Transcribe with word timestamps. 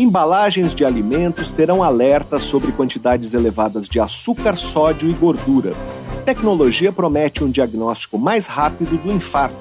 Embalagens 0.00 0.74
de 0.74 0.82
alimentos 0.82 1.50
terão 1.50 1.82
alertas 1.82 2.44
sobre 2.44 2.72
quantidades 2.72 3.34
elevadas 3.34 3.86
de 3.86 4.00
açúcar, 4.00 4.56
sódio 4.56 5.10
e 5.10 5.12
gordura. 5.12 5.74
Tecnologia 6.24 6.90
promete 6.90 7.44
um 7.44 7.50
diagnóstico 7.50 8.18
mais 8.18 8.46
rápido 8.46 8.96
do 8.96 9.12
infarto. 9.12 9.58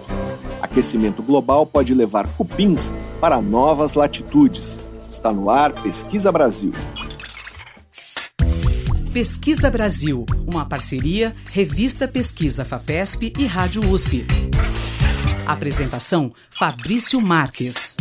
Aquecimento 0.62 1.22
global 1.22 1.66
pode 1.66 1.94
levar 1.94 2.26
cupins 2.38 2.90
para 3.20 3.42
novas 3.42 3.96
latitudes. 3.96 4.80
Está 5.10 5.34
no 5.34 5.50
ar 5.50 5.74
Pesquisa 5.74 6.32
Brasil. 6.32 6.72
Pesquisa 9.12 9.70
Brasil, 9.70 10.26
uma 10.48 10.64
parceria 10.64 11.36
Revista 11.52 12.08
Pesquisa 12.08 12.64
FAPESP 12.64 13.34
e 13.38 13.46
Rádio 13.46 13.92
USP. 13.92 14.26
Apresentação 15.46 16.32
Fabrício 16.50 17.20
Marques. 17.20 17.98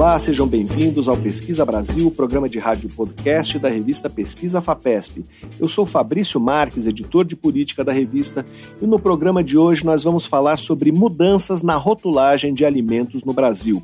Olá, 0.00 0.18
sejam 0.18 0.46
bem-vindos 0.46 1.08
ao 1.08 1.16
Pesquisa 1.18 1.62
Brasil, 1.62 2.10
programa 2.10 2.48
de 2.48 2.58
rádio 2.58 2.88
podcast 2.88 3.58
da 3.58 3.68
revista 3.68 4.08
Pesquisa 4.08 4.62
FAPESP. 4.62 5.26
Eu 5.58 5.68
sou 5.68 5.84
Fabrício 5.84 6.40
Marques, 6.40 6.86
editor 6.86 7.22
de 7.22 7.36
política 7.36 7.84
da 7.84 7.92
revista, 7.92 8.42
e 8.80 8.86
no 8.86 8.98
programa 8.98 9.44
de 9.44 9.58
hoje 9.58 9.84
nós 9.84 10.02
vamos 10.02 10.24
falar 10.24 10.58
sobre 10.58 10.90
mudanças 10.90 11.60
na 11.60 11.76
rotulagem 11.76 12.54
de 12.54 12.64
alimentos 12.64 13.24
no 13.24 13.34
Brasil. 13.34 13.82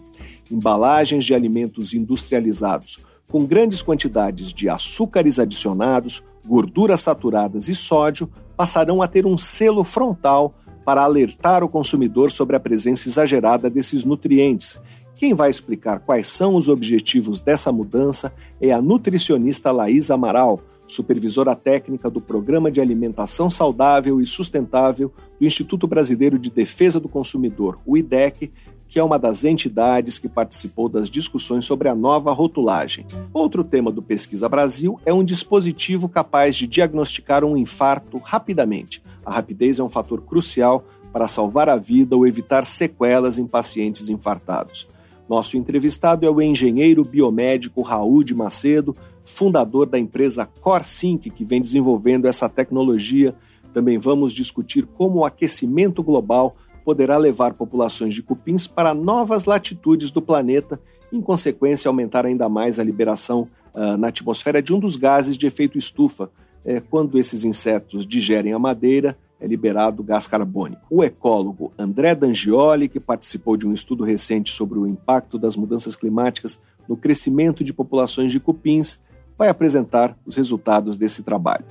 Embalagens 0.51 1.23
de 1.23 1.34
alimentos 1.34 1.93
industrializados 1.93 3.05
com 3.29 3.45
grandes 3.45 3.83
quantidades 3.83 4.55
de 4.55 4.71
açúcares 4.71 5.38
adicionados, 5.38 6.24
gorduras 6.46 7.02
saturadas 7.02 7.69
e 7.69 7.74
sódio 7.74 8.27
passarão 8.57 9.02
a 9.02 9.07
ter 9.07 9.27
um 9.27 9.37
selo 9.37 9.85
frontal 9.85 10.55
para 10.83 11.02
alertar 11.02 11.65
o 11.65 11.69
consumidor 11.69 12.30
sobre 12.30 12.55
a 12.55 12.60
presença 12.60 13.07
exagerada 13.07 13.69
desses 13.69 14.05
nutrientes 14.05 14.80
quem 15.16 15.34
vai 15.34 15.48
explicar 15.48 16.01
quais 16.01 16.29
são 16.29 16.54
os 16.54 16.68
objetivos 16.68 17.41
dessa 17.41 17.73
mudança 17.73 18.32
é 18.60 18.71
a 18.71 18.82
nutricionista 18.82 19.73
Laís 19.73 20.10
Amaral, 20.10 20.60
supervisora 20.87 21.57
técnica 21.57 22.10
do 22.10 22.21
Programa 22.21 22.71
de 22.71 22.80
Alimentação 22.80 23.49
Saudável 23.49 24.21
e 24.21 24.26
Sustentável 24.26 25.10
do 25.41 25.46
Instituto 25.46 25.87
Brasileiro 25.87 26.38
de 26.38 26.51
Defesa 26.51 27.01
do 27.01 27.09
Consumidor, 27.09 27.79
o 27.87 27.96
IDEC, 27.96 28.52
que 28.88 29.01
é 29.01 29.02
uma 29.02 29.18
das 29.18 29.43
entidades 29.43 30.18
que 30.18 30.29
participou 30.29 30.88
das 30.88 31.10
discussões 31.10 31.65
sobre 31.65 31.88
a 31.88 31.95
nova 31.95 32.32
rotulagem. 32.32 33.04
Outro 33.32 33.65
tema 33.65 33.91
do 33.91 34.02
Pesquisa 34.02 34.48
Brasil 34.48 35.01
é 35.04 35.13
um 35.13 35.24
dispositivo 35.24 36.09
capaz 36.09 36.54
de 36.54 36.66
diagnosticar 36.66 37.43
um 37.43 37.57
infarto 37.57 38.19
rapidamente. 38.19 39.02
A 39.24 39.32
rapidez 39.32 39.80
é 39.80 39.82
um 39.82 39.91
fator 39.91 40.21
crucial 40.21 40.85
para 41.13 41.26
salvar 41.26 41.69
a 41.69 41.76
vida 41.76 42.15
ou 42.15 42.26
evitar 42.26 42.66
sequelas 42.66 43.38
em 43.38 43.46
pacientes 43.46 44.09
infartados. 44.09 44.87
Nosso 45.29 45.57
entrevistado 45.57 46.24
é 46.24 46.30
o 46.30 46.41
engenheiro 46.41 47.05
biomédico 47.05 47.82
Raul 47.82 48.23
de 48.23 48.35
Macedo, 48.35 48.96
fundador 49.24 49.87
da 49.87 49.99
empresa 49.99 50.46
CorSync, 50.46 51.30
que 51.30 51.45
vem 51.45 51.60
desenvolvendo 51.60 52.27
essa 52.27 52.49
tecnologia. 52.49 53.35
Também 53.73 53.99
vamos 53.99 54.32
discutir 54.32 54.87
como 54.87 55.19
o 55.19 55.24
aquecimento 55.24 56.02
global 56.02 56.57
poderá 56.85 57.16
levar 57.16 57.54
populações 57.54 58.15
de 58.15 58.23
cupins 58.23 58.69
para 58.69 58.95
novas 58.95 59.45
latitudes 59.45 60.13
do 60.13 60.23
planeta, 60.23 60.80
em 61.13 61.21
consequência, 61.21 61.88
aumentar 61.88 62.24
ainda 62.24 62.49
mais 62.49 62.79
a 62.79 62.85
liberação 62.85 63.49
uh, 63.74 63.97
na 63.97 64.09
atmosfera 64.09 64.62
de 64.62 64.72
um 64.72 64.78
dos 64.78 64.94
gases 64.94 65.37
de 65.37 65.49
efeito 65.49 65.77
estufa, 65.77 66.31
é, 66.65 66.81
quando 66.81 67.19
esses 67.19 67.44
insetos 67.44 68.06
digerem 68.06 68.53
a 68.53 68.59
madeira 68.59 69.16
é 69.41 69.47
liberado 69.47 70.03
gás 70.03 70.26
carbônico. 70.26 70.82
O 70.91 71.04
ecólogo 71.04 71.72
André 71.78 72.15
Dangioli, 72.15 72.88
que 72.88 73.00
participou 73.00 73.56
de 73.56 73.66
um 73.66 73.72
estudo 73.72 74.04
recente 74.04 74.50
sobre 74.50 74.78
o 74.78 74.87
impacto 74.87 75.38
das 75.38 75.56
mudanças 75.56 75.94
climáticas 75.94 76.60
no 76.88 76.97
crescimento 76.97 77.62
de 77.62 77.72
populações 77.72 78.32
de 78.32 78.41
cupins, 78.41 79.00
vai 79.37 79.48
apresentar 79.48 80.16
os 80.25 80.36
resultados 80.36 80.96
desse 80.96 81.22
trabalho. 81.22 81.64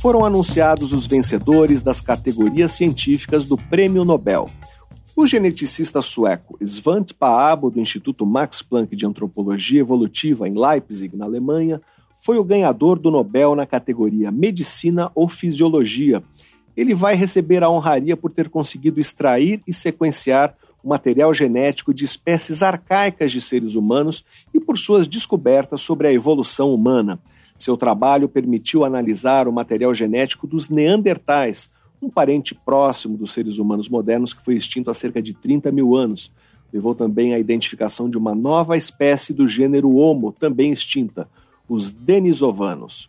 foram 0.00 0.24
anunciados 0.24 0.92
os 0.92 1.06
vencedores 1.06 1.82
das 1.82 2.00
categorias 2.00 2.72
científicas 2.72 3.44
do 3.46 3.56
Prêmio 3.56 4.04
Nobel. 4.04 4.50
O 5.16 5.26
geneticista 5.26 6.02
sueco 6.02 6.58
Svante 6.60 7.14
Paabo, 7.14 7.70
do 7.70 7.80
Instituto 7.80 8.26
Max 8.26 8.60
Planck 8.60 8.94
de 8.94 9.06
Antropologia 9.06 9.80
Evolutiva 9.80 10.48
em 10.48 10.54
Leipzig, 10.58 11.16
na 11.16 11.24
Alemanha, 11.24 11.80
foi 12.18 12.36
o 12.36 12.44
ganhador 12.44 12.98
do 12.98 13.10
Nobel 13.10 13.54
na 13.54 13.64
categoria 13.64 14.30
Medicina 14.30 15.10
ou 15.14 15.28
Fisiologia. 15.28 16.22
Ele 16.76 16.94
vai 16.94 17.14
receber 17.14 17.62
a 17.62 17.70
honraria 17.70 18.16
por 18.16 18.30
ter 18.30 18.48
conseguido 18.48 18.98
extrair 19.00 19.60
e 19.66 19.72
sequenciar 19.72 20.54
o 20.84 20.88
material 20.88 21.32
genético 21.32 21.94
de 21.94 22.04
espécies 22.04 22.62
arcaicas 22.62 23.32
de 23.32 23.40
seres 23.40 23.74
humanos 23.74 24.22
e 24.52 24.60
por 24.60 24.76
suas 24.76 25.08
descobertas 25.08 25.80
sobre 25.80 26.06
a 26.06 26.12
evolução 26.12 26.74
humana. 26.74 27.18
Seu 27.56 27.74
trabalho 27.74 28.28
permitiu 28.28 28.84
analisar 28.84 29.48
o 29.48 29.52
material 29.52 29.94
genético 29.94 30.46
dos 30.46 30.68
neandertais, 30.68 31.72
um 32.02 32.10
parente 32.10 32.54
próximo 32.54 33.16
dos 33.16 33.32
seres 33.32 33.56
humanos 33.56 33.88
modernos 33.88 34.34
que 34.34 34.44
foi 34.44 34.56
extinto 34.56 34.90
há 34.90 34.94
cerca 34.94 35.22
de 35.22 35.32
30 35.32 35.72
mil 35.72 35.96
anos. 35.96 36.30
Levou 36.70 36.94
também 36.94 37.32
à 37.32 37.38
identificação 37.38 38.10
de 38.10 38.18
uma 38.18 38.34
nova 38.34 38.76
espécie 38.76 39.32
do 39.32 39.48
gênero 39.48 39.94
Homo, 39.96 40.32
também 40.32 40.70
extinta, 40.70 41.26
os 41.66 41.92
denisovanos. 41.92 43.08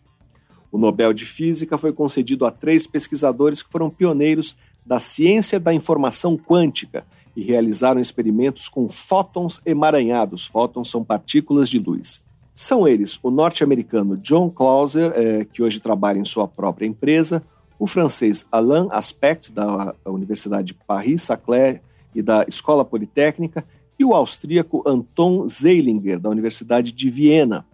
O 0.71 0.77
Nobel 0.77 1.13
de 1.13 1.25
Física 1.25 1.77
foi 1.77 1.91
concedido 1.91 2.45
a 2.45 2.51
três 2.51 2.87
pesquisadores 2.87 3.61
que 3.61 3.69
foram 3.69 3.89
pioneiros 3.89 4.55
da 4.85 4.99
ciência 4.99 5.59
da 5.59 5.73
informação 5.73 6.37
quântica 6.37 7.03
e 7.35 7.43
realizaram 7.43 7.99
experimentos 7.99 8.69
com 8.69 8.87
fótons 8.87 9.61
emaranhados. 9.65 10.45
Fótons 10.45 10.89
são 10.89 11.03
partículas 11.03 11.69
de 11.69 11.79
luz. 11.79 12.23
São 12.53 12.87
eles 12.87 13.19
o 13.21 13.29
norte-americano 13.29 14.15
John 14.17 14.49
Clauser, 14.49 15.11
é, 15.13 15.43
que 15.43 15.61
hoje 15.61 15.81
trabalha 15.81 16.19
em 16.19 16.25
sua 16.25 16.47
própria 16.47 16.85
empresa, 16.85 17.43
o 17.77 17.85
francês 17.85 18.47
Alain 18.49 18.87
Aspect, 18.91 19.51
da 19.51 19.93
Universidade 20.05 20.67
de 20.67 20.73
Paris-Saclay 20.73 21.81
e 22.13 22.21
da 22.21 22.45
Escola 22.47 22.85
Politécnica, 22.85 23.65
e 23.99 24.05
o 24.05 24.13
austríaco 24.13 24.81
Anton 24.85 25.45
Zeilinger, 25.47 26.19
da 26.19 26.29
Universidade 26.29 26.93
de 26.93 27.09
Viena. 27.09 27.65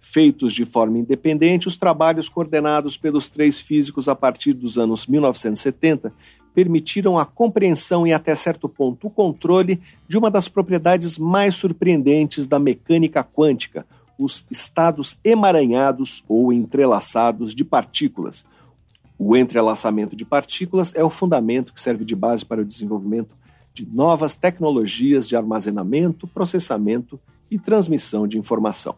Feitos 0.00 0.54
de 0.54 0.64
forma 0.64 0.98
independente, 0.98 1.68
os 1.68 1.76
trabalhos 1.76 2.28
coordenados 2.28 2.96
pelos 2.96 3.28
três 3.28 3.60
físicos 3.60 4.08
a 4.08 4.16
partir 4.16 4.54
dos 4.54 4.78
anos 4.78 5.06
1970 5.06 6.12
permitiram 6.54 7.18
a 7.18 7.24
compreensão 7.24 8.06
e, 8.06 8.12
até 8.12 8.34
certo 8.34 8.68
ponto, 8.68 9.06
o 9.06 9.10
controle 9.10 9.80
de 10.08 10.18
uma 10.18 10.30
das 10.30 10.48
propriedades 10.48 11.18
mais 11.18 11.54
surpreendentes 11.54 12.46
da 12.46 12.58
mecânica 12.58 13.24
quântica, 13.24 13.86
os 14.18 14.44
estados 14.50 15.18
emaranhados 15.24 16.22
ou 16.28 16.52
entrelaçados 16.52 17.54
de 17.54 17.64
partículas. 17.64 18.46
O 19.18 19.36
entrelaçamento 19.36 20.14
de 20.16 20.24
partículas 20.24 20.94
é 20.94 21.02
o 21.02 21.10
fundamento 21.10 21.72
que 21.72 21.80
serve 21.80 22.04
de 22.04 22.14
base 22.14 22.44
para 22.44 22.60
o 22.60 22.64
desenvolvimento 22.64 23.34
de 23.72 23.86
novas 23.86 24.34
tecnologias 24.34 25.28
de 25.28 25.36
armazenamento, 25.36 26.26
processamento 26.26 27.18
e 27.50 27.58
transmissão 27.58 28.26
de 28.26 28.38
informação. 28.38 28.94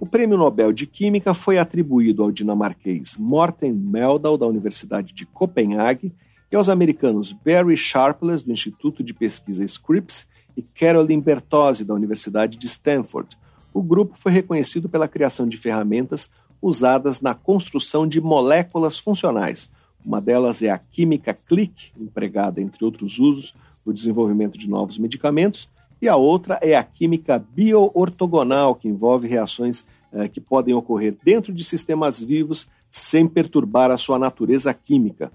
O 0.00 0.06
Prêmio 0.06 0.38
Nobel 0.38 0.72
de 0.72 0.86
Química 0.86 1.34
foi 1.34 1.58
atribuído 1.58 2.22
ao 2.22 2.30
dinamarquês 2.30 3.16
Morten 3.16 3.72
Meldal, 3.72 4.38
da 4.38 4.46
Universidade 4.46 5.12
de 5.12 5.26
Copenhague, 5.26 6.12
e 6.50 6.56
aos 6.56 6.68
americanos 6.68 7.32
Barry 7.32 7.76
Sharpless, 7.76 8.44
do 8.44 8.52
Instituto 8.52 9.02
de 9.02 9.12
Pesquisa 9.12 9.64
Scripps, 9.64 10.28
e 10.56 10.62
Caroline 10.62 11.22
Bertozzi, 11.22 11.84
da 11.84 11.94
Universidade 11.94 12.58
de 12.58 12.66
Stanford, 12.66 13.36
o 13.72 13.80
grupo 13.80 14.18
foi 14.18 14.32
reconhecido 14.32 14.88
pela 14.88 15.06
criação 15.06 15.46
de 15.46 15.56
ferramentas 15.56 16.30
usadas 16.60 17.20
na 17.20 17.34
construção 17.34 18.08
de 18.08 18.20
moléculas 18.20 18.98
funcionais. 18.98 19.70
Uma 20.04 20.20
delas 20.20 20.62
é 20.62 20.70
a 20.70 20.78
química 20.78 21.32
click, 21.32 21.92
empregada, 21.96 22.60
entre 22.60 22.84
outros 22.84 23.20
usos, 23.20 23.54
no 23.86 23.92
desenvolvimento 23.92 24.58
de 24.58 24.68
novos 24.68 24.98
medicamentos, 24.98 25.68
e 26.00 26.08
a 26.08 26.16
outra 26.16 26.58
é 26.60 26.74
a 26.76 26.82
química 26.82 27.38
bioortogonal, 27.54 28.74
que 28.74 28.88
envolve 28.88 29.28
reações 29.28 29.86
eh, 30.12 30.28
que 30.28 30.40
podem 30.40 30.74
ocorrer 30.74 31.16
dentro 31.24 31.52
de 31.52 31.62
sistemas 31.62 32.22
vivos 32.22 32.68
sem 32.90 33.28
perturbar 33.28 33.90
a 33.90 33.96
sua 33.96 34.18
natureza 34.18 34.72
química. 34.72 35.30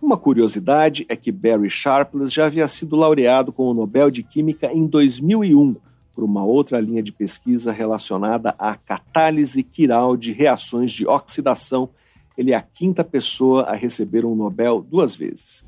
Uma 0.00 0.16
curiosidade 0.16 1.04
é 1.08 1.16
que 1.16 1.32
Barry 1.32 1.68
Sharpless 1.68 2.32
já 2.32 2.46
havia 2.46 2.68
sido 2.68 2.94
laureado 2.94 3.52
com 3.52 3.64
o 3.64 3.74
Nobel 3.74 4.10
de 4.12 4.22
Química 4.22 4.72
em 4.72 4.86
2001 4.86 5.74
por 6.14 6.24
uma 6.24 6.44
outra 6.44 6.80
linha 6.80 7.02
de 7.02 7.12
pesquisa 7.12 7.72
relacionada 7.72 8.54
à 8.58 8.76
catálise 8.76 9.62
quiral 9.62 10.16
de 10.16 10.32
reações 10.32 10.92
de 10.92 11.06
oxidação. 11.06 11.88
Ele 12.36 12.52
é 12.52 12.54
a 12.54 12.62
quinta 12.62 13.02
pessoa 13.02 13.62
a 13.62 13.74
receber 13.74 14.24
um 14.24 14.36
Nobel 14.36 14.86
duas 14.88 15.16
vezes. 15.16 15.64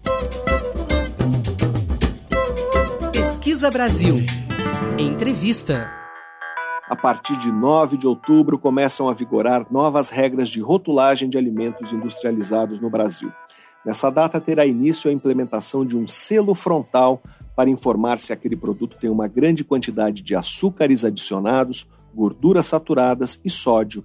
Pesquisa 3.12 3.68
Brasil. 3.68 4.14
Entrevista. 4.96 5.90
A 6.88 6.96
partir 6.96 7.36
de 7.36 7.50
9 7.50 7.96
de 7.96 8.06
outubro 8.06 8.58
começam 8.58 9.08
a 9.08 9.14
vigorar 9.14 9.66
novas 9.70 10.08
regras 10.08 10.48
de 10.48 10.60
rotulagem 10.60 11.28
de 11.28 11.36
alimentos 11.36 11.92
industrializados 11.92 12.80
no 12.80 12.90
Brasil. 12.90 13.32
Nessa 13.84 14.10
data 14.10 14.38
terá 14.40 14.66
início 14.66 15.10
a 15.10 15.12
implementação 15.12 15.86
de 15.86 15.96
um 15.96 16.06
selo 16.06 16.54
frontal 16.54 17.22
para 17.56 17.70
informar 17.70 18.18
se 18.18 18.32
aquele 18.32 18.56
produto 18.56 18.98
tem 19.00 19.08
uma 19.08 19.26
grande 19.26 19.64
quantidade 19.64 20.22
de 20.22 20.34
açúcares 20.34 21.04
adicionados, 21.04 21.88
gorduras 22.14 22.66
saturadas 22.66 23.40
e 23.44 23.48
sódio. 23.48 24.04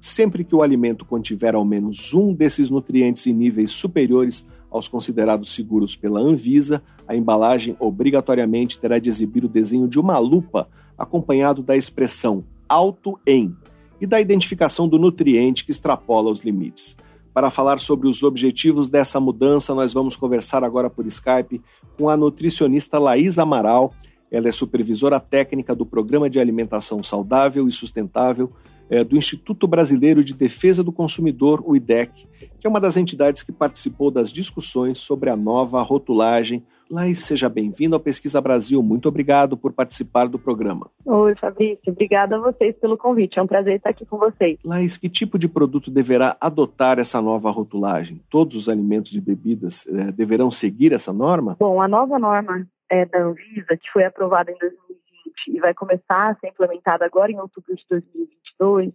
Sempre 0.00 0.42
que 0.42 0.54
o 0.54 0.62
alimento 0.62 1.04
contiver 1.04 1.54
ao 1.54 1.64
menos 1.64 2.12
um 2.12 2.34
desses 2.34 2.68
nutrientes 2.68 3.24
em 3.28 3.32
níveis 3.32 3.70
superiores 3.70 4.48
aos 4.68 4.88
considerados 4.88 5.54
seguros 5.54 5.94
pela 5.94 6.18
Anvisa, 6.18 6.82
a 7.06 7.14
embalagem 7.14 7.76
obrigatoriamente 7.78 8.78
terá 8.78 8.98
de 8.98 9.08
exibir 9.08 9.44
o 9.44 9.48
desenho 9.48 9.86
de 9.86 10.00
uma 10.00 10.18
lupa, 10.18 10.68
acompanhado 10.98 11.62
da 11.62 11.76
expressão 11.76 12.42
alto 12.68 13.20
em 13.24 13.54
e 14.00 14.06
da 14.06 14.20
identificação 14.20 14.88
do 14.88 14.98
nutriente 14.98 15.64
que 15.64 15.70
extrapola 15.70 16.30
os 16.30 16.40
limites. 16.40 16.96
Para 17.34 17.50
falar 17.50 17.80
sobre 17.80 18.08
os 18.08 18.22
objetivos 18.22 18.88
dessa 18.88 19.18
mudança, 19.18 19.74
nós 19.74 19.92
vamos 19.92 20.16
conversar 20.16 20.62
agora 20.62 20.90
por 20.90 21.06
Skype 21.06 21.62
com 21.96 22.08
a 22.08 22.16
nutricionista 22.16 22.98
Laís 22.98 23.38
Amaral. 23.38 23.94
Ela 24.30 24.48
é 24.48 24.52
supervisora 24.52 25.18
técnica 25.18 25.74
do 25.74 25.86
Programa 25.86 26.28
de 26.28 26.38
Alimentação 26.38 27.02
Saudável 27.02 27.66
e 27.66 27.72
Sustentável 27.72 28.52
é, 28.92 29.02
do 29.02 29.16
Instituto 29.16 29.66
Brasileiro 29.66 30.22
de 30.22 30.34
Defesa 30.34 30.84
do 30.84 30.92
Consumidor, 30.92 31.62
o 31.64 31.74
IDEC, 31.74 32.28
que 32.60 32.66
é 32.66 32.68
uma 32.68 32.78
das 32.78 32.98
entidades 32.98 33.42
que 33.42 33.50
participou 33.50 34.10
das 34.10 34.30
discussões 34.30 34.98
sobre 34.98 35.30
a 35.30 35.36
nova 35.36 35.80
rotulagem. 35.80 36.62
Laís, 36.92 37.24
seja 37.24 37.48
bem-vindo 37.48 37.96
ao 37.96 38.00
Pesquisa 38.00 38.38
Brasil. 38.38 38.82
Muito 38.82 39.08
obrigado 39.08 39.56
por 39.56 39.72
participar 39.72 40.26
do 40.28 40.38
programa. 40.38 40.90
Oi, 41.06 41.34
Fabrício. 41.36 41.90
Obrigada 41.90 42.36
a 42.36 42.38
vocês 42.38 42.76
pelo 42.76 42.98
convite. 42.98 43.38
É 43.38 43.42
um 43.42 43.46
prazer 43.46 43.76
estar 43.76 43.88
aqui 43.88 44.04
com 44.04 44.18
vocês. 44.18 44.58
Laís, 44.62 44.98
que 44.98 45.08
tipo 45.08 45.38
de 45.38 45.48
produto 45.48 45.90
deverá 45.90 46.36
adotar 46.38 46.98
essa 46.98 47.22
nova 47.22 47.50
rotulagem? 47.50 48.20
Todos 48.28 48.54
os 48.54 48.68
alimentos 48.68 49.16
e 49.16 49.20
bebidas 49.22 49.86
é, 49.88 50.12
deverão 50.12 50.50
seguir 50.50 50.92
essa 50.92 51.14
norma? 51.14 51.56
Bom, 51.58 51.80
a 51.80 51.88
nova 51.88 52.18
norma 52.18 52.66
é, 52.90 53.06
da 53.06 53.22
Anvisa, 53.22 53.74
que 53.80 53.90
foi 53.90 54.04
aprovada 54.04 54.50
em 54.50 54.58
2020 54.58 55.48
e 55.48 55.60
vai 55.60 55.72
começar 55.72 56.30
a 56.30 56.34
ser 56.34 56.48
implementada 56.48 57.06
agora 57.06 57.32
em 57.32 57.40
outubro 57.40 57.74
de 57.74 57.84
2022, 57.88 58.92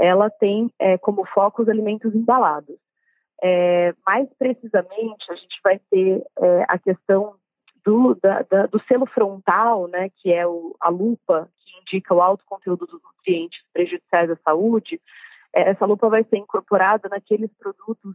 ela 0.00 0.28
tem 0.28 0.68
é, 0.80 0.98
como 0.98 1.24
foco 1.24 1.62
os 1.62 1.68
alimentos 1.68 2.12
embalados. 2.12 2.74
É, 3.42 3.94
mais 4.06 4.28
precisamente, 4.38 5.30
a 5.30 5.34
gente 5.34 5.60
vai 5.62 5.78
ter 5.90 6.24
é, 6.38 6.64
a 6.68 6.78
questão 6.78 7.34
do, 7.84 8.14
da, 8.16 8.42
da, 8.42 8.66
do 8.66 8.80
selo 8.88 9.06
frontal, 9.06 9.86
né, 9.88 10.10
que 10.16 10.32
é 10.32 10.46
o, 10.46 10.74
a 10.80 10.88
lupa, 10.88 11.48
que 11.58 11.78
indica 11.80 12.14
o 12.14 12.20
alto 12.20 12.44
conteúdo 12.46 12.86
dos 12.86 13.00
nutrientes 13.02 13.60
prejudiciais 13.72 14.30
à 14.30 14.36
saúde. 14.44 15.00
É, 15.54 15.70
essa 15.70 15.86
lupa 15.86 16.08
vai 16.08 16.24
ser 16.24 16.38
incorporada 16.38 17.08
naqueles 17.08 17.50
produtos, 17.58 18.14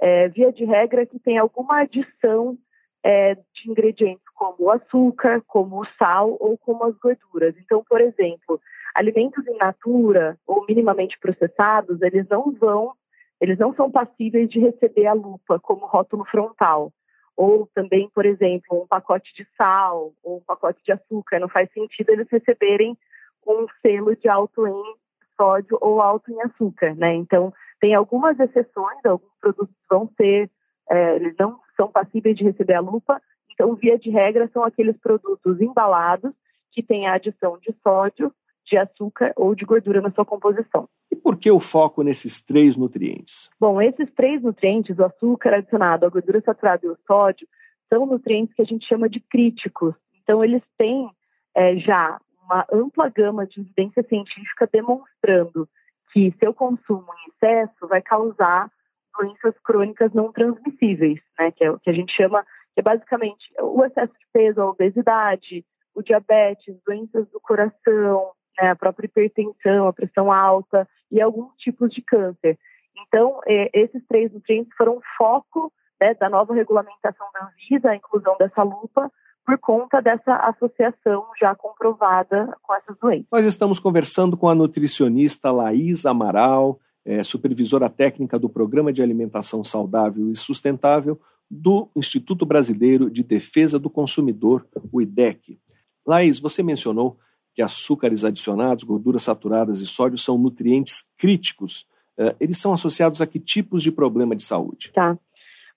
é, 0.00 0.28
via 0.28 0.52
de 0.52 0.64
regra, 0.64 1.06
que 1.06 1.18
tem 1.18 1.38
alguma 1.38 1.80
adição 1.80 2.58
é, 3.02 3.34
de 3.34 3.70
ingredientes 3.70 4.28
como 4.34 4.56
o 4.58 4.70
açúcar, 4.70 5.42
como 5.46 5.80
o 5.80 5.86
sal 5.98 6.36
ou 6.38 6.58
como 6.58 6.84
as 6.84 6.96
gorduras. 6.98 7.54
Então, 7.58 7.82
por 7.88 8.00
exemplo, 8.00 8.60
alimentos 8.94 9.46
in 9.46 9.56
natura 9.56 10.38
ou 10.46 10.66
minimamente 10.66 11.18
processados, 11.18 12.02
eles 12.02 12.28
não 12.28 12.52
vão, 12.52 12.92
eles 13.40 13.58
não 13.58 13.74
são 13.74 13.90
passíveis 13.90 14.48
de 14.48 14.58
receber 14.58 15.06
a 15.06 15.12
lupa 15.12 15.58
como 15.60 15.86
rótulo 15.86 16.24
frontal. 16.24 16.92
Ou 17.36 17.68
também, 17.72 18.10
por 18.12 18.26
exemplo, 18.26 18.82
um 18.82 18.86
pacote 18.86 19.32
de 19.34 19.46
sal 19.56 20.12
ou 20.24 20.38
um 20.38 20.40
pacote 20.40 20.82
de 20.84 20.92
açúcar, 20.92 21.38
não 21.38 21.48
faz 21.48 21.70
sentido 21.72 22.10
eles 22.10 22.26
receberem 22.30 22.98
um 23.46 23.66
selo 23.80 24.16
de 24.16 24.28
alto 24.28 24.66
em 24.66 24.94
sódio 25.36 25.78
ou 25.80 26.00
alto 26.02 26.32
em 26.32 26.42
açúcar, 26.42 26.94
né? 26.96 27.14
Então, 27.14 27.52
tem 27.80 27.94
algumas 27.94 28.38
exceções, 28.40 28.98
alguns 29.04 29.30
produtos 29.40 29.74
vão 29.88 30.10
ser, 30.16 30.50
é, 30.90 31.14
eles 31.14 31.34
não 31.38 31.60
são 31.76 31.88
passíveis 31.88 32.36
de 32.36 32.42
receber 32.42 32.74
a 32.74 32.80
lupa. 32.80 33.22
Então, 33.52 33.74
via 33.76 33.96
de 33.96 34.10
regra, 34.10 34.50
são 34.52 34.64
aqueles 34.64 34.96
produtos 34.98 35.60
embalados 35.60 36.32
que 36.72 36.82
têm 36.82 37.06
a 37.06 37.14
adição 37.14 37.58
de 37.58 37.74
sódio, 37.82 38.32
de 38.68 38.76
açúcar 38.76 39.32
ou 39.36 39.54
de 39.54 39.64
gordura 39.64 40.00
na 40.00 40.10
sua 40.10 40.24
composição. 40.24 40.88
E 41.10 41.16
por 41.16 41.36
que 41.36 41.50
o 41.50 41.60
foco 41.60 42.02
nesses 42.02 42.40
três 42.40 42.76
nutrientes? 42.76 43.50
Bom, 43.58 43.80
esses 43.80 44.10
três 44.14 44.42
nutrientes, 44.42 44.98
o 44.98 45.04
açúcar 45.04 45.54
adicionado, 45.54 46.06
a 46.06 46.10
gordura 46.10 46.40
saturada 46.40 46.86
e 46.86 46.88
o 46.90 46.98
sódio, 47.06 47.46
são 47.88 48.06
nutrientes 48.06 48.54
que 48.54 48.62
a 48.62 48.66
gente 48.66 48.86
chama 48.86 49.08
de 49.08 49.20
críticos. 49.20 49.94
Então, 50.22 50.44
eles 50.44 50.62
têm 50.76 51.10
é, 51.56 51.76
já 51.76 52.20
uma 52.44 52.66
ampla 52.72 53.08
gama 53.08 53.46
de 53.46 53.60
evidência 53.60 54.02
científica 54.04 54.68
demonstrando 54.72 55.68
que 56.12 56.34
seu 56.38 56.54
consumo 56.54 57.06
em 57.12 57.30
excesso 57.30 57.86
vai 57.86 58.00
causar 58.00 58.70
doenças 59.18 59.54
crônicas 59.64 60.12
não 60.12 60.32
transmissíveis, 60.32 61.20
né, 61.38 61.50
que 61.50 61.64
é 61.64 61.70
o 61.70 61.78
que 61.78 61.90
a 61.90 61.92
gente 61.92 62.14
chama, 62.14 62.44
que 62.74 62.80
é 62.80 62.82
basicamente 62.82 63.52
o 63.60 63.84
excesso 63.84 64.12
de 64.12 64.26
peso, 64.32 64.60
a 64.60 64.70
obesidade, 64.70 65.64
o 65.94 66.02
diabetes, 66.02 66.76
doenças 66.86 67.28
do 67.30 67.40
coração, 67.40 68.30
né, 68.60 68.70
a 68.70 68.76
própria 68.76 69.06
hipertensão, 69.06 69.88
a 69.88 69.92
pressão 69.92 70.32
alta 70.32 70.88
e 71.10 71.20
alguns 71.20 71.54
tipos 71.56 71.90
de 71.90 72.02
câncer. 72.02 72.58
Então, 73.06 73.40
é, 73.46 73.70
esses 73.72 74.02
três 74.06 74.32
nutrientes 74.32 74.74
foram 74.76 75.00
foco 75.16 75.72
né, 76.00 76.14
da 76.14 76.28
nova 76.28 76.54
regulamentação 76.54 77.26
da 77.32 77.46
Anvisa, 77.46 77.90
a 77.90 77.96
inclusão 77.96 78.36
dessa 78.38 78.62
lupa, 78.62 79.10
por 79.44 79.58
conta 79.58 80.02
dessa 80.02 80.34
associação 80.36 81.24
já 81.40 81.54
comprovada 81.54 82.54
com 82.62 82.74
essas 82.74 82.98
doenças. 82.98 83.26
Nós 83.32 83.46
estamos 83.46 83.78
conversando 83.80 84.36
com 84.36 84.48
a 84.48 84.54
nutricionista 84.54 85.50
Laís 85.50 86.04
Amaral, 86.04 86.78
é, 87.04 87.22
supervisora 87.22 87.88
técnica 87.88 88.38
do 88.38 88.48
Programa 88.48 88.92
de 88.92 89.02
Alimentação 89.02 89.64
Saudável 89.64 90.30
e 90.30 90.36
Sustentável 90.36 91.18
do 91.50 91.88
Instituto 91.96 92.44
Brasileiro 92.44 93.10
de 93.10 93.22
Defesa 93.22 93.78
do 93.78 93.88
Consumidor, 93.88 94.66
o 94.92 95.00
IDEC. 95.00 95.58
Laís, 96.06 96.38
você 96.38 96.62
mencionou 96.62 97.16
que 97.58 97.62
açúcares 97.62 98.24
adicionados, 98.24 98.84
gorduras 98.84 99.24
saturadas 99.24 99.80
e 99.80 99.86
sódio 99.86 100.16
são 100.16 100.38
nutrientes 100.38 101.02
críticos. 101.18 101.88
É, 102.16 102.36
eles 102.38 102.56
são 102.56 102.72
associados 102.72 103.20
a 103.20 103.26
que 103.26 103.40
tipos 103.40 103.82
de 103.82 103.90
problema 103.90 104.36
de 104.36 104.44
saúde? 104.44 104.92
Tá. 104.92 105.18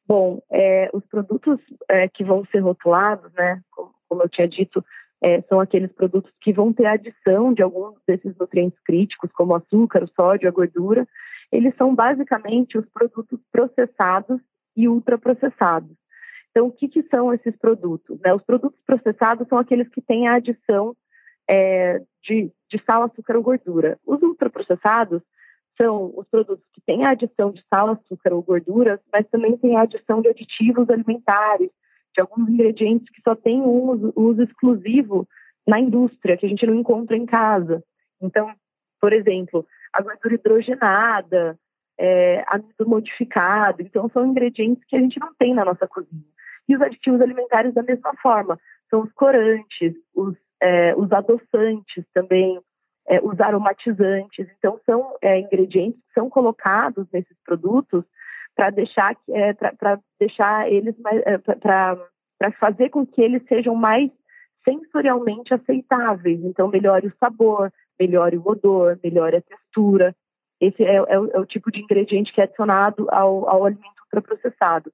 Bom, 0.07 0.43
é, 0.51 0.91
os 0.93 1.03
produtos 1.07 1.59
é, 1.89 2.07
que 2.07 2.23
vão 2.23 2.45
ser 2.51 2.59
rotulados, 2.59 3.33
né, 3.33 3.59
como, 3.71 3.95
como 4.07 4.21
eu 4.21 4.29
tinha 4.29 4.47
dito, 4.47 4.85
é, 5.23 5.41
são 5.49 5.59
aqueles 5.59 5.91
produtos 5.91 6.31
que 6.39 6.53
vão 6.53 6.71
ter 6.71 6.85
adição 6.85 7.51
de 7.51 7.63
alguns 7.63 7.95
desses 8.07 8.37
nutrientes 8.37 8.79
críticos, 8.85 9.31
como 9.31 9.55
açúcar, 9.55 10.07
sódio, 10.15 10.47
a 10.47 10.51
gordura. 10.51 11.07
Eles 11.51 11.75
são 11.77 11.95
basicamente 11.95 12.77
os 12.77 12.85
produtos 12.89 13.39
processados 13.51 14.39
e 14.77 14.87
ultraprocessados. 14.87 15.97
Então, 16.51 16.67
o 16.67 16.71
que, 16.71 16.87
que 16.87 17.01
são 17.09 17.33
esses 17.33 17.57
produtos? 17.57 18.19
Né? 18.19 18.31
Os 18.35 18.43
produtos 18.43 18.79
processados 18.85 19.47
são 19.47 19.57
aqueles 19.57 19.89
que 19.89 19.99
têm 19.99 20.27
a 20.27 20.35
adição 20.35 20.95
é, 21.49 21.99
de, 22.23 22.51
de 22.69 22.83
sal, 22.85 23.03
açúcar 23.03 23.35
ou 23.35 23.43
gordura. 23.43 23.99
Os 24.05 24.21
ultraprocessados 24.21 25.21
são 25.77 26.13
os 26.15 26.27
produtos 26.29 26.65
que 26.73 26.81
têm 26.81 27.05
a 27.05 27.11
adição 27.11 27.51
de 27.51 27.63
sal, 27.69 27.89
açúcar 27.89 28.33
ou 28.33 28.41
gorduras, 28.41 28.99
mas 29.11 29.27
também 29.29 29.57
têm 29.57 29.75
a 29.75 29.81
adição 29.81 30.21
de 30.21 30.29
aditivos 30.29 30.89
alimentares, 30.89 31.69
de 32.13 32.21
alguns 32.21 32.49
ingredientes 32.49 33.09
que 33.09 33.21
só 33.21 33.35
têm 33.35 33.61
um 33.61 33.89
uso, 33.89 34.13
uso 34.15 34.43
exclusivo 34.43 35.27
na 35.67 35.79
indústria, 35.79 36.37
que 36.37 36.45
a 36.45 36.49
gente 36.49 36.65
não 36.65 36.75
encontra 36.75 37.15
em 37.15 37.25
casa. 37.25 37.83
Então, 38.21 38.53
por 38.99 39.13
exemplo, 39.13 39.65
a 39.93 40.01
gordura 40.01 40.35
hidrogenada, 40.35 41.57
é, 41.97 42.43
amido 42.47 42.87
modificado, 42.87 43.81
então 43.81 44.09
são 44.09 44.25
ingredientes 44.25 44.83
que 44.85 44.95
a 44.95 44.99
gente 44.99 45.19
não 45.19 45.33
tem 45.35 45.53
na 45.53 45.65
nossa 45.65 45.87
cozinha. 45.87 46.23
E 46.67 46.75
os 46.75 46.81
aditivos 46.81 47.21
alimentares 47.21 47.73
da 47.73 47.83
mesma 47.83 48.13
forma, 48.21 48.59
são 48.89 49.01
os 49.01 49.11
corantes, 49.13 49.93
os, 50.13 50.35
é, 50.61 50.95
os 50.95 51.11
adoçantes 51.11 52.05
também, 52.13 52.59
é, 53.07 53.19
os 53.21 53.39
aromatizantes. 53.39 54.47
Então, 54.57 54.79
são 54.85 55.15
é, 55.21 55.39
ingredientes 55.39 55.99
que 55.99 56.13
são 56.13 56.29
colocados 56.29 57.07
nesses 57.11 57.35
produtos 57.43 58.03
para 58.55 58.69
deixar, 58.69 59.15
é, 59.29 59.53
para 59.53 59.99
deixar 60.19 60.71
eles 60.71 60.95
é, 61.25 61.37
para 61.37 62.51
fazer 62.59 62.89
com 62.89 63.05
que 63.05 63.21
eles 63.21 63.43
sejam 63.47 63.75
mais 63.75 64.11
sensorialmente 64.63 65.53
aceitáveis. 65.53 66.39
Então, 66.43 66.67
melhore 66.67 67.07
o 67.07 67.13
sabor, 67.19 67.71
melhore 67.99 68.37
o 68.37 68.47
odor, 68.47 68.99
melhore 69.03 69.37
a 69.37 69.41
textura. 69.41 70.15
Esse 70.59 70.83
é, 70.83 70.95
é, 70.95 71.19
o, 71.19 71.31
é 71.31 71.39
o, 71.39 71.45
tipo 71.45 71.71
de 71.71 71.81
ingrediente 71.81 72.31
que 72.31 72.41
é 72.41 72.43
adicionado 72.43 73.07
ao, 73.09 73.49
ao 73.49 73.65
alimento 73.65 74.01
ultraprocessado. 74.03 74.91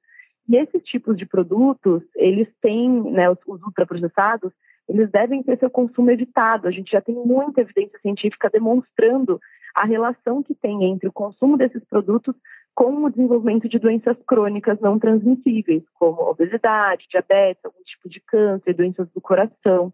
E 0.47 0.55
esses 0.55 0.81
tipos 0.83 1.17
de 1.17 1.25
produtos, 1.25 2.01
eles 2.15 2.47
têm, 2.61 2.89
né, 3.11 3.29
os, 3.29 3.37
os 3.45 3.61
ultraprocessados, 3.63 4.53
eles 4.87 5.09
devem 5.11 5.43
ter 5.43 5.57
seu 5.59 5.69
consumo 5.69 6.11
evitado. 6.11 6.67
A 6.67 6.71
gente 6.71 6.91
já 6.91 7.01
tem 7.01 7.15
muita 7.15 7.61
evidência 7.61 7.99
científica 7.99 8.49
demonstrando 8.49 9.39
a 9.75 9.85
relação 9.85 10.41
que 10.41 10.55
tem 10.55 10.85
entre 10.85 11.07
o 11.07 11.13
consumo 11.13 11.57
desses 11.57 11.83
produtos 11.85 12.35
com 12.73 13.03
o 13.03 13.09
desenvolvimento 13.09 13.67
de 13.67 13.79
doenças 13.79 14.17
crônicas 14.27 14.79
não 14.79 14.99
transmissíveis, 14.99 15.83
como 15.95 16.21
obesidade, 16.21 17.07
diabetes, 17.09 17.63
algum 17.65 17.81
tipo 17.83 18.07
de 18.07 18.21
câncer, 18.21 18.73
doenças 18.73 19.09
do 19.11 19.21
coração. 19.21 19.91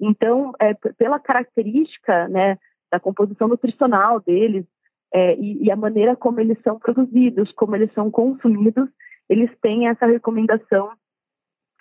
Então, 0.00 0.52
é, 0.60 0.74
pela 0.74 1.20
característica 1.20 2.28
né, 2.28 2.58
da 2.90 2.98
composição 2.98 3.46
nutricional 3.46 4.20
deles 4.20 4.64
é, 5.12 5.36
e, 5.36 5.64
e 5.64 5.70
a 5.70 5.76
maneira 5.76 6.16
como 6.16 6.40
eles 6.40 6.58
são 6.62 6.78
produzidos, 6.78 7.52
como 7.52 7.76
eles 7.76 7.92
são 7.92 8.10
consumidos, 8.10 8.88
eles 9.28 9.50
têm 9.60 9.88
essa 9.88 10.06
recomendação 10.06 10.90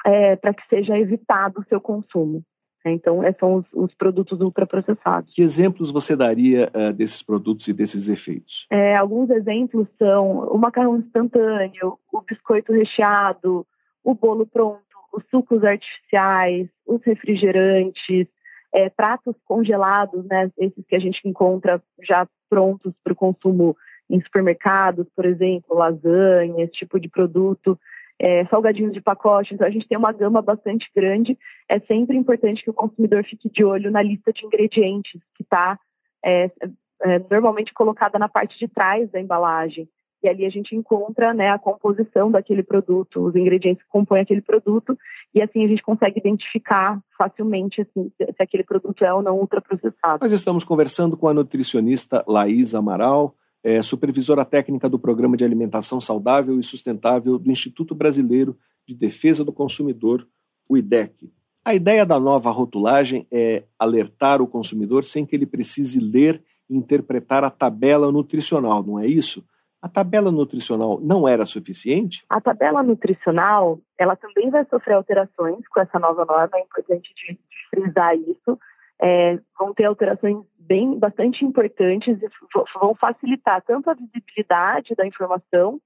é, 0.05 0.35
para 0.35 0.53
que 0.53 0.67
seja 0.69 0.97
evitado 0.97 1.61
o 1.61 1.65
seu 1.65 1.79
consumo. 1.79 2.43
Então, 2.85 3.23
esses 3.23 3.39
são 3.39 3.55
os, 3.55 3.65
os, 3.73 3.95
produtos 3.95 4.41
ultraprocessados. 4.41 5.33
Que 5.33 5.41
exemplos 5.41 5.89
você 5.89 6.17
daria 6.17 6.69
uh, 6.75 6.91
desses 6.91 7.23
produtos 7.23 7.67
e 7.69 7.73
desses 7.73 8.09
efeitos? 8.09 8.67
É, 8.69 8.95
alguns 8.97 9.29
exemplos 9.29 9.87
são 9.97 10.39
o 10.49 10.57
macarrão 10.57 10.97
instantâneo, 10.97 11.97
o 12.11 12.21
biscoito 12.21 12.73
recheado, 12.73 13.65
o 14.03 14.13
bolo 14.13 14.45
pronto, 14.45 14.81
os 15.13 15.23
sucos 15.29 15.63
artificiais, 15.63 16.67
os 16.85 17.01
refrigerantes, 17.03 18.27
é, 18.73 18.89
pratos 18.89 19.35
congelados, 19.45 20.25
né, 20.25 20.51
esses 20.57 20.85
que 20.85 20.95
a 20.95 20.99
gente 20.99 21.21
encontra 21.25 21.81
já 22.01 22.27
prontos 22.49 22.93
para 23.03 23.13
o 23.13 23.15
consumo 23.15 23.77
em 24.09 24.19
supermercados, 24.21 25.07
por 25.15 25.25
exemplo, 25.25 25.77
lasanha, 25.77 26.65
esse 26.65 26.73
tipo 26.73 26.99
de 26.99 27.07
produto 27.07 27.79
é, 28.23 28.45
salgadinhos 28.45 28.93
de 28.93 29.01
pacote. 29.01 29.53
Então, 29.53 29.67
a 29.67 29.69
gente 29.69 29.85
tem 29.85 29.97
uma 29.97 30.13
gama 30.13 30.41
bastante 30.41 30.89
grande. 30.95 31.37
É 31.67 31.77
sempre 31.81 32.15
importante 32.15 32.63
que 32.63 32.69
o 32.69 32.73
consumidor 32.73 33.25
fique 33.25 33.49
de 33.49 33.65
olho 33.65 33.91
na 33.91 34.01
lista 34.01 34.31
de 34.31 34.45
ingredientes 34.45 35.21
que 35.35 35.43
está 35.43 35.77
é, 36.23 36.49
é, 37.03 37.19
normalmente 37.29 37.73
colocada 37.73 38.17
na 38.17 38.29
parte 38.29 38.57
de 38.57 38.65
trás 38.69 39.11
da 39.11 39.19
embalagem. 39.19 39.89
E 40.23 40.29
ali 40.29 40.45
a 40.45 40.49
gente 40.49 40.73
encontra 40.73 41.33
né, 41.33 41.49
a 41.49 41.59
composição 41.59 42.31
daquele 42.31 42.63
produto, 42.63 43.19
os 43.19 43.35
ingredientes 43.35 43.83
que 43.83 43.89
compõem 43.89 44.21
aquele 44.21 44.41
produto, 44.41 44.97
e 45.35 45.41
assim 45.41 45.65
a 45.65 45.67
gente 45.67 45.83
consegue 45.83 46.17
identificar 46.17 46.97
facilmente 47.17 47.81
assim, 47.81 48.09
se 48.17 48.41
aquele 48.41 48.63
produto 48.63 49.03
é 49.03 49.13
ou 49.13 49.21
não 49.21 49.37
ultraprocessado. 49.37 50.19
Nós 50.21 50.31
estamos 50.31 50.63
conversando 50.63 51.17
com 51.17 51.27
a 51.27 51.33
nutricionista 51.33 52.23
Laís 52.25 52.73
Amaral 52.73 53.35
é 53.63 53.81
supervisora 53.81 54.43
técnica 54.43 54.89
do 54.89 54.99
Programa 54.99 55.37
de 55.37 55.45
Alimentação 55.45 56.01
Saudável 56.01 56.59
e 56.59 56.63
Sustentável 56.63 57.39
do 57.39 57.49
Instituto 57.49 57.95
Brasileiro 57.95 58.57
de 58.85 58.93
Defesa 58.93 59.43
do 59.43 59.53
Consumidor, 59.53 60.27
o 60.69 60.77
IDEC. 60.77 61.31
A 61.65 61.73
ideia 61.73 62.05
da 62.05 62.19
nova 62.19 62.51
rotulagem 62.51 63.25
é 63.31 63.63
alertar 63.79 64.41
o 64.41 64.47
consumidor 64.47 65.05
sem 65.05 65.25
que 65.25 65.35
ele 65.35 65.45
precise 65.45 65.99
ler 65.99 66.43
e 66.69 66.75
interpretar 66.75 67.43
a 67.43 67.49
tabela 67.49 68.11
nutricional, 68.11 68.83
não 68.83 68.99
é 68.99 69.07
isso? 69.07 69.45
A 69.81 69.87
tabela 69.87 70.31
nutricional 70.31 70.99
não 71.01 71.27
era 71.27 71.45
suficiente? 71.45 72.25
A 72.29 72.39
tabela 72.39 72.83
nutricional, 72.83 73.79
ela 73.97 74.15
também 74.15 74.49
vai 74.49 74.65
sofrer 74.65 74.93
alterações 74.93 75.67
com 75.67 75.79
essa 75.79 75.99
nova 75.99 76.25
norma, 76.25 76.57
é 76.57 76.61
importante 76.61 77.13
de, 77.15 77.37
frisar 77.69 78.15
isso. 78.15 78.57
É, 79.01 79.37
vão 79.59 79.73
ter 79.73 79.85
alterações 79.85 80.37
bem 80.67 80.97
bastante 80.97 81.45
importantes 81.45 82.21
e 82.21 82.29
vão 82.79 82.95
facilitar 82.95 83.61
tanto 83.63 83.89
a 83.89 83.93
visibilidade 83.93 84.95
da 84.95 85.05
informação 85.05 85.79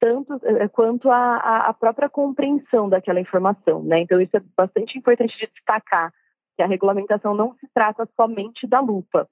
tanto 0.00 0.34
eh, 0.44 0.64
eh, 0.64 0.68
quanto 0.68 1.10
a, 1.10 1.66
a, 1.66 1.74
própria 1.74 2.08
compreensão 2.08 2.88
daquela 2.88 3.20
informação, 3.20 3.82
né? 3.82 4.00
Então 4.00 4.20
isso 4.20 4.36
é 4.36 4.42
bastante 4.56 4.96
importante 4.96 5.36
de 5.38 5.50
destacar 5.52 6.12
que 6.56 6.62
a 6.62 6.66
regulamentação 6.66 7.34
não 7.34 7.54
se 7.54 7.68
trata 7.72 8.08
somente 8.16 8.66
da 8.66 8.80
lupa, 8.80 9.28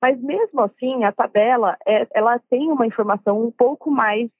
mas 0.00 0.20
mesmo 0.20 0.60
assim 0.60 1.04
a 1.04 1.12
tabela 1.12 1.76
é, 1.86 2.06
ela 2.14 2.38
tem 2.50 2.70
uma 2.70 2.86
informação 2.86 3.44
um 3.44 3.50
pouco 3.50 3.90
mais 3.90 4.30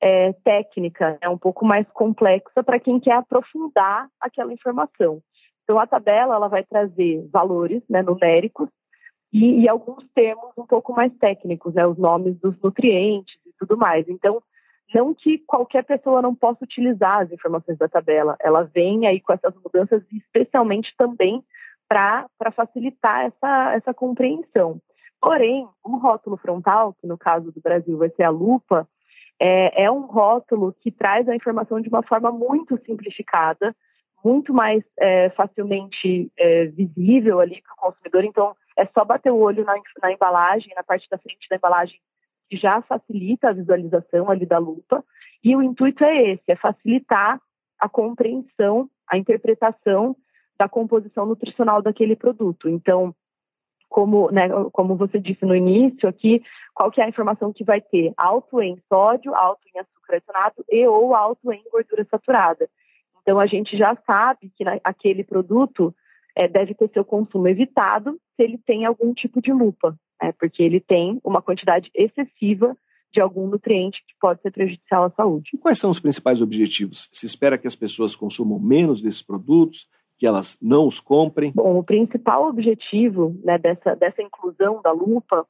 é, 0.00 0.32
técnica, 0.44 1.18
né? 1.22 1.28
um 1.28 1.38
pouco 1.38 1.64
mais 1.64 1.88
complexa 1.92 2.62
para 2.64 2.78
quem 2.78 2.98
quer 2.98 3.14
aprofundar 3.14 4.08
aquela 4.20 4.52
informação. 4.52 5.20
Então 5.62 5.78
a 5.78 5.86
tabela 5.86 6.34
ela 6.34 6.48
vai 6.48 6.64
trazer 6.64 7.28
valores 7.32 7.82
né, 7.88 8.02
numéricos 8.02 8.68
e, 9.32 9.62
e, 9.62 9.68
alguns 9.68 10.04
termos 10.14 10.52
um 10.58 10.66
pouco 10.66 10.92
mais 10.92 11.12
técnicos, 11.16 11.74
né, 11.74 11.86
os 11.86 11.96
nomes 11.96 12.38
dos 12.38 12.54
nutrientes 12.60 13.34
e 13.46 13.52
tudo 13.58 13.78
mais. 13.78 14.06
Então, 14.08 14.42
não 14.94 15.14
que 15.14 15.38
qualquer 15.38 15.84
pessoa 15.84 16.20
não 16.20 16.34
possa 16.34 16.64
utilizar 16.64 17.20
as 17.20 17.32
informações 17.32 17.78
da 17.78 17.88
tabela, 17.88 18.36
ela 18.40 18.64
vem 18.64 19.06
aí 19.06 19.20
com 19.20 19.32
essas 19.32 19.54
mudanças, 19.54 20.02
especialmente 20.12 20.94
também 20.98 21.42
para 21.88 22.28
facilitar 22.54 23.26
essa, 23.26 23.72
essa 23.74 23.94
compreensão. 23.94 24.80
Porém, 25.20 25.66
o 25.84 25.96
rótulo 25.96 26.36
frontal, 26.36 26.94
que 27.00 27.06
no 27.06 27.16
caso 27.16 27.52
do 27.52 27.60
Brasil 27.60 27.96
vai 27.96 28.10
ser 28.10 28.24
a 28.24 28.30
lupa, 28.30 28.88
é, 29.40 29.84
é 29.84 29.90
um 29.90 30.02
rótulo 30.02 30.74
que 30.80 30.90
traz 30.90 31.28
a 31.28 31.36
informação 31.36 31.80
de 31.80 31.88
uma 31.88 32.02
forma 32.02 32.30
muito 32.30 32.78
simplificada, 32.84 33.74
muito 34.24 34.52
mais 34.52 34.82
é, 34.98 35.30
facilmente 35.30 36.30
é, 36.36 36.66
visível 36.66 37.40
ali 37.40 37.62
para 37.62 37.72
o 37.72 37.92
consumidor. 37.92 38.24
Então, 38.24 38.54
é 38.76 38.86
só 38.86 39.04
bater 39.04 39.30
o 39.30 39.38
olho 39.38 39.64
na, 39.64 39.74
na, 40.02 40.12
embalagem, 40.12 40.72
na 40.74 40.82
parte 40.82 41.08
da 41.10 41.18
frente 41.18 41.48
da 41.48 41.56
embalagem, 41.56 41.98
que 42.48 42.56
já 42.56 42.82
facilita 42.82 43.48
a 43.48 43.52
visualização 43.52 44.30
ali 44.30 44.46
da 44.46 44.58
lupa. 44.58 45.04
E 45.42 45.54
o 45.56 45.62
intuito 45.62 46.04
é 46.04 46.32
esse, 46.32 46.44
é 46.48 46.56
facilitar 46.56 47.40
a 47.78 47.88
compreensão, 47.88 48.88
a 49.08 49.16
interpretação 49.16 50.16
da 50.58 50.68
composição 50.68 51.26
nutricional 51.26 51.82
daquele 51.82 52.14
produto. 52.14 52.68
Então, 52.68 53.14
como, 53.88 54.30
né, 54.30 54.48
como 54.72 54.96
você 54.96 55.18
disse 55.18 55.44
no 55.44 55.54
início 55.54 56.08
aqui, 56.08 56.42
qual 56.74 56.90
que 56.90 57.00
é 57.00 57.04
a 57.04 57.08
informação 57.08 57.52
que 57.52 57.64
vai 57.64 57.80
ter? 57.80 58.12
Alto 58.16 58.60
em 58.62 58.78
sódio, 58.88 59.34
alto 59.34 59.60
em 59.74 59.78
açúcar 59.78 60.16
adicionado 60.16 60.64
e 60.70 60.86
ou 60.86 61.14
alto 61.14 61.52
em 61.52 61.62
gordura 61.70 62.06
saturada. 62.10 62.68
Então, 63.20 63.38
a 63.38 63.46
gente 63.46 63.76
já 63.76 63.96
sabe 64.06 64.50
que 64.56 64.64
aquele 64.82 65.22
produto 65.22 65.94
é, 66.36 66.48
deve 66.48 66.74
ter 66.74 66.90
seu 66.92 67.04
consumo 67.04 67.48
evitado 67.48 68.18
se 68.36 68.42
ele 68.42 68.58
tem 68.58 68.84
algum 68.84 69.12
tipo 69.12 69.40
de 69.40 69.52
lupa, 69.52 69.96
né, 70.22 70.32
porque 70.38 70.62
ele 70.62 70.80
tem 70.80 71.20
uma 71.24 71.42
quantidade 71.42 71.90
excessiva 71.94 72.76
de 73.12 73.20
algum 73.20 73.46
nutriente 73.46 74.02
que 74.06 74.14
pode 74.18 74.40
ser 74.40 74.50
prejudicial 74.50 75.04
à 75.04 75.10
saúde. 75.10 75.50
E 75.52 75.58
quais 75.58 75.78
são 75.78 75.90
os 75.90 76.00
principais 76.00 76.40
objetivos? 76.40 77.10
Se 77.12 77.26
espera 77.26 77.58
que 77.58 77.66
as 77.66 77.76
pessoas 77.76 78.16
consumam 78.16 78.58
menos 78.58 79.02
desses 79.02 79.20
produtos, 79.20 79.86
que 80.18 80.26
elas 80.26 80.58
não 80.62 80.86
os 80.86 80.98
comprem? 80.98 81.52
Bom, 81.54 81.78
o 81.78 81.84
principal 81.84 82.48
objetivo 82.48 83.38
né, 83.44 83.58
dessa, 83.58 83.94
dessa 83.94 84.22
inclusão 84.22 84.80
da 84.80 84.92
lupa 84.92 85.46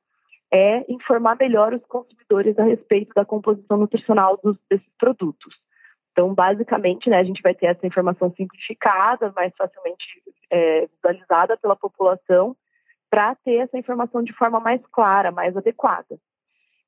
é 0.52 0.84
informar 0.92 1.36
melhor 1.38 1.72
os 1.72 1.84
consumidores 1.86 2.58
a 2.58 2.64
respeito 2.64 3.14
da 3.14 3.24
composição 3.24 3.78
nutricional 3.78 4.38
dos, 4.42 4.56
desses 4.68 4.86
produtos. 4.98 5.54
Então, 6.12 6.34
basicamente, 6.34 7.08
né, 7.08 7.18
a 7.18 7.24
gente 7.24 7.42
vai 7.42 7.54
ter 7.54 7.66
essa 7.66 7.86
informação 7.86 8.30
simplificada, 8.36 9.32
mais 9.34 9.52
facilmente 9.56 10.04
é, 10.50 10.86
visualizada 10.86 11.56
pela 11.56 11.74
população, 11.74 12.54
para 13.10 13.34
ter 13.36 13.56
essa 13.56 13.78
informação 13.78 14.22
de 14.22 14.32
forma 14.34 14.60
mais 14.60 14.80
clara, 14.92 15.30
mais 15.30 15.56
adequada. 15.56 16.18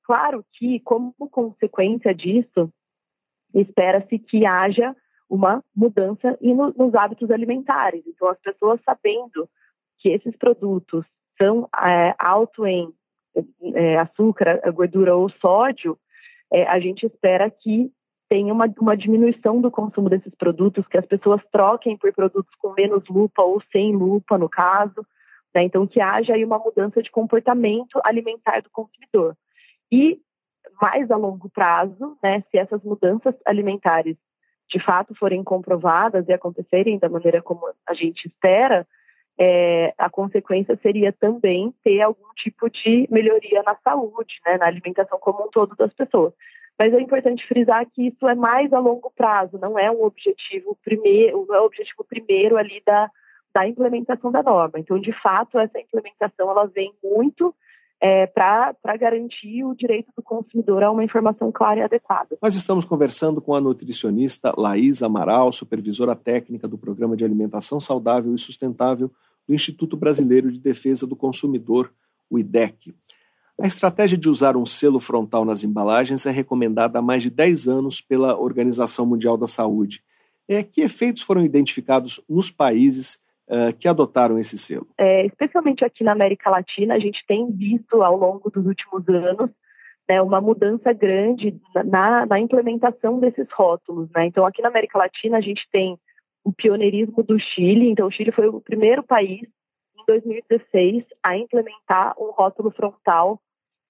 Claro 0.05 0.45
que, 0.53 0.81
como 0.81 1.15
consequência 1.31 2.15
disso, 2.15 2.71
espera-se 3.55 4.19
que 4.19 4.45
haja 4.45 4.95
uma 5.29 5.65
mudança 5.75 6.39
no, 6.41 6.73
nos 6.77 6.95
hábitos 6.95 7.31
alimentares. 7.31 8.03
Então, 8.07 8.29
as 8.29 8.39
pessoas 8.41 8.81
sabendo 8.85 9.49
que 9.99 10.11
esses 10.11 10.37
produtos 10.37 11.07
são 11.41 11.69
é, 11.83 12.15
alto 12.19 12.67
em 12.67 12.93
é, 13.75 13.97
açúcar, 13.97 14.61
gordura 14.73 15.17
ou 15.17 15.31
sódio, 15.31 15.99
é, 16.53 16.65
a 16.65 16.79
gente 16.79 17.07
espera 17.07 17.51
que 17.51 17.91
tenha 18.35 18.53
uma, 18.53 18.67
uma 18.81 18.97
diminuição 18.97 19.61
do 19.61 19.71
consumo 19.71 20.11
desses 20.11 20.35
produtos, 20.35 20.85
que 20.89 20.99
as 20.99 21.07
pessoas 21.07 21.41
troquem 21.53 21.97
por 21.97 22.13
produtos 22.13 22.53
com 22.57 22.73
menos 22.73 23.05
lupa 23.09 23.45
ou 23.45 23.63
sem 23.71 23.95
lupa, 23.95 24.37
no 24.37 24.49
caso. 24.49 25.07
Né? 25.55 25.63
Então, 25.63 25.87
que 25.87 26.01
haja 26.01 26.35
aí 26.35 26.45
uma 26.45 26.59
mudança 26.59 27.01
de 27.01 27.13
comportamento 27.13 28.01
alimentar 28.03 28.61
do 28.61 28.71
consumidor. 28.71 29.37
E, 29.93 30.19
mais 30.83 31.09
a 31.13 31.17
longo 31.17 31.49
prazo, 31.49 32.19
né, 32.21 32.43
se 32.51 32.59
essas 32.59 32.83
mudanças 32.83 33.37
alimentares 33.47 34.17
de 34.69 34.85
fato 34.85 35.15
forem 35.15 35.45
comprovadas 35.45 36.27
e 36.27 36.33
acontecerem 36.33 36.99
da 36.99 37.09
maneira 37.09 37.41
como 37.41 37.61
a 37.89 37.95
gente 37.95 38.27
espera, 38.27 38.85
é, 39.39 39.95
a 39.97 40.11
consequência 40.11 40.77
seria 40.83 41.13
também 41.13 41.73
ter 41.85 42.01
algum 42.01 42.33
tipo 42.37 42.69
de 42.69 43.07
melhoria 43.13 43.63
na 43.63 43.77
saúde, 43.77 44.35
né, 44.45 44.57
na 44.57 44.67
alimentação 44.67 45.21
como 45.21 45.45
um 45.45 45.51
todo 45.51 45.77
das 45.77 45.95
pessoas. 45.95 46.33
Mas 46.79 46.93
é 46.93 47.01
importante 47.01 47.47
frisar 47.47 47.87
que 47.87 48.09
isso 48.09 48.29
é 48.29 48.35
mais 48.35 48.73
a 48.73 48.79
longo 48.79 49.11
prazo, 49.15 49.59
não 49.59 49.79
é 49.79 49.91
um 49.91 50.03
objetivo 50.03 50.77
primeiro, 50.85 51.47
não 51.49 51.55
é 51.55 51.61
o 51.61 51.67
objetivo 51.67 52.05
primeiro 52.05 52.57
ali 52.57 52.83
da, 52.85 53.11
da 53.55 53.69
implementação 53.69 54.33
da 54.33 54.43
norma. 54.43 54.79
Então, 54.79 54.99
de 54.99 55.13
fato, 55.23 55.59
essa 55.59 55.79
implementação 55.79 56.51
ela 56.51 56.67
vem 56.67 56.93
muito 57.03 57.55
é, 58.01 58.27
para 58.27 58.97
garantir 58.99 59.65
o 59.65 59.75
direito 59.75 60.13
do 60.17 60.23
consumidor 60.23 60.83
a 60.83 60.91
uma 60.91 61.05
informação 61.05 61.51
clara 61.53 61.81
e 61.81 61.83
adequada. 61.83 62.37
Nós 62.43 62.55
estamos 62.55 62.85
conversando 62.85 63.41
com 63.41 63.55
a 63.55 63.61
nutricionista 63.61 64.53
Laís 64.59 65.03
Amaral, 65.03 65.53
supervisora 65.53 66.15
técnica 66.17 66.67
do 66.67 66.77
Programa 66.77 67.17
de 67.17 67.25
Alimentação 67.25 67.81
Saudável 67.81 68.35
e 68.35 68.39
Sustentável 68.39 69.11
do 69.47 69.55
Instituto 69.55 69.97
Brasileiro 69.97 70.51
de 70.51 70.59
Defesa 70.59 71.07
do 71.07 71.17
Consumidor, 71.17 71.93
o 72.29 72.39
IDEC. 72.39 72.95
A 73.61 73.67
estratégia 73.67 74.19
de 74.19 74.29
usar 74.29 74.57
um 74.57 74.67
selo 74.67 74.99
frontal 74.99 75.45
nas 75.45 75.63
embalagens 75.63 76.27
é 76.27 76.31
recomendada 76.31 76.99
há 76.99 77.03
mais 77.03 77.23
de 77.23 77.31
10 77.31 77.69
anos 77.69 78.01
pela 78.01 78.37
Organização 78.39 79.07
Mundial 79.07 79.37
da 79.37 79.47
Saúde. 79.47 80.03
É, 80.49 80.63
que 80.63 80.83
efeitos 80.83 81.23
foram 81.23 81.45
identificados 81.45 82.23
nos 82.29 82.51
países 82.51 83.23
uh, 83.49 83.75
que 83.79 83.89
adotaram 83.89 84.39
esse 84.39 84.59
selo? 84.59 84.87
É, 84.99 85.25
especialmente 85.27 85.85
aqui 85.85 86.03
na 86.03 86.13
América 86.13 86.51
Latina, 86.51 86.95
a 86.95 86.99
gente 86.99 87.25
tem 87.27 87.51
visto 87.53 88.03
ao 88.03 88.17
longo 88.17 88.51
dos 88.51 88.67
últimos 88.67 89.09
anos 89.09 89.51
né, 90.09 90.21
uma 90.21 90.41
mudança 90.41 90.93
grande 90.93 91.59
na, 91.87 92.27
na, 92.27 92.41
implementação 92.41 93.19
desses 93.21 93.47
rótulos. 93.53 94.11
Né? 94.15 94.27
Então, 94.27 94.45
aqui 94.45 94.61
na 94.61 94.69
América 94.69 94.99
Latina, 94.99 95.39
a 95.39 95.41
gente 95.41 95.63
tem 95.73 95.97
o 96.45 96.53
pioneirismo 96.53 97.23
do 97.23 97.39
Chile. 97.39 97.89
Então, 97.89 98.07
o 98.07 98.11
Chile 98.11 98.33
foi 98.33 98.49
o 98.49 98.61
primeiro 98.61 99.03
país, 99.03 99.49
2016, 100.07 101.05
a 101.23 101.37
implementar 101.37 102.15
um 102.19 102.31
rótulo 102.31 102.71
frontal 102.71 103.41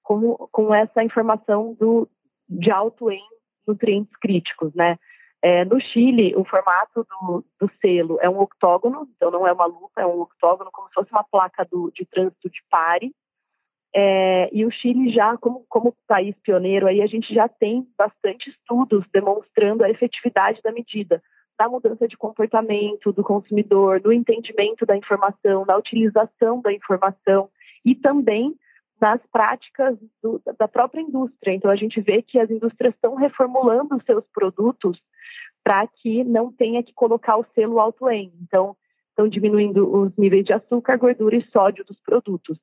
com, 0.02 0.36
com 0.50 0.74
essa 0.74 1.02
informação 1.02 1.74
do, 1.74 2.08
de 2.48 2.70
alto 2.70 3.10
em 3.10 3.22
nutrientes 3.66 4.14
críticos, 4.16 4.74
né? 4.74 4.98
É, 5.42 5.62
no 5.64 5.78
Chile, 5.78 6.34
o 6.36 6.44
formato 6.44 7.04
do, 7.04 7.44
do, 7.60 7.70
selo 7.78 8.18
é 8.22 8.30
um 8.30 8.40
octógono, 8.40 9.06
então 9.14 9.30
não 9.30 9.46
é 9.46 9.52
uma 9.52 9.66
lupa, 9.66 10.00
é 10.00 10.06
um 10.06 10.22
octógono, 10.22 10.70
como 10.72 10.88
se 10.88 10.94
fosse 10.94 11.10
uma 11.10 11.22
placa 11.22 11.66
do, 11.70 11.92
de 11.94 12.06
trânsito 12.06 12.48
de 12.48 12.62
pare. 12.70 13.12
É, 13.94 14.48
e 14.52 14.64
o 14.64 14.70
Chile 14.70 15.12
já, 15.12 15.36
como, 15.36 15.64
como 15.68 15.94
país 16.08 16.34
pioneiro, 16.42 16.86
aí 16.86 17.02
a 17.02 17.06
gente 17.06 17.32
já 17.34 17.46
tem 17.46 17.86
bastante 17.96 18.48
estudos 18.48 19.04
demonstrando 19.12 19.84
a 19.84 19.90
efetividade 19.90 20.62
da 20.62 20.72
medida, 20.72 21.22
da 21.58 21.68
mudança 21.68 22.08
de 22.08 22.16
comportamento 22.16 23.12
do 23.12 23.22
consumidor, 23.22 24.00
do 24.00 24.12
entendimento 24.12 24.84
da 24.84 24.96
informação, 24.96 25.64
da 25.64 25.76
utilização 25.76 26.60
da 26.60 26.72
informação 26.72 27.48
e 27.84 27.94
também 27.94 28.54
nas 29.00 29.20
práticas 29.30 29.98
do, 30.22 30.40
da 30.58 30.66
própria 30.66 31.00
indústria. 31.00 31.52
Então, 31.52 31.70
a 31.70 31.76
gente 31.76 32.00
vê 32.00 32.22
que 32.22 32.38
as 32.38 32.50
indústrias 32.50 32.94
estão 32.94 33.14
reformulando 33.14 34.02
seus 34.06 34.24
produtos 34.32 34.98
para 35.62 35.86
que 35.86 36.24
não 36.24 36.52
tenha 36.52 36.82
que 36.82 36.92
colocar 36.92 37.36
o 37.36 37.46
selo 37.54 37.80
alto 37.80 38.08
em. 38.08 38.32
Então, 38.42 38.76
estão 39.10 39.28
diminuindo 39.28 39.88
os 39.94 40.16
níveis 40.16 40.44
de 40.44 40.52
açúcar, 40.52 40.96
gordura 40.96 41.36
e 41.36 41.46
sódio 41.50 41.84
dos 41.84 42.00
produtos. 42.00 42.58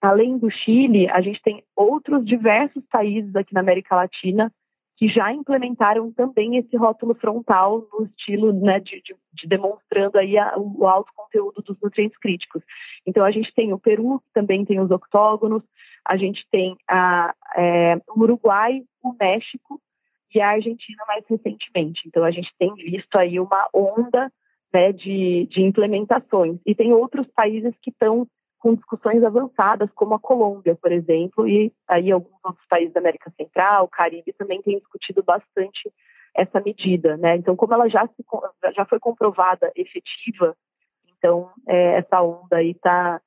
Além 0.00 0.38
do 0.38 0.50
Chile, 0.50 1.08
a 1.10 1.20
gente 1.20 1.42
tem 1.42 1.64
outros 1.74 2.24
diversos 2.24 2.84
países 2.86 3.34
aqui 3.34 3.52
na 3.52 3.60
América 3.60 3.96
Latina 3.96 4.52
que 4.98 5.08
já 5.08 5.32
implementaram 5.32 6.12
também 6.12 6.56
esse 6.56 6.76
rótulo 6.76 7.14
frontal 7.14 7.86
no 7.92 8.06
estilo 8.06 8.52
né, 8.52 8.80
de, 8.80 9.00
de, 9.00 9.14
de, 9.32 9.46
demonstrando 9.46 10.18
aí 10.18 10.36
a, 10.36 10.54
o 10.58 10.88
alto 10.88 11.12
conteúdo 11.14 11.62
dos 11.62 11.80
nutrientes 11.80 12.18
críticos. 12.18 12.64
Então 13.06 13.24
a 13.24 13.30
gente 13.30 13.54
tem 13.54 13.72
o 13.72 13.78
Peru, 13.78 14.18
que 14.18 14.32
também 14.34 14.64
tem 14.64 14.80
os 14.80 14.90
octógonos, 14.90 15.62
a 16.04 16.16
gente 16.16 16.44
tem 16.50 16.76
a, 16.90 17.32
é, 17.56 17.94
o 18.08 18.22
Uruguai, 18.22 18.82
o 19.00 19.14
México 19.18 19.80
e 20.34 20.40
a 20.40 20.50
Argentina 20.50 21.04
mais 21.06 21.24
recentemente. 21.28 22.02
Então 22.04 22.24
a 22.24 22.32
gente 22.32 22.52
tem 22.58 22.74
visto 22.74 23.16
aí 23.16 23.38
uma 23.38 23.68
onda 23.72 24.32
né, 24.74 24.92
de, 24.92 25.46
de 25.48 25.62
implementações. 25.62 26.58
E 26.66 26.74
tem 26.74 26.92
outros 26.92 27.28
países 27.36 27.72
que 27.80 27.90
estão 27.90 28.26
com 28.58 28.74
discussões 28.74 29.22
avançadas, 29.22 29.90
como 29.94 30.14
a 30.14 30.18
Colômbia, 30.18 30.74
por 30.74 30.90
exemplo, 30.90 31.48
e 31.48 31.72
aí 31.86 32.10
alguns 32.10 32.38
outros 32.44 32.66
países 32.68 32.92
da 32.92 33.00
América 33.00 33.32
Central, 33.36 33.88
Caribe, 33.88 34.32
também 34.32 34.60
têm 34.62 34.78
discutido 34.78 35.22
bastante 35.22 35.92
essa 36.34 36.60
medida, 36.60 37.16
né? 37.16 37.36
Então, 37.36 37.56
como 37.56 37.74
ela 37.74 37.88
já, 37.88 38.06
se, 38.06 38.24
já 38.74 38.84
foi 38.84 38.98
comprovada 38.98 39.72
efetiva, 39.76 40.56
então 41.18 41.50
é, 41.66 41.98
essa 41.98 42.22
onda 42.22 42.56
aí 42.56 42.70
está 42.70 43.20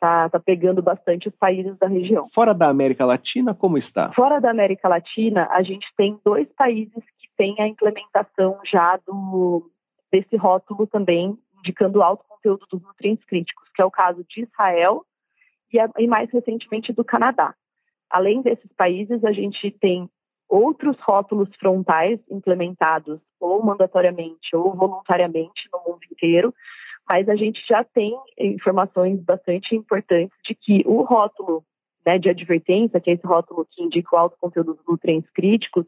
tá, 0.00 0.28
tá 0.30 0.40
pegando 0.40 0.82
bastante 0.82 1.28
os 1.28 1.36
países 1.36 1.76
da 1.78 1.86
região. 1.86 2.24
Fora 2.32 2.54
da 2.54 2.68
América 2.68 3.04
Latina, 3.04 3.54
como 3.54 3.76
está? 3.76 4.12
Fora 4.12 4.40
da 4.40 4.50
América 4.50 4.88
Latina, 4.88 5.46
a 5.50 5.62
gente 5.62 5.86
tem 5.96 6.18
dois 6.24 6.48
países 6.54 7.04
que 7.18 7.28
têm 7.36 7.54
a 7.60 7.68
implementação 7.68 8.58
já 8.70 8.98
do, 9.06 9.70
desse 10.10 10.36
rótulo 10.36 10.86
também, 10.86 11.38
indicando 11.58 12.02
alto 12.02 12.24
conteúdo 12.40 12.66
dos 12.70 12.82
nutrientes 12.82 13.24
críticos, 13.24 13.68
que 13.74 13.82
é 13.82 13.84
o 13.84 13.90
caso 13.90 14.24
de 14.28 14.42
Israel 14.42 15.04
e, 15.72 15.78
e 16.02 16.06
mais 16.06 16.30
recentemente 16.30 16.92
do 16.92 17.04
Canadá. 17.04 17.54
Além 18.08 18.42
desses 18.42 18.72
países, 18.76 19.24
a 19.24 19.32
gente 19.32 19.70
tem 19.70 20.08
outros 20.48 20.98
rótulos 21.00 21.48
frontais 21.56 22.18
implementados 22.28 23.20
ou 23.38 23.64
mandatoriamente 23.64 24.54
ou 24.54 24.74
voluntariamente 24.74 25.68
no 25.72 25.80
mundo 25.86 26.00
inteiro, 26.10 26.52
mas 27.08 27.28
a 27.28 27.36
gente 27.36 27.60
já 27.68 27.84
tem 27.84 28.16
informações 28.38 29.20
bastante 29.20 29.76
importantes 29.76 30.36
de 30.44 30.54
que 30.54 30.82
o 30.86 31.02
rótulo 31.02 31.64
né, 32.04 32.18
de 32.18 32.28
advertência, 32.28 33.00
que 33.00 33.10
é 33.10 33.14
esse 33.14 33.26
rótulo 33.26 33.66
que 33.70 33.82
indica 33.82 34.14
o 34.14 34.18
alto 34.18 34.36
conteúdo 34.40 34.74
dos 34.74 34.86
nutrientes 34.86 35.30
críticos, 35.30 35.86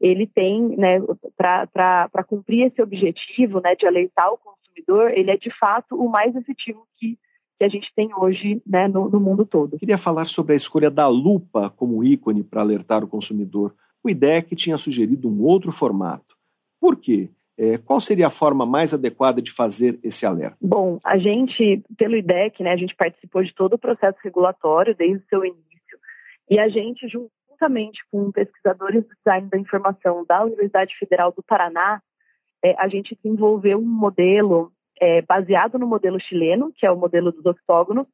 ele 0.00 0.26
tem, 0.26 0.60
né, 0.76 0.98
para 1.36 2.24
cumprir 2.26 2.66
esse 2.66 2.82
objetivo 2.82 3.60
né, 3.60 3.76
de 3.76 3.86
alertar 3.86 4.32
o 4.32 4.38
consumidor, 4.72 5.10
ele 5.10 5.30
é 5.30 5.36
de 5.36 5.50
fato 5.58 5.94
o 5.94 6.08
mais 6.08 6.34
efetivo 6.34 6.86
que, 6.96 7.18
que 7.58 7.64
a 7.64 7.68
gente 7.68 7.92
tem 7.94 8.10
hoje 8.16 8.62
né, 8.66 8.88
no, 8.88 9.08
no 9.08 9.20
mundo 9.20 9.44
todo. 9.44 9.78
Queria 9.78 9.98
falar 9.98 10.24
sobre 10.24 10.54
a 10.54 10.56
escolha 10.56 10.90
da 10.90 11.06
lupa 11.08 11.70
como 11.70 12.02
ícone 12.02 12.42
para 12.42 12.62
alertar 12.62 13.04
o 13.04 13.08
consumidor. 13.08 13.74
O 14.02 14.10
IDEC 14.10 14.56
tinha 14.56 14.76
sugerido 14.76 15.28
um 15.28 15.42
outro 15.42 15.70
formato. 15.70 16.36
Por 16.80 16.96
quê? 16.96 17.30
É, 17.56 17.76
qual 17.78 18.00
seria 18.00 18.26
a 18.26 18.30
forma 18.30 18.64
mais 18.64 18.94
adequada 18.94 19.40
de 19.40 19.52
fazer 19.52 20.00
esse 20.02 20.24
alerta? 20.24 20.56
Bom, 20.60 20.98
a 21.04 21.18
gente, 21.18 21.82
pelo 21.96 22.16
IDEC, 22.16 22.62
né, 22.62 22.72
a 22.72 22.76
gente 22.76 22.96
participou 22.96 23.44
de 23.44 23.54
todo 23.54 23.74
o 23.74 23.78
processo 23.78 24.18
regulatório 24.24 24.96
desde 24.96 25.18
o 25.18 25.28
seu 25.28 25.44
início 25.44 25.62
e 26.50 26.58
a 26.58 26.68
gente, 26.68 27.06
juntamente 27.08 28.00
com 28.10 28.32
pesquisadores 28.32 29.04
do 29.04 29.14
design 29.16 29.48
da 29.48 29.58
informação 29.58 30.24
da 30.26 30.42
Universidade 30.44 30.96
Federal 30.98 31.30
do 31.30 31.42
Paraná, 31.42 32.02
é, 32.62 32.74
a 32.78 32.88
gente 32.88 33.18
desenvolveu 33.22 33.78
um 33.78 33.86
modelo 33.86 34.72
é, 35.00 35.20
baseado 35.22 35.78
no 35.78 35.86
modelo 35.86 36.20
chileno, 36.20 36.72
que 36.76 36.86
é 36.86 36.90
o 36.90 36.96
modelo 36.96 37.32
dos 37.32 37.44
octógonos, 37.44 38.06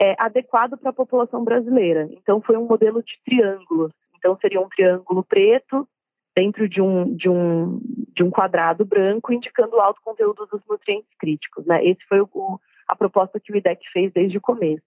é, 0.00 0.14
adequado 0.18 0.76
para 0.76 0.90
a 0.90 0.94
população 0.94 1.44
brasileira. 1.44 2.08
Então, 2.12 2.40
foi 2.40 2.56
um 2.56 2.66
modelo 2.66 3.02
de 3.02 3.12
triângulos. 3.24 3.92
Então, 4.16 4.36
seria 4.40 4.60
um 4.60 4.68
triângulo 4.68 5.22
preto 5.22 5.86
dentro 6.34 6.68
de 6.68 6.80
um, 6.80 7.14
de 7.14 7.28
um, 7.28 7.80
de 8.12 8.24
um 8.24 8.30
quadrado 8.30 8.84
branco, 8.84 9.32
indicando 9.32 9.76
o 9.76 9.80
alto 9.80 10.00
conteúdo 10.02 10.46
dos 10.46 10.60
nutrientes 10.68 11.10
críticos. 11.18 11.64
Né? 11.64 11.84
Esse 11.84 12.04
foi 12.08 12.20
o, 12.20 12.58
a 12.88 12.96
proposta 12.96 13.38
que 13.38 13.52
o 13.52 13.56
IDEC 13.56 13.80
fez 13.92 14.12
desde 14.12 14.36
o 14.36 14.40
começo. 14.40 14.82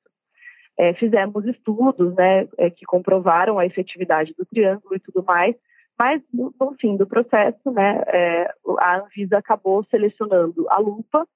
É, 0.78 0.94
fizemos 0.94 1.46
estudos 1.46 2.14
né, 2.16 2.48
é, 2.58 2.70
que 2.70 2.86
comprovaram 2.86 3.58
a 3.58 3.66
efetividade 3.66 4.36
do 4.38 4.46
triângulo 4.46 4.96
e 4.96 5.00
tudo 5.00 5.24
mais, 5.24 5.56
mas, 5.98 6.22
no, 6.32 6.54
fim 6.80 6.96
do 6.96 7.08
processo, 7.08 7.72
né, 7.72 8.04
é, 8.08 8.54
a 8.80 9.00
Anvisa 9.00 9.38
acabou 9.38 9.84
selecionando 9.86 10.68
a 10.70 10.78
lupa 10.78 11.28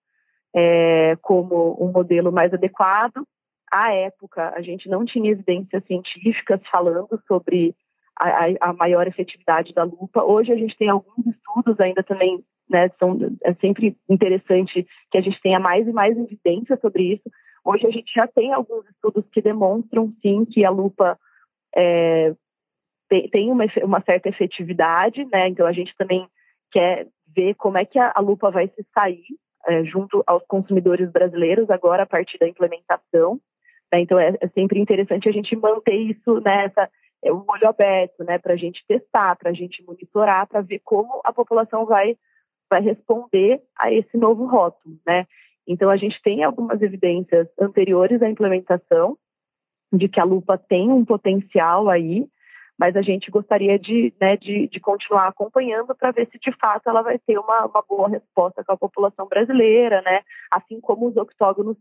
é, 0.55 1.15
como 1.21 1.77
um 1.79 1.91
modelo 1.91 2.31
mais 2.31 2.53
adequado. 2.53 3.25
À 3.71 3.93
época, 3.93 4.53
a 4.55 4.61
gente 4.61 4.87
não 4.87 5.03
tinha 5.03 5.31
evidências 5.31 5.83
científicas 5.85 6.61
falando 6.69 7.19
sobre 7.27 7.75
a, 8.19 8.69
a, 8.69 8.73
maior 8.73 9.07
efetividade 9.07 9.73
da 9.73 9.83
lupa. 9.83 10.23
Hoje 10.23 10.51
a 10.51 10.55
gente 10.55 10.77
tem 10.77 10.89
alguns 10.89 11.25
estudos 11.25 11.79
ainda 11.79 12.03
também, 12.03 12.43
né, 12.69 12.89
são, 12.99 13.17
é 13.43 13.53
sempre 13.55 13.97
interessante 14.07 14.85
que 15.09 15.17
a 15.17 15.21
gente 15.21 15.41
tenha 15.41 15.59
mais 15.59 15.87
e 15.87 15.91
mais 15.91 16.15
evidências 16.15 16.79
sobre 16.81 17.13
isso. 17.13 17.23
Hoje 17.65 17.87
a 17.87 17.91
gente 17.91 18.13
já 18.13 18.27
tem 18.27 18.53
alguns 18.53 18.87
estudos 18.89 19.25
que 19.31 19.41
demonstram, 19.41 20.13
sim, 20.21 20.45
que 20.45 20.63
a 20.63 20.69
lupa 20.69 21.17
é, 21.75 22.35
tem 23.31 23.51
uma, 23.51 23.65
uma 23.83 24.01
certa 24.01 24.29
efetividade, 24.29 25.25
né? 25.25 25.47
Então 25.47 25.65
a 25.65 25.71
gente 25.71 25.95
também 25.97 26.27
quer 26.71 27.07
ver 27.35 27.55
como 27.55 27.77
é 27.77 27.85
que 27.85 27.99
a, 27.99 28.11
a 28.15 28.21
lupa 28.21 28.49
vai 28.49 28.67
se 28.67 28.85
sair 28.93 29.25
é, 29.67 29.83
junto 29.83 30.23
aos 30.25 30.43
consumidores 30.47 31.11
brasileiros 31.11 31.69
agora 31.69 32.03
a 32.03 32.07
partir 32.07 32.37
da 32.37 32.47
implementação. 32.47 33.39
Né? 33.91 34.01
Então 34.01 34.19
é, 34.19 34.35
é, 34.39 34.47
sempre 34.49 34.79
interessante 34.79 35.27
a 35.27 35.31
gente 35.31 35.55
manter 35.55 35.95
isso 35.95 36.39
nessa 36.41 36.81
né, 36.81 36.89
é, 37.23 37.31
o 37.31 37.43
olho 37.47 37.67
aberto, 37.67 38.23
né? 38.23 38.39
Para 38.39 38.53
a 38.53 38.57
gente 38.57 38.83
testar, 38.87 39.35
para 39.35 39.51
a 39.51 39.53
gente 39.53 39.83
monitorar, 39.83 40.47
para 40.47 40.61
ver 40.61 40.79
como 40.83 41.21
a 41.23 41.31
população 41.31 41.85
vai 41.85 42.17
vai 42.69 42.81
responder 42.81 43.61
a 43.77 43.91
esse 43.91 44.17
novo 44.17 44.45
rótulo, 44.45 44.95
né? 45.05 45.27
Então, 45.67 45.89
a 45.89 45.97
gente 45.97 46.21
tem 46.23 46.43
algumas 46.43 46.81
evidências 46.81 47.47
anteriores 47.59 48.21
à 48.21 48.29
implementação 48.29 49.17
de 49.93 50.07
que 50.07 50.19
a 50.19 50.23
lupa 50.23 50.57
tem 50.57 50.89
um 50.89 51.03
potencial 51.03 51.89
aí, 51.89 52.27
mas 52.81 52.95
a 52.95 53.01
gente 53.03 53.29
gostaria 53.29 53.77
de, 53.77 54.11
né, 54.19 54.35
de, 54.35 54.67
de 54.67 54.79
continuar 54.79 55.27
acompanhando 55.27 55.93
para 55.93 56.09
ver 56.09 56.27
se 56.31 56.39
de 56.39 56.51
fato 56.57 56.89
ela 56.89 57.03
vai 57.03 57.19
ter 57.19 57.37
uma, 57.37 57.67
uma 57.67 57.83
boa 57.87 58.09
resposta 58.09 58.63
com 58.63 58.73
a 58.73 58.77
população 58.77 59.27
brasileira, 59.27 60.01
né? 60.01 60.21
Assim 60.49 60.81
como 60.81 61.07
os 61.07 61.15
octógonos 61.15 61.77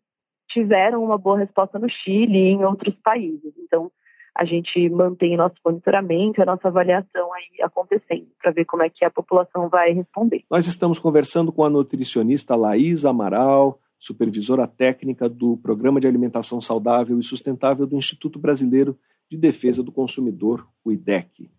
tiveram 0.51 1.03
uma 1.03 1.17
boa 1.17 1.39
resposta 1.39 1.79
no 1.79 1.89
Chile 1.89 2.37
e 2.37 2.51
em 2.51 2.67
outros 2.67 2.95
países. 3.03 3.51
Então, 3.59 3.91
a 4.37 4.45
gente 4.45 4.91
mantém 4.91 5.39
nosso 5.39 5.55
monitoramento, 5.65 6.43
a 6.43 6.45
nossa 6.45 6.69
avaliação 6.69 7.33
aí 7.33 7.63
acontecendo, 7.63 8.27
para 8.39 8.51
ver 8.51 8.67
como 8.67 8.83
é 8.83 8.91
que 8.91 9.03
a 9.03 9.11
população 9.11 9.71
vai 9.71 9.93
responder. 9.93 10.45
Nós 10.51 10.67
estamos 10.67 10.99
conversando 10.99 11.51
com 11.51 11.65
a 11.65 11.71
nutricionista 11.71 12.55
Laís 12.55 13.07
Amaral, 13.07 13.81
supervisora 13.99 14.67
técnica 14.67 15.31
do 15.31 15.57
Programa 15.57 15.99
de 15.99 16.07
Alimentação 16.07 16.61
Saudável 16.61 17.19
e 17.19 17.23
Sustentável 17.23 17.87
do 17.87 17.97
Instituto 17.97 18.39
Brasileiro 18.39 18.99
de 19.31 19.39
Defesa 19.39 19.83
do 19.83 19.93
Consumidor, 19.93 20.67
o 20.85 20.91
IDEC. 20.91 21.51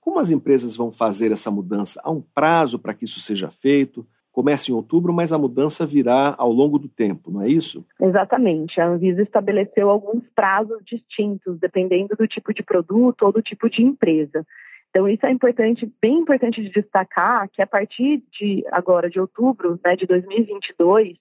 Como 0.00 0.18
as 0.18 0.30
empresas 0.30 0.74
vão 0.74 0.90
fazer 0.90 1.30
essa 1.30 1.50
mudança? 1.50 2.00
Há 2.02 2.10
um 2.10 2.22
prazo 2.22 2.78
para 2.78 2.94
que 2.94 3.04
isso 3.04 3.20
seja 3.20 3.50
feito? 3.50 4.06
começa 4.32 4.70
em 4.70 4.74
outubro, 4.74 5.12
mas 5.12 5.30
a 5.30 5.38
mudança 5.38 5.86
virá 5.86 6.34
ao 6.38 6.50
longo 6.50 6.78
do 6.78 6.88
tempo, 6.88 7.30
não 7.30 7.42
é 7.42 7.48
isso? 7.48 7.86
Exatamente. 8.00 8.80
A 8.80 8.88
Anvisa 8.88 9.22
estabeleceu 9.22 9.90
alguns 9.90 10.24
prazos 10.34 10.82
distintos, 10.86 11.58
dependendo 11.60 12.16
do 12.16 12.26
tipo 12.26 12.52
de 12.54 12.62
produto 12.62 13.22
ou 13.22 13.32
do 13.32 13.42
tipo 13.42 13.68
de 13.68 13.82
empresa. 13.82 14.44
Então, 14.88 15.06
isso 15.08 15.24
é 15.26 15.30
importante, 15.30 15.90
bem 16.00 16.18
importante 16.18 16.62
de 16.62 16.70
destacar 16.70 17.48
que 17.50 17.62
a 17.62 17.66
partir 17.66 18.22
de 18.38 18.64
agora, 18.70 19.08
de 19.08 19.20
outubro 19.20 19.78
né, 19.84 19.96
de 19.96 20.06
2022, 20.06 21.16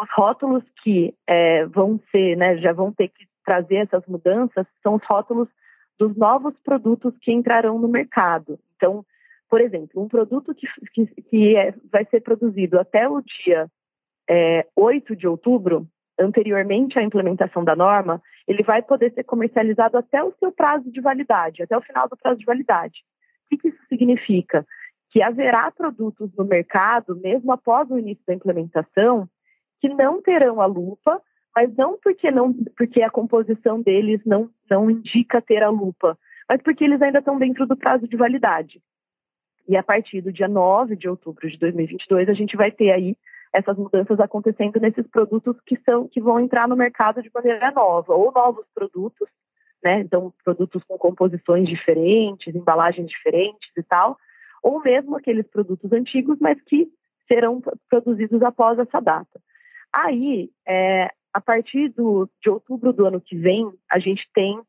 os 0.00 0.08
rótulos 0.16 0.64
que 0.82 1.14
é, 1.26 1.66
vão 1.66 2.00
ser, 2.10 2.36
né, 2.36 2.58
já 2.58 2.72
vão 2.72 2.92
ter 2.92 3.08
que 3.08 3.26
trazer 3.50 3.78
essas 3.78 4.06
mudanças, 4.06 4.64
são 4.80 4.94
os 4.94 5.02
rótulos 5.04 5.48
dos 5.98 6.16
novos 6.16 6.54
produtos 6.62 7.12
que 7.20 7.32
entrarão 7.32 7.80
no 7.80 7.88
mercado. 7.88 8.60
Então, 8.76 9.04
por 9.48 9.60
exemplo, 9.60 10.00
um 10.00 10.06
produto 10.06 10.54
que, 10.54 10.68
que, 10.94 11.06
que 11.22 11.56
é, 11.56 11.74
vai 11.90 12.04
ser 12.04 12.20
produzido 12.20 12.78
até 12.78 13.08
o 13.08 13.20
dia 13.20 13.68
é, 14.28 14.64
8 14.76 15.16
de 15.16 15.26
outubro, 15.26 15.84
anteriormente 16.16 16.96
à 16.96 17.02
implementação 17.02 17.64
da 17.64 17.74
norma, 17.74 18.22
ele 18.46 18.62
vai 18.62 18.82
poder 18.82 19.12
ser 19.14 19.24
comercializado 19.24 19.98
até 19.98 20.22
o 20.22 20.32
seu 20.38 20.52
prazo 20.52 20.88
de 20.92 21.00
validade, 21.00 21.64
até 21.64 21.76
o 21.76 21.82
final 21.82 22.08
do 22.08 22.16
prazo 22.16 22.38
de 22.38 22.46
validade. 22.46 23.00
O 23.52 23.58
que, 23.58 23.68
isso 23.68 23.84
significa? 23.88 24.64
Que 25.10 25.20
haverá 25.20 25.72
produtos 25.72 26.30
no 26.38 26.44
mercado, 26.44 27.16
mesmo 27.16 27.50
após 27.50 27.90
o 27.90 27.98
início 27.98 28.22
da 28.24 28.34
implementação, 28.34 29.28
que 29.80 29.88
não 29.88 30.22
terão 30.22 30.60
a 30.60 30.66
lupa, 30.66 31.20
mas 31.54 31.74
não 31.76 31.98
porque 31.98 32.30
não 32.30 32.52
porque 32.76 33.02
a 33.02 33.10
composição 33.10 33.80
deles 33.80 34.20
não, 34.24 34.50
não 34.68 34.90
indica 34.90 35.42
ter 35.42 35.62
a 35.62 35.68
lupa, 35.68 36.18
mas 36.48 36.62
porque 36.62 36.84
eles 36.84 37.00
ainda 37.02 37.18
estão 37.18 37.38
dentro 37.38 37.66
do 37.66 37.76
prazo 37.76 38.06
de 38.08 38.16
validade. 38.16 38.82
E 39.68 39.76
a 39.76 39.82
partir 39.82 40.20
do 40.20 40.32
dia 40.32 40.48
9 40.48 40.96
de 40.96 41.08
outubro 41.08 41.48
de 41.48 41.56
2022, 41.58 42.28
a 42.28 42.32
gente 42.32 42.56
vai 42.56 42.70
ter 42.70 42.90
aí 42.90 43.16
essas 43.52 43.76
mudanças 43.76 44.18
acontecendo 44.20 44.80
nesses 44.80 45.06
produtos 45.08 45.56
que 45.66 45.76
são 45.84 46.08
que 46.08 46.20
vão 46.20 46.38
entrar 46.40 46.68
no 46.68 46.76
mercado 46.76 47.22
de 47.22 47.30
maneira 47.34 47.70
nova, 47.70 48.14
ou 48.14 48.32
novos 48.32 48.64
produtos, 48.74 49.28
né? 49.82 50.00
Então, 50.00 50.32
produtos 50.44 50.82
com 50.84 50.96
composições 50.96 51.68
diferentes, 51.68 52.54
embalagens 52.54 53.08
diferentes 53.08 53.70
e 53.76 53.82
tal, 53.82 54.16
ou 54.62 54.80
mesmo 54.80 55.16
aqueles 55.16 55.46
produtos 55.48 55.92
antigos, 55.92 56.38
mas 56.40 56.60
que 56.62 56.88
serão 57.26 57.62
produzidos 57.88 58.42
após 58.42 58.78
essa 58.78 59.00
data. 59.00 59.40
Aí, 59.92 60.50
é, 60.66 61.10
a 61.32 61.40
partir 61.40 61.88
do, 61.90 62.28
de 62.42 62.50
outubro 62.50 62.92
do 62.92 63.06
ano 63.06 63.20
que 63.20 63.36
vem, 63.36 63.70
a 63.90 63.98
gente 63.98 64.28
tem 64.34 64.60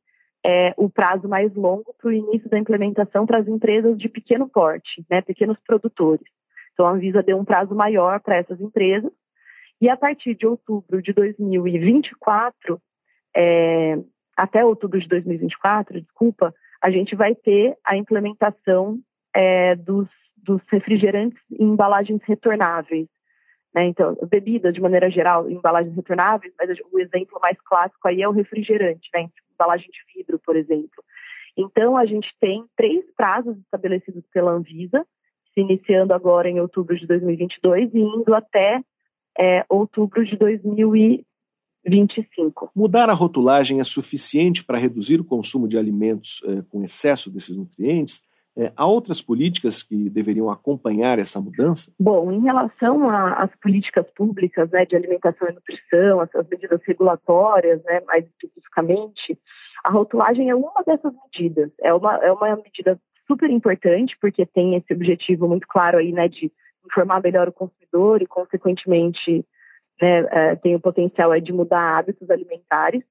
é, 0.45 0.73
o 0.77 0.89
prazo 0.89 1.27
mais 1.27 1.53
longo 1.55 1.93
para 1.99 2.09
o 2.09 2.13
início 2.13 2.49
da 2.49 2.57
implementação 2.57 3.25
para 3.25 3.39
as 3.39 3.47
empresas 3.47 3.97
de 3.97 4.09
pequeno 4.09 4.49
porte, 4.49 5.05
né, 5.09 5.21
pequenos 5.21 5.57
produtores. 5.65 6.25
Então, 6.73 6.85
a 6.85 6.91
Anvisa 6.91 7.21
deu 7.21 7.37
um 7.37 7.45
prazo 7.45 7.75
maior 7.75 8.19
para 8.19 8.37
essas 8.37 8.59
empresas, 8.59 9.11
e 9.79 9.89
a 9.89 9.97
partir 9.97 10.35
de 10.35 10.45
outubro 10.45 11.01
de 11.01 11.11
2024, 11.11 12.79
é, 13.35 13.97
até 14.37 14.63
outubro 14.63 14.99
de 14.99 15.07
2024, 15.07 16.01
desculpa, 16.01 16.53
a 16.81 16.89
gente 16.91 17.15
vai 17.15 17.35
ter 17.35 17.75
a 17.83 17.97
implementação 17.97 18.99
é, 19.35 19.75
dos, 19.75 20.07
dos 20.37 20.61
refrigerantes 20.69 21.39
em 21.51 21.65
embalagens 21.65 22.21
retornáveis. 22.23 23.07
Né? 23.73 23.85
Então, 23.85 24.17
bebidas, 24.29 24.73
de 24.73 24.81
maneira 24.81 25.09
geral, 25.09 25.49
em 25.49 25.55
embalagens 25.55 25.95
retornáveis, 25.95 26.53
mas 26.59 26.69
o 26.91 26.99
exemplo 26.99 27.39
mais 27.41 27.57
clássico 27.61 28.07
aí 28.07 28.21
é 28.21 28.27
o 28.27 28.33
refrigerante, 28.33 29.09
né? 29.13 29.29
embalagem 29.53 29.89
de 29.89 29.99
vidro, 30.13 30.39
por 30.45 30.55
exemplo. 30.55 31.03
Então, 31.57 31.97
a 31.97 32.05
gente 32.05 32.29
tem 32.39 32.63
três 32.75 33.03
prazos 33.15 33.57
estabelecidos 33.57 34.23
pela 34.33 34.51
Anvisa, 34.51 35.03
se 35.53 35.61
iniciando 35.61 36.13
agora 36.13 36.49
em 36.49 36.59
outubro 36.59 36.97
de 36.97 37.05
2022 37.05 37.93
e 37.93 37.99
indo 37.99 38.33
até 38.33 38.81
é, 39.37 39.63
outubro 39.69 40.25
de 40.25 40.35
2025. 40.37 42.71
Mudar 42.75 43.09
a 43.09 43.13
rotulagem 43.13 43.79
é 43.79 43.83
suficiente 43.83 44.63
para 44.63 44.77
reduzir 44.77 45.19
o 45.19 45.25
consumo 45.25 45.67
de 45.67 45.77
alimentos 45.77 46.41
é, 46.45 46.61
com 46.69 46.81
excesso 46.83 47.29
desses 47.29 47.57
nutrientes? 47.57 48.23
É, 48.57 48.71
há 48.75 48.85
outras 48.85 49.21
políticas 49.21 49.81
que 49.81 50.09
deveriam 50.09 50.49
acompanhar 50.49 51.17
essa 51.19 51.39
mudança? 51.39 51.93
Bom, 51.97 52.31
em 52.31 52.41
relação 52.41 53.09
às 53.09 53.49
políticas 53.61 54.05
públicas 54.11 54.69
né, 54.71 54.85
de 54.85 54.95
alimentação 54.95 55.47
e 55.47 55.53
nutrição, 55.53 56.21
essas 56.21 56.45
medidas 56.49 56.81
regulatórias, 56.85 57.81
né, 57.85 58.01
mais 58.01 58.25
especificamente, 58.25 59.39
a 59.83 59.89
rotulagem 59.89 60.49
é 60.49 60.55
uma 60.55 60.83
dessas 60.85 61.13
medidas. 61.23 61.71
É 61.79 61.93
uma, 61.93 62.17
é 62.17 62.31
uma 62.31 62.57
medida 62.57 62.99
super 63.25 63.49
importante, 63.49 64.17
porque 64.19 64.45
tem 64.45 64.75
esse 64.75 64.93
objetivo 64.93 65.47
muito 65.47 65.65
claro 65.67 65.97
aí, 65.97 66.11
né, 66.11 66.27
de 66.27 66.51
informar 66.85 67.21
melhor 67.21 67.47
o 67.47 67.53
consumidor 67.53 68.21
e, 68.21 68.27
consequentemente, 68.27 69.45
né, 70.01 70.27
é, 70.29 70.55
tem 70.57 70.75
o 70.75 70.79
potencial 70.79 71.39
de 71.39 71.53
mudar 71.53 71.97
hábitos 71.97 72.29
alimentares. 72.29 73.01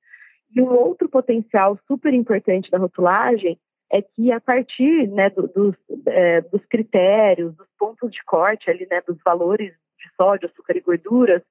E 0.54 0.60
um 0.60 0.70
outro 0.70 1.08
potencial 1.08 1.78
super 1.86 2.12
importante 2.12 2.70
da 2.70 2.76
rotulagem 2.76 3.58
é 3.92 4.00
que 4.00 4.30
a 4.30 4.40
partir 4.40 5.08
né, 5.08 5.30
do, 5.30 5.48
dos, 5.48 5.74
é, 6.06 6.40
dos 6.42 6.64
critérios, 6.66 7.54
dos 7.56 7.66
pontos 7.78 8.10
de 8.10 8.22
corte 8.24 8.70
ali, 8.70 8.86
né, 8.90 9.00
dos 9.06 9.18
valores 9.24 9.72
de 9.72 10.14
sódio, 10.16 10.48
açúcar 10.48 10.76
e 10.76 10.80
gorduras, 10.80 11.42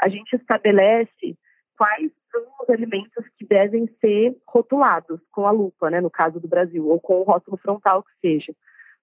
a 0.00 0.08
gente 0.08 0.34
estabelece 0.34 1.38
quais 1.76 2.10
são 2.30 2.42
os 2.62 2.70
alimentos 2.70 3.24
que 3.38 3.46
devem 3.46 3.88
ser 4.00 4.36
rotulados 4.46 5.20
com 5.30 5.46
a 5.46 5.50
lupa, 5.50 5.90
né, 5.90 6.00
no 6.00 6.10
caso 6.10 6.40
do 6.40 6.48
Brasil, 6.48 6.88
ou 6.88 7.00
com 7.00 7.20
o 7.20 7.22
rótulo 7.22 7.56
frontal 7.56 8.02
que 8.02 8.12
seja. 8.20 8.52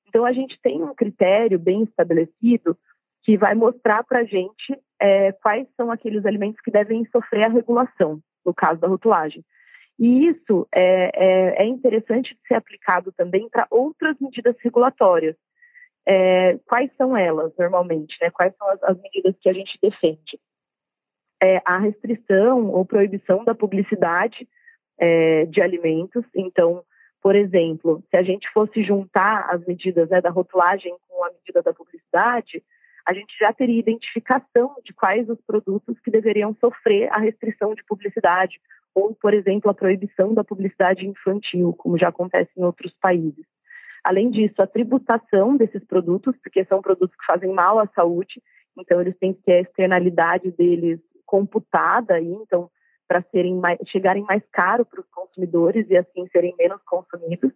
Então 0.07 0.25
a 0.25 0.33
gente 0.33 0.59
tem 0.61 0.83
um 0.83 0.93
critério 0.93 1.57
bem 1.57 1.83
estabelecido 1.83 2.77
que 3.23 3.37
vai 3.37 3.55
mostrar 3.55 4.03
para 4.03 4.19
a 4.19 4.23
gente 4.25 4.77
é, 4.99 5.31
quais 5.31 5.67
são 5.77 5.91
aqueles 5.91 6.25
alimentos 6.25 6.59
que 6.61 6.71
devem 6.71 7.05
sofrer 7.05 7.45
a 7.45 7.49
regulação, 7.49 8.19
no 8.45 8.53
caso 8.53 8.79
da 8.81 8.87
rotulagem. 8.87 9.43
E 9.99 10.27
isso 10.27 10.67
é, 10.73 11.11
é, 11.13 11.63
é 11.63 11.65
interessante 11.65 12.37
ser 12.47 12.55
aplicado 12.55 13.11
também 13.11 13.47
para 13.49 13.67
outras 13.69 14.15
medidas 14.19 14.55
regulatórias. 14.59 15.35
É, 16.05 16.57
quais 16.65 16.89
são 16.97 17.15
elas, 17.15 17.53
normalmente? 17.57 18.17
Né? 18.21 18.31
Quais 18.31 18.55
são 18.55 18.67
as, 18.69 18.83
as, 18.83 19.01
medidas 19.01 19.35
que 19.39 19.49
a 19.49 19.53
gente 19.53 19.77
defende? 19.81 20.39
É, 21.41 21.61
a 21.65 21.77
restrição 21.77 22.69
ou 22.69 22.85
proibição 22.85 23.43
da 23.43 23.53
publicidade 23.53 24.47
é, 24.97 25.45
de 25.45 25.61
alimentos. 25.61 26.23
Então, 26.35 26.83
por 27.21 27.35
exemplo, 27.35 28.03
se 28.09 28.17
a 28.17 28.23
gente 28.23 28.49
fosse 28.51 28.83
juntar 28.83 29.47
as 29.49 29.63
medidas 29.65 30.09
né, 30.09 30.21
da 30.21 30.29
rotulagem 30.29 30.95
com 31.07 31.23
a 31.23 31.31
medida 31.31 31.61
da 31.61 31.73
publicidade, 31.73 32.63
a 33.11 33.13
gente 33.13 33.37
já 33.37 33.51
teria 33.51 33.79
identificação 33.79 34.73
de 34.85 34.93
quais 34.93 35.29
os 35.29 35.39
produtos 35.41 35.99
que 35.99 36.09
deveriam 36.09 36.55
sofrer 36.61 37.11
a 37.11 37.19
restrição 37.19 37.75
de 37.75 37.83
publicidade 37.83 38.57
ou, 38.95 39.13
por 39.13 39.33
exemplo, 39.33 39.69
a 39.69 39.73
proibição 39.73 40.33
da 40.33 40.45
publicidade 40.45 41.05
infantil, 41.05 41.73
como 41.73 41.97
já 41.97 42.07
acontece 42.07 42.49
em 42.57 42.63
outros 42.63 42.93
países. 43.01 43.45
Além 44.01 44.31
disso, 44.31 44.61
a 44.61 44.67
tributação 44.67 45.57
desses 45.57 45.83
produtos, 45.83 46.35
porque 46.41 46.63
são 46.65 46.81
produtos 46.81 47.15
que 47.17 47.25
fazem 47.25 47.53
mal 47.53 47.79
à 47.79 47.87
saúde, 47.87 48.41
então 48.77 49.01
eles 49.01 49.17
têm 49.17 49.33
que 49.33 49.43
ter 49.43 49.53
a 49.53 49.61
externalidade 49.61 50.49
deles 50.51 50.99
computada 51.25 52.15
aí, 52.15 52.31
então 52.31 52.69
para 53.07 53.21
serem 53.23 53.55
mais, 53.55 53.77
chegarem 53.87 54.23
mais 54.23 54.41
caro 54.53 54.85
para 54.85 55.01
os 55.01 55.09
consumidores 55.09 55.85
e 55.89 55.97
assim 55.97 56.25
serem 56.31 56.55
menos 56.57 56.81
consumidos, 56.83 57.51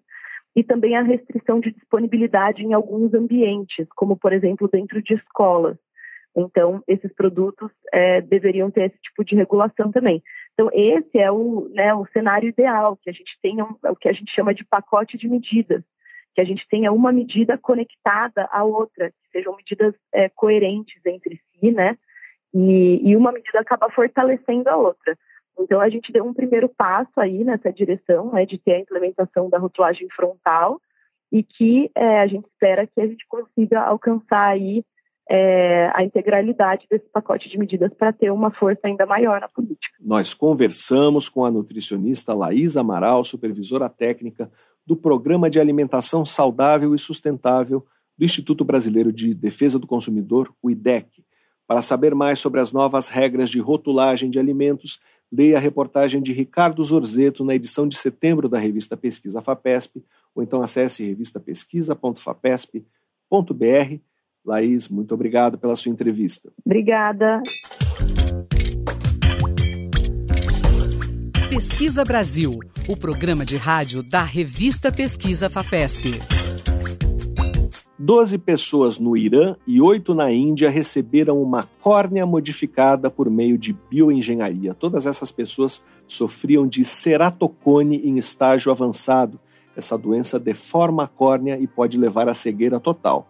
e 0.56 0.64
também 0.64 0.96
a 0.96 1.02
restrição 1.02 1.60
de 1.60 1.72
disponibilidade 1.72 2.64
em 2.64 2.74
alguns 2.74 3.14
ambientes, 3.14 3.88
como 3.96 4.16
por 4.16 4.32
exemplo 4.32 4.70
dentro 4.72 5.02
de 5.02 5.14
escolas. 5.14 5.78
Então, 6.36 6.84
esses 6.88 7.14
produtos 7.14 7.72
é, 7.94 8.20
deveriam 8.20 8.70
ter 8.70 8.86
esse 8.86 8.98
tipo 9.02 9.24
de 9.24 9.36
regulação 9.36 9.92
também. 9.92 10.22
Então, 10.54 10.70
esse 10.74 11.18
é 11.18 11.32
o, 11.32 11.70
né, 11.74 11.94
o 11.94 12.06
cenário 12.08 12.50
ideal, 12.50 12.98
que 13.02 13.10
a 13.10 13.14
gente 13.14 13.38
tenha 13.42 13.64
um, 13.64 13.76
o 13.90 13.96
que 13.96 14.10
a 14.10 14.14
gente 14.14 14.32
chama 14.34 14.54
de 14.54 14.66
pacote 14.66 15.18
de 15.18 15.30
medidas, 15.30 15.82
que 16.34 16.42
a 16.42 16.44
gente 16.44 16.68
tenha 16.70 16.92
uma 16.92 17.14
medida 17.14 17.58
conectada 17.58 18.50
à 18.52 18.64
outra, 18.66 19.10
que 19.10 19.30
sejam 19.32 19.56
medidas 19.56 19.94
é, 20.14 20.28
coerentes 20.28 21.02
entre 21.06 21.38
si, 21.38 21.72
né? 21.72 21.98
E, 22.54 23.02
e 23.10 23.16
uma 23.16 23.32
medida 23.32 23.60
acaba 23.60 23.90
fortalecendo 23.90 24.70
a 24.70 24.76
outra. 24.76 25.18
Então, 25.60 25.80
a 25.80 25.90
gente 25.90 26.12
deu 26.12 26.26
um 26.26 26.34
primeiro 26.34 26.70
passo 26.70 27.20
aí 27.20 27.44
nessa 27.44 27.72
direção, 27.72 28.32
né, 28.32 28.46
de 28.46 28.58
ter 28.58 28.74
a 28.74 28.80
implementação 28.80 29.50
da 29.50 29.58
rotulagem 29.58 30.08
frontal 30.16 30.80
e 31.32 31.44
que 31.44 31.90
é, 31.96 32.20
a 32.20 32.28
gente 32.28 32.46
espera 32.46 32.88
que 32.88 33.02
a 33.02 33.08
gente 33.08 33.26
consiga 33.28 33.82
alcançar 33.82 34.50
aí 34.50 34.84
é, 35.30 35.90
a 35.94 36.04
integralidade 36.04 36.86
desse 36.90 37.10
pacote 37.10 37.50
de 37.50 37.58
medidas 37.58 37.92
para 37.94 38.14
ter 38.14 38.32
uma 38.32 38.52
força 38.52 38.82
ainda 38.84 39.06
maior 39.06 39.42
na 39.42 39.48
política. 39.48 39.96
Nós 40.00 40.34
conversamos 40.34 41.28
com 41.28 41.44
a 41.44 41.52
nutricionista 41.52 42.34
Laís 42.34 42.78
Amaral, 42.78 43.24
supervisora 43.24 43.90
técnica 43.90 44.52
do 44.86 44.96
Programa 44.96 45.50
de 45.50 45.60
Alimentação 45.60 46.24
Saudável 46.24 46.94
e 46.94 47.00
Sustentável 47.00 47.84
do 48.18 48.24
Instituto 48.24 48.64
Brasileiro 48.64 49.12
de 49.12 49.34
Defesa 49.34 49.80
do 49.80 49.88
Consumidor, 49.88 50.54
o 50.62 50.70
IDEC. 50.70 51.24
Para 51.68 51.82
saber 51.82 52.14
mais 52.14 52.38
sobre 52.38 52.62
as 52.62 52.72
novas 52.72 53.10
regras 53.10 53.50
de 53.50 53.60
rotulagem 53.60 54.30
de 54.30 54.38
alimentos, 54.38 55.00
leia 55.36 55.58
a 55.58 55.60
reportagem 55.60 56.22
de 56.22 56.32
Ricardo 56.32 56.82
Zorzeto 56.84 57.44
na 57.44 57.56
edição 57.56 57.88
de 57.88 57.98
setembro 57.98 58.48
da 58.48 58.58
revista 58.58 58.96
Pesquisa 58.96 59.42
FAPESP, 59.42 60.02
ou 60.34 60.42
então 60.42 60.62
acesse 60.62 61.06
revistapesquisa.fapesp.br. 61.06 64.00
Laís, 64.46 64.88
muito 64.88 65.14
obrigado 65.14 65.58
pela 65.58 65.76
sua 65.76 65.92
entrevista. 65.92 66.50
Obrigada. 66.64 67.42
Pesquisa 71.50 72.04
Brasil, 72.04 72.60
o 72.88 72.96
programa 72.98 73.46
de 73.46 73.58
rádio 73.58 74.04
da 74.04 74.24
revista 74.24 74.92
Pesquisa 74.92 75.50
FAPESP. 75.50 76.45
Doze 77.98 78.38
pessoas 78.38 79.00
no 79.00 79.16
Irã 79.16 79.56
e 79.66 79.80
oito 79.80 80.14
na 80.14 80.30
Índia 80.30 80.70
receberam 80.70 81.42
uma 81.42 81.64
córnea 81.82 82.26
modificada 82.26 83.10
por 83.10 83.30
meio 83.30 83.58
de 83.58 83.72
bioengenharia. 83.90 84.74
Todas 84.74 85.06
essas 85.06 85.32
pessoas 85.32 85.82
sofriam 86.06 86.68
de 86.68 86.84
ceratocone 86.84 88.02
em 88.04 88.18
estágio 88.18 88.70
avançado. 88.70 89.40
Essa 89.78 89.98
doença 89.98 90.38
deforma 90.38 91.04
a 91.04 91.08
córnea 91.08 91.58
e 91.58 91.66
pode 91.66 91.98
levar 91.98 92.28
à 92.28 92.34
cegueira 92.34 92.82
total. 92.82 93.30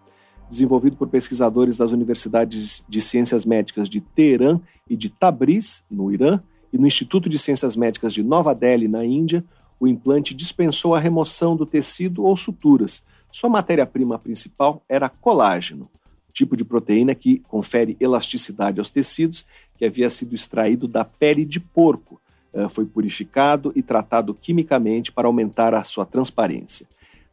Desenvolvido 0.49 0.97
por 0.97 1.09
pesquisadores 1.09 1.77
das 1.77 1.91
universidades 1.91 2.83
de 2.89 3.01
ciências 3.01 3.45
médicas 3.45 3.87
de 3.87 4.01
Teherã 4.01 4.59
e 4.89 4.95
de 4.95 5.09
Tabriz, 5.09 5.83
no 5.91 6.11
Irã, 6.11 6.39
e 6.73 6.77
no 6.77 6.87
Instituto 6.87 7.29
de 7.29 7.37
Ciências 7.37 7.75
Médicas 7.75 8.13
de 8.13 8.23
Nova 8.23 8.53
Delhi, 8.53 8.87
na 8.87 9.05
Índia, 9.05 9.45
o 9.79 9.87
implante 9.87 10.33
dispensou 10.33 10.95
a 10.95 10.99
remoção 10.99 11.55
do 11.55 11.65
tecido 11.65 12.23
ou 12.23 12.35
suturas. 12.35 13.03
Sua 13.35 13.49
matéria-prima 13.49 14.17
principal 14.17 14.81
era 14.87 15.09
colágeno, 15.09 15.89
tipo 16.31 16.55
de 16.55 16.63
proteína 16.63 17.13
que 17.13 17.39
confere 17.39 17.97
elasticidade 17.99 18.79
aos 18.79 18.89
tecidos, 18.89 19.45
que 19.77 19.83
havia 19.83 20.09
sido 20.09 20.33
extraído 20.33 20.87
da 20.87 21.03
pele 21.03 21.43
de 21.43 21.59
porco. 21.59 22.17
Eh, 22.53 22.69
foi 22.69 22.85
purificado 22.85 23.73
e 23.75 23.81
tratado 23.81 24.33
quimicamente 24.33 25.11
para 25.11 25.27
aumentar 25.27 25.73
a 25.73 25.83
sua 25.83 26.05
transparência. 26.05 26.87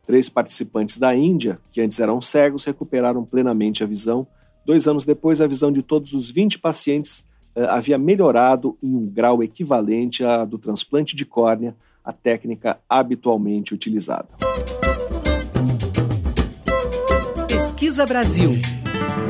Três 0.04 0.28
participantes 0.28 0.98
da 0.98 1.14
Índia, 1.14 1.60
que 1.70 1.80
antes 1.80 2.00
eram 2.00 2.20
cegos, 2.20 2.64
recuperaram 2.64 3.24
plenamente 3.24 3.84
a 3.84 3.86
visão. 3.86 4.26
Dois 4.66 4.88
anos 4.88 5.04
depois, 5.04 5.40
a 5.40 5.46
visão 5.46 5.70
de 5.70 5.84
todos 5.84 6.14
os 6.14 6.28
20 6.32 6.58
pacientes 6.58 7.24
eh, 7.54 7.64
havia 7.68 7.96
melhorado 7.96 8.76
em 8.82 8.92
um 8.92 9.06
grau 9.06 9.40
equivalente 9.40 10.24
à 10.24 10.44
do 10.44 10.58
transplante 10.58 11.14
de 11.14 11.24
córnea, 11.24 11.76
a 12.04 12.12
técnica 12.12 12.80
habitualmente 12.88 13.72
utilizada. 13.72 14.26
Pesquisa 17.82 18.06
Brasil. 18.06 18.50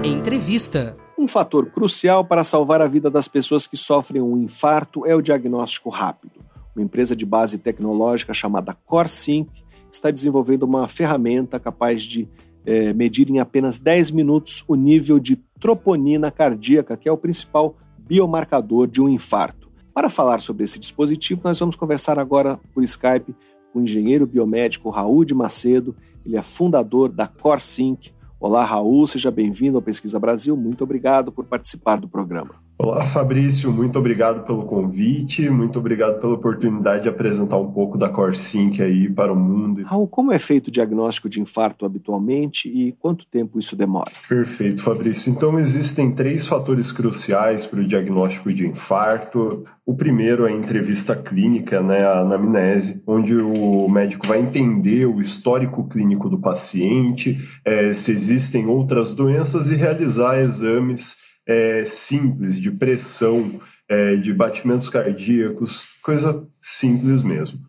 Entrevista. 0.04 0.94
Um 1.18 1.26
fator 1.26 1.70
crucial 1.70 2.22
para 2.22 2.44
salvar 2.44 2.82
a 2.82 2.86
vida 2.86 3.10
das 3.10 3.26
pessoas 3.26 3.66
que 3.66 3.78
sofrem 3.78 4.20
um 4.20 4.36
infarto 4.36 5.06
é 5.06 5.16
o 5.16 5.22
diagnóstico 5.22 5.88
rápido. 5.88 6.34
Uma 6.76 6.84
empresa 6.84 7.16
de 7.16 7.24
base 7.24 7.56
tecnológica 7.56 8.34
chamada 8.34 8.76
CoreSync 8.84 9.48
está 9.90 10.10
desenvolvendo 10.10 10.64
uma 10.64 10.86
ferramenta 10.86 11.58
capaz 11.58 12.02
de 12.02 12.28
é, 12.66 12.92
medir 12.92 13.30
em 13.30 13.38
apenas 13.38 13.78
10 13.78 14.10
minutos 14.10 14.62
o 14.68 14.74
nível 14.74 15.18
de 15.18 15.36
troponina 15.58 16.30
cardíaca, 16.30 16.94
que 16.94 17.08
é 17.08 17.12
o 17.12 17.16
principal 17.16 17.74
biomarcador 17.96 18.86
de 18.86 19.00
um 19.00 19.08
infarto. 19.08 19.70
Para 19.94 20.10
falar 20.10 20.42
sobre 20.42 20.64
esse 20.64 20.78
dispositivo, 20.78 21.40
nós 21.42 21.58
vamos 21.58 21.74
conversar 21.74 22.18
agora 22.18 22.60
por 22.74 22.84
Skype 22.84 23.34
com 23.72 23.78
o 23.78 23.82
engenheiro 23.82 24.26
biomédico 24.26 24.90
Raul 24.90 25.24
de 25.24 25.32
Macedo. 25.32 25.96
Ele 26.22 26.36
é 26.36 26.42
fundador 26.42 27.08
da 27.08 27.26
CoreSync. 27.26 28.12
Olá, 28.44 28.64
Raul, 28.64 29.06
seja 29.06 29.30
bem-vindo 29.30 29.78
ao 29.78 29.82
Pesquisa 29.82 30.18
Brasil. 30.18 30.56
Muito 30.56 30.82
obrigado 30.82 31.30
por 31.30 31.44
participar 31.44 32.00
do 32.00 32.08
programa. 32.08 32.56
Olá, 32.78 33.06
Fabrício, 33.06 33.70
muito 33.70 33.96
obrigado 33.98 34.44
pelo 34.44 34.64
convite, 34.64 35.48
muito 35.48 35.78
obrigado 35.78 36.20
pela 36.20 36.34
oportunidade 36.34 37.04
de 37.04 37.08
apresentar 37.08 37.56
um 37.56 37.70
pouco 37.70 37.96
da 37.96 38.08
CoreSync 38.08 38.82
aí 38.82 39.08
para 39.08 39.32
o 39.32 39.36
mundo. 39.36 39.84
Raul, 39.84 40.08
como 40.08 40.32
é 40.32 40.38
feito 40.38 40.66
o 40.66 40.70
diagnóstico 40.70 41.28
de 41.28 41.40
infarto 41.40 41.86
habitualmente 41.86 42.68
e 42.68 42.92
quanto 42.92 43.24
tempo 43.26 43.58
isso 43.58 43.76
demora? 43.76 44.10
Perfeito, 44.28 44.82
Fabrício. 44.82 45.30
Então, 45.30 45.60
existem 45.60 46.12
três 46.12 46.46
fatores 46.46 46.90
cruciais 46.90 47.64
para 47.64 47.78
o 47.78 47.84
diagnóstico 47.86 48.52
de 48.52 48.66
infarto. 48.66 49.64
O 49.86 49.94
primeiro 49.94 50.46
é 50.46 50.50
a 50.50 50.56
entrevista 50.56 51.14
clínica, 51.14 51.80
né, 51.80 52.04
a 52.04 52.20
anamnese, 52.20 53.00
onde 53.06 53.36
o 53.36 53.88
médico 53.88 54.26
vai 54.26 54.40
entender 54.40 55.06
o 55.06 55.20
histórico 55.20 55.88
clínico 55.88 56.28
do 56.28 56.38
paciente, 56.38 57.38
é, 57.64 57.92
se 57.92 58.10
existem 58.10 58.66
outras 58.66 59.14
doenças 59.14 59.68
e 59.68 59.76
realizar 59.76 60.40
exames 60.40 61.21
é, 61.46 61.84
simples 61.86 62.60
de 62.60 62.70
pressão, 62.70 63.60
é, 63.88 64.16
de 64.16 64.32
batimentos 64.32 64.88
cardíacos, 64.88 65.84
coisa 66.02 66.46
simples 66.60 67.22
mesmo. 67.22 67.60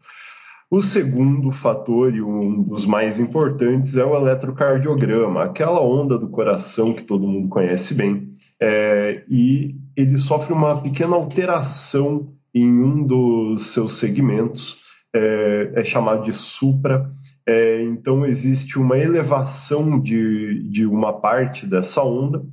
O 0.70 0.82
segundo 0.82 1.52
fator, 1.52 2.16
e 2.16 2.22
um 2.22 2.64
dos 2.64 2.86
mais 2.86 3.20
importantes, 3.20 3.96
é 3.96 4.04
o 4.04 4.16
eletrocardiograma, 4.16 5.44
aquela 5.44 5.82
onda 5.82 6.18
do 6.18 6.30
coração 6.30 6.94
que 6.94 7.04
todo 7.04 7.28
mundo 7.28 7.48
conhece 7.48 7.94
bem, 7.94 8.34
é, 8.60 9.24
e 9.30 9.76
ele 9.96 10.18
sofre 10.18 10.52
uma 10.52 10.82
pequena 10.82 11.16
alteração 11.16 12.34
em 12.54 12.72
um 12.72 13.04
dos 13.06 13.74
seus 13.74 14.00
segmentos, 14.00 14.78
é, 15.14 15.74
é 15.76 15.86
chamado 15.86 16.24
de 16.24 16.34
supra. 16.34 17.12
É, 17.46 17.84
então, 17.84 18.26
existe 18.26 18.80
uma 18.80 18.98
elevação 18.98 20.00
de, 20.00 20.64
de 20.70 20.86
uma 20.86 21.14
parte 21.14 21.68
dessa 21.68 22.02
onda, 22.02 22.44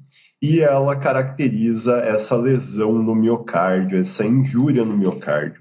e 0.41 0.61
ela 0.61 0.97
caracteriza 0.97 1.99
essa 1.99 2.35
lesão 2.35 2.95
no 2.95 3.15
miocárdio, 3.15 3.99
essa 3.99 4.25
injúria 4.25 4.85
no 4.85 4.97
miocárdio. 4.97 5.61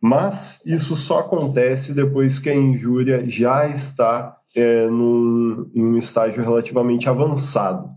Mas 0.00 0.64
isso 0.64 0.96
só 0.96 1.20
acontece 1.20 1.94
depois 1.94 2.38
que 2.38 2.48
a 2.48 2.54
injúria 2.54 3.28
já 3.28 3.66
está 3.68 4.36
é, 4.54 4.86
num, 4.86 5.70
em 5.74 5.82
um 5.82 5.96
estágio 5.96 6.42
relativamente 6.42 7.08
avançado. 7.08 7.90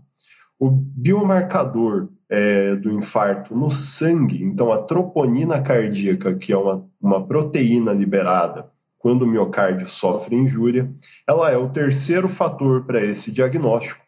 O 0.58 0.70
biomarcador 0.70 2.08
é, 2.28 2.74
do 2.76 2.90
infarto 2.92 3.54
no 3.54 3.70
sangue, 3.70 4.42
então 4.42 4.72
a 4.72 4.82
troponina 4.82 5.62
cardíaca, 5.62 6.34
que 6.34 6.52
é 6.52 6.56
uma, 6.56 6.84
uma 7.00 7.26
proteína 7.26 7.92
liberada 7.92 8.70
quando 8.98 9.22
o 9.22 9.26
miocárdio 9.26 9.88
sofre 9.88 10.34
injúria, 10.34 10.90
ela 11.26 11.50
é 11.50 11.56
o 11.56 11.70
terceiro 11.70 12.28
fator 12.28 12.84
para 12.84 13.02
esse 13.02 13.30
diagnóstico 13.30 14.07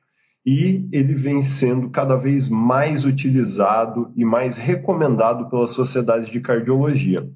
e 0.52 0.88
ele 0.90 1.14
vem 1.14 1.42
sendo 1.42 1.90
cada 1.90 2.16
vez 2.16 2.48
mais 2.48 3.04
utilizado 3.04 4.12
e 4.16 4.24
mais 4.24 4.56
recomendado 4.56 5.48
pelas 5.48 5.70
sociedades 5.70 6.28
de 6.28 6.40
cardiologia. 6.40 7.30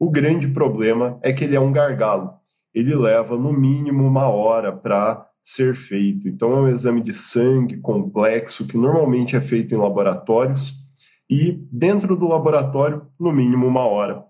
O 0.00 0.10
grande 0.10 0.48
problema 0.48 1.16
é 1.22 1.32
que 1.32 1.44
ele 1.44 1.54
é 1.54 1.60
um 1.60 1.70
gargalo. 1.70 2.32
Ele 2.74 2.92
leva 2.96 3.38
no 3.38 3.52
mínimo 3.52 4.04
uma 4.04 4.26
hora 4.26 4.72
para 4.72 5.28
ser 5.44 5.76
feito. 5.76 6.26
Então 6.26 6.54
é 6.54 6.60
um 6.62 6.68
exame 6.68 7.02
de 7.02 7.14
sangue 7.14 7.76
complexo 7.76 8.66
que 8.66 8.76
normalmente 8.76 9.36
é 9.36 9.40
feito 9.40 9.72
em 9.72 9.78
laboratórios 9.78 10.74
e 11.30 11.52
dentro 11.70 12.16
do 12.16 12.26
laboratório 12.26 13.06
no 13.16 13.32
mínimo 13.32 13.64
uma 13.64 13.86
hora. 13.86 14.24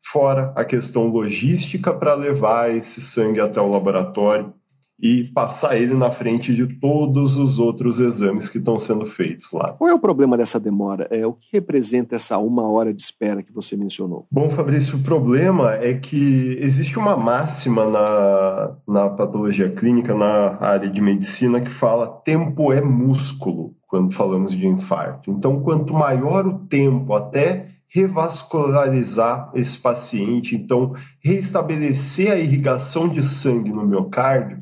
Fora 0.00 0.52
a 0.54 0.64
questão 0.64 1.08
logística 1.08 1.92
para 1.92 2.14
levar 2.14 2.72
esse 2.72 3.00
sangue 3.00 3.40
até 3.40 3.60
o 3.60 3.68
laboratório 3.68 4.54
e 5.00 5.24
passar 5.24 5.76
ele 5.76 5.94
na 5.94 6.10
frente 6.10 6.54
de 6.54 6.66
todos 6.66 7.36
os 7.36 7.58
outros 7.58 7.98
exames 8.00 8.48
que 8.48 8.58
estão 8.58 8.78
sendo 8.78 9.06
feitos 9.06 9.50
lá. 9.52 9.72
Qual 9.72 9.90
é 9.90 9.94
o 9.94 9.98
problema 9.98 10.36
dessa 10.36 10.60
demora? 10.60 11.06
É, 11.10 11.26
o 11.26 11.32
que 11.32 11.48
representa 11.52 12.16
essa 12.16 12.38
uma 12.38 12.62
hora 12.68 12.92
de 12.92 13.02
espera 13.02 13.42
que 13.42 13.52
você 13.52 13.76
mencionou? 13.76 14.26
Bom, 14.30 14.48
Fabrício, 14.50 14.96
o 14.98 15.02
problema 15.02 15.74
é 15.74 15.94
que 15.94 16.56
existe 16.60 16.98
uma 16.98 17.16
máxima 17.16 17.84
na, 17.84 18.76
na 18.86 19.10
patologia 19.10 19.70
clínica, 19.70 20.14
na 20.14 20.56
área 20.60 20.88
de 20.88 21.00
medicina, 21.00 21.60
que 21.60 21.70
fala 21.70 22.06
tempo 22.24 22.72
é 22.72 22.80
músculo 22.80 23.74
quando 23.86 24.14
falamos 24.14 24.52
de 24.52 24.66
infarto. 24.66 25.30
Então, 25.30 25.60
quanto 25.60 25.94
maior 25.94 26.46
o 26.46 26.58
tempo 26.66 27.14
até 27.14 27.68
revascularizar 27.94 29.52
esse 29.54 29.78
paciente, 29.78 30.56
então 30.56 30.94
restabelecer 31.20 32.32
a 32.32 32.36
irrigação 32.36 33.08
de 33.08 33.22
sangue 33.22 33.70
no 33.70 33.86
miocárdio, 33.86 34.58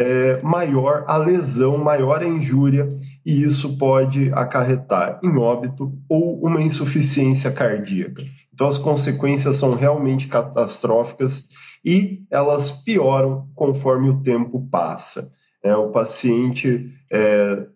é, 0.00 0.40
maior 0.40 1.04
a 1.06 1.18
lesão, 1.18 1.76
maior 1.76 2.22
a 2.22 2.26
injúria, 2.26 2.88
e 3.24 3.42
isso 3.42 3.76
pode 3.76 4.32
acarretar 4.32 5.20
em 5.22 5.36
óbito 5.36 5.92
ou 6.08 6.42
uma 6.42 6.62
insuficiência 6.62 7.52
cardíaca. 7.52 8.22
Então, 8.52 8.66
as 8.66 8.78
consequências 8.78 9.56
são 9.56 9.74
realmente 9.74 10.26
catastróficas 10.26 11.46
e 11.84 12.22
elas 12.30 12.70
pioram 12.70 13.46
conforme 13.54 14.08
o 14.08 14.22
tempo 14.22 14.66
passa. 14.70 15.30
É, 15.62 15.76
o 15.76 15.90
paciente 15.90 16.90
é, 17.12 17.66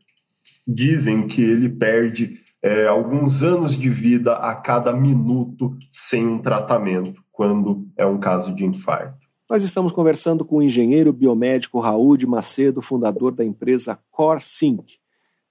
dizem 0.67 1.27
que 1.27 1.43
ele 1.43 1.69
perde 1.69 2.41
é, 2.63 2.87
alguns 2.87 3.43
anos 3.43 3.77
de 3.77 3.91
vida 3.91 4.33
a 4.37 4.55
cada 4.55 4.95
minuto 4.95 5.77
sem 5.93 6.27
um 6.27 6.39
tratamento, 6.39 7.23
quando 7.31 7.87
é 7.99 8.07
um 8.07 8.19
caso 8.19 8.55
de 8.55 8.65
infarto. 8.65 9.24
Nós 9.55 9.63
estamos 9.63 9.93
conversando 9.93 10.45
com 10.45 10.57
o 10.57 10.63
engenheiro 10.65 11.13
biomédico 11.13 11.79
Raul 11.79 12.17
de 12.17 12.27
Macedo, 12.27 12.83
fundador 12.83 13.31
da 13.31 13.45
empresa 13.45 13.97
CoreSync. 14.11 14.95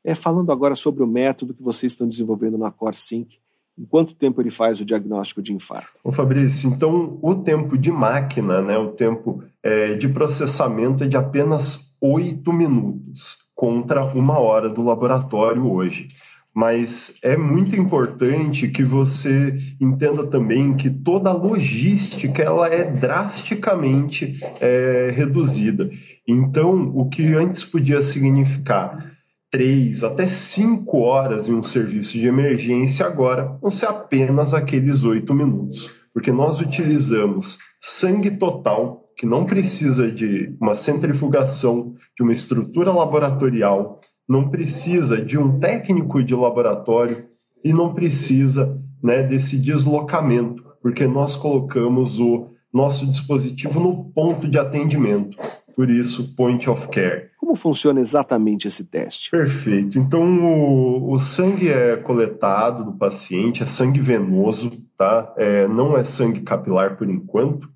É, 0.04 0.14
falando 0.14 0.52
agora 0.52 0.76
sobre 0.76 1.02
o 1.02 1.08
método 1.08 1.54
que 1.54 1.64
vocês 1.64 1.94
estão 1.94 2.06
desenvolvendo 2.06 2.58
na 2.58 2.70
CoreSync, 2.70 3.38
em 3.80 3.86
quanto 3.86 4.14
tempo 4.14 4.42
ele 4.42 4.52
faz 4.52 4.82
o 4.82 4.86
diagnóstico 4.86 5.42
de 5.42 5.54
infarto? 5.54 5.88
Ô 6.04 6.12
Fabrício, 6.12 6.70
então 6.70 7.18
o 7.22 7.34
tempo 7.34 7.78
de 7.78 7.94
máquina, 7.94 8.62
né, 8.62 8.78
o 8.78 8.90
tempo 8.90 9.42
é, 9.64 9.94
de 9.94 10.10
processamento 10.10 11.06
é 11.06 11.08
de 11.08 11.16
apenas 11.16 11.96
oito 12.02 12.52
minutos 12.52 13.38
contra 13.56 14.04
uma 14.04 14.38
hora 14.38 14.68
do 14.68 14.84
laboratório 14.84 15.66
hoje. 15.72 16.10
Mas 16.56 17.16
é 17.24 17.36
muito 17.36 17.76
importante 17.76 18.68
que 18.68 18.84
você 18.84 19.56
entenda 19.82 20.28
também 20.28 20.76
que 20.76 20.90
toda 20.90 21.30
a 21.30 21.34
logística 21.34 22.44
ela 22.44 22.68
é 22.68 22.84
drasticamente 22.84 24.40
é, 24.62 25.12
reduzida. 25.16 25.90
Então, 26.28 26.92
o 26.96 27.10
que 27.10 27.34
antes 27.34 27.64
podia 27.64 28.04
significar 28.04 29.14
três 29.54 30.04
até 30.04 30.28
cinco 30.28 31.00
horas 31.02 31.48
em 31.48 31.54
um 31.54 31.64
serviço 31.64 32.14
de 32.14 32.28
emergência, 32.28 33.06
agora 33.06 33.58
vão 33.62 33.70
ser 33.70 33.86
apenas 33.86 34.54
aqueles 34.54 35.04
oito 35.04 35.34
minutos, 35.34 35.92
porque 36.14 36.32
nós 36.32 36.60
utilizamos 36.60 37.60
sangue 37.80 38.32
total 38.32 39.04
que 39.16 39.26
não 39.26 39.46
precisa 39.46 40.12
de 40.12 40.56
uma 40.60 40.74
centrifugação, 40.74 41.94
de 42.18 42.24
uma 42.24 42.32
estrutura 42.32 42.92
laboratorial, 42.92 44.02
não 44.28 44.50
precisa 44.50 45.22
de 45.22 45.38
um 45.38 45.60
técnico 45.60 46.24
de 46.24 46.36
laboratório 46.36 47.26
e 47.64 47.74
não 47.74 47.94
precisa 47.94 48.80
né, 49.02 49.24
desse 49.24 49.58
deslocamento, 49.58 50.64
porque 50.82 51.06
nós 51.06 51.36
colocamos 51.36 52.20
o 52.20 52.48
nosso 52.74 53.06
dispositivo 53.06 53.80
no 53.80 54.06
ponto 54.12 54.48
de 54.48 54.58
atendimento. 54.58 55.38
Por 55.76 55.90
isso, 55.90 56.36
point 56.36 56.70
of 56.70 56.88
care. 56.90 57.32
Como 57.40 57.56
funciona 57.56 58.00
exatamente 58.00 58.68
esse 58.68 58.86
teste? 58.86 59.32
Perfeito. 59.32 59.98
Então, 59.98 60.24
o, 60.24 61.14
o 61.14 61.20
sangue 61.20 61.70
é 61.70 61.98
coletado 61.98 62.84
do 62.86 62.94
paciente, 62.94 63.64
é 63.64 63.66
sangue 63.66 64.00
venoso, 64.00 64.72
tá? 64.98 65.34
É, 65.36 65.68
não 65.68 65.98
é 65.98 66.04
sangue 66.04 66.42
capilar 66.42 66.96
por 66.96 67.10
enquanto 67.10 67.74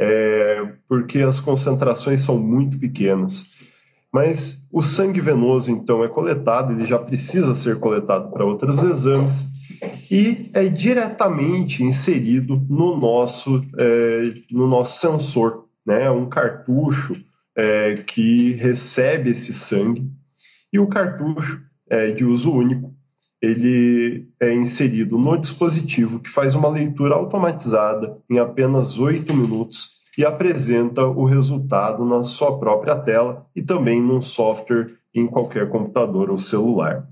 é, 0.00 0.66
porque 0.88 1.18
as 1.18 1.38
concentrações 1.38 2.24
são 2.24 2.38
muito 2.38 2.78
pequenas. 2.78 3.44
Mas 4.12 4.60
o 4.72 4.82
sangue 4.82 5.20
venoso, 5.20 5.70
então, 5.70 6.02
é 6.02 6.08
coletado, 6.08 6.72
ele 6.72 6.86
já 6.86 6.98
precisa 6.98 7.54
ser 7.54 7.78
coletado 7.78 8.30
para 8.30 8.44
outros 8.44 8.82
exames 8.82 9.46
e 10.10 10.50
é 10.52 10.66
diretamente 10.66 11.82
inserido 11.82 12.60
no 12.68 12.96
nosso, 12.96 13.64
é, 13.78 14.34
no 14.50 14.66
nosso 14.66 15.00
sensor, 15.00 15.66
né? 15.86 16.10
um 16.10 16.28
cartucho 16.28 17.16
é, 17.56 17.94
que 17.94 18.52
recebe 18.54 19.30
esse 19.30 19.52
sangue 19.52 20.10
e 20.72 20.78
o 20.78 20.88
cartucho 20.88 21.60
é, 21.88 22.10
de 22.10 22.24
uso 22.24 22.52
único 22.52 22.92
ele 23.42 24.28
é 24.38 24.52
inserido 24.52 25.16
no 25.16 25.38
dispositivo 25.38 26.20
que 26.20 26.28
faz 26.28 26.54
uma 26.54 26.68
leitura 26.68 27.14
automatizada 27.14 28.18
em 28.28 28.38
apenas 28.38 28.98
oito 28.98 29.32
minutos 29.34 29.99
e 30.16 30.24
apresenta 30.24 31.04
o 31.04 31.24
resultado 31.24 32.04
na 32.04 32.22
sua 32.24 32.58
própria 32.58 32.96
tela 32.96 33.46
e 33.54 33.62
também 33.62 34.00
num 34.00 34.20
software 34.20 34.94
em 35.14 35.26
qualquer 35.26 35.68
computador 35.68 36.30
ou 36.30 36.38
celular. 36.38 37.06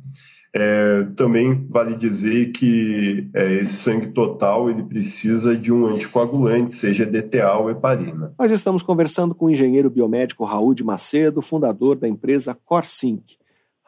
É, 0.55 1.07
também 1.15 1.67
vale 1.69 1.95
dizer 1.95 2.53
que 2.53 3.29
é, 3.35 3.55
esse 3.57 3.75
sangue 3.75 4.09
total 4.09 4.71
ele 4.71 4.83
precisa 4.83 5.55
de 5.55 5.71
um 5.71 5.87
anticoagulante, 5.87 6.75
seja 6.75 7.05
DTA 7.05 7.59
ou 7.59 7.71
heparina. 7.71 8.33
Nós 8.39 8.51
estamos 8.51 8.83
conversando 8.83 9.35
com 9.35 9.47
o 9.47 9.51
engenheiro 9.51 9.91
biomédico 9.91 10.45
Raul 10.45 10.75
de 10.75 10.83
Macedo, 10.83 11.43
fundador 11.43 11.97
da 11.97 12.09
empresa 12.09 12.59
CorSync. 12.65 13.37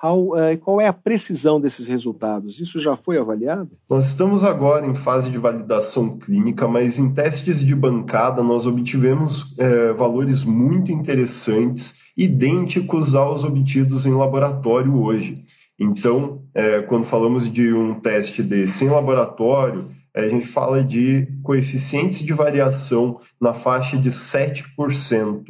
Uh, 0.03 0.57
qual 0.63 0.81
é 0.81 0.87
a 0.87 0.93
precisão 0.93 1.61
desses 1.61 1.87
resultados? 1.87 2.59
Isso 2.59 2.81
já 2.81 2.97
foi 2.97 3.19
avaliado? 3.19 3.71
Nós 3.89 4.07
estamos 4.07 4.43
agora 4.43 4.87
em 4.87 4.95
fase 4.95 5.31
de 5.31 5.37
validação 5.37 6.19
clínica, 6.19 6.67
mas 6.67 6.99
em 6.99 7.13
testes 7.13 7.61
de 7.61 7.75
bancada 7.75 8.43
nós 8.43 8.67
obtivemos 8.67 9.55
é, 9.59 9.93
valores 9.93 10.43
muito 10.43 10.91
interessantes, 10.91 11.95
idênticos 12.17 13.15
aos 13.15 13.45
obtidos 13.45 14.07
em 14.07 14.15
laboratório 14.15 14.97
hoje. 15.03 15.45
Então, 15.79 16.43
é, 16.55 16.81
quando 16.83 17.05
falamos 17.05 17.51
de 17.53 17.73
um 17.73 18.01
teste 18.01 18.43
desse 18.43 18.85
em 18.85 18.89
laboratório, 18.89 19.91
a 20.15 20.29
gente 20.29 20.47
fala 20.47 20.83
de 20.83 21.29
coeficientes 21.43 22.21
de 22.21 22.33
variação 22.33 23.21
na 23.41 23.53
faixa 23.53 23.97
de 23.97 24.11
7% 24.11 25.45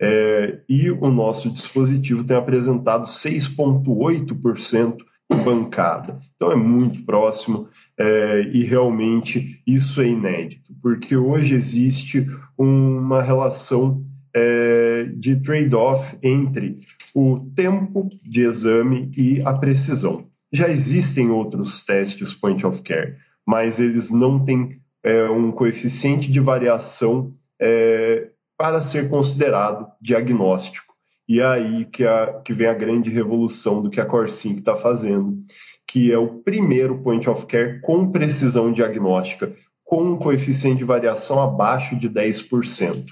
é, 0.00 0.60
e 0.68 0.90
o 0.90 1.10
nosso 1.10 1.50
dispositivo 1.50 2.24
tem 2.24 2.36
apresentado 2.36 3.06
6,8% 3.06 4.96
bancada. 5.44 6.18
Então 6.34 6.50
é 6.50 6.56
muito 6.56 7.04
próximo 7.04 7.68
é, 7.98 8.42
e 8.52 8.64
realmente 8.64 9.60
isso 9.66 10.00
é 10.00 10.08
inédito, 10.08 10.72
porque 10.82 11.16
hoje 11.16 11.54
existe 11.54 12.26
uma 12.56 13.22
relação 13.22 14.02
é, 14.34 15.04
de 15.14 15.36
trade-off 15.36 16.16
entre 16.22 16.78
o 17.14 17.40
tempo 17.54 18.08
de 18.22 18.42
exame 18.42 19.10
e 19.16 19.42
a 19.42 19.52
precisão. 19.54 20.28
Já 20.52 20.68
existem 20.68 21.30
outros 21.30 21.84
testes 21.84 22.32
point 22.32 22.64
of 22.66 22.82
care, 22.82 23.16
mas 23.46 23.78
eles 23.78 24.10
não 24.10 24.44
têm 24.44 24.80
é, 25.02 25.28
um 25.28 25.52
coeficiente 25.52 26.30
de 26.30 26.40
variação 26.40 27.34
é, 27.60 28.30
para 28.60 28.82
ser 28.82 29.08
considerado 29.08 29.90
diagnóstico. 29.98 30.92
E 31.26 31.40
é 31.40 31.46
aí 31.46 31.86
que, 31.86 32.04
a, 32.04 32.42
que 32.44 32.52
vem 32.52 32.66
a 32.66 32.74
grande 32.74 33.08
revolução 33.08 33.80
do 33.80 33.88
que 33.88 33.98
a 33.98 34.04
Corsync 34.04 34.58
está 34.58 34.76
fazendo, 34.76 35.42
que 35.86 36.12
é 36.12 36.18
o 36.18 36.40
primeiro 36.40 36.98
point 36.98 37.26
of 37.30 37.46
care 37.46 37.80
com 37.80 38.12
precisão 38.12 38.70
diagnóstica, 38.70 39.56
com 39.82 40.04
um 40.04 40.18
coeficiente 40.18 40.80
de 40.80 40.84
variação 40.84 41.40
abaixo 41.40 41.96
de 41.96 42.10
10% 42.10 43.06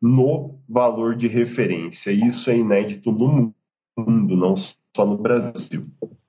no 0.00 0.60
valor 0.68 1.16
de 1.16 1.26
referência. 1.26 2.12
Isso 2.12 2.48
é 2.48 2.56
inédito 2.56 3.10
no 3.10 3.52
mundo, 3.98 4.36
não 4.36 4.54
só 4.56 5.04
no 5.04 5.18
Brasil. 5.18 5.84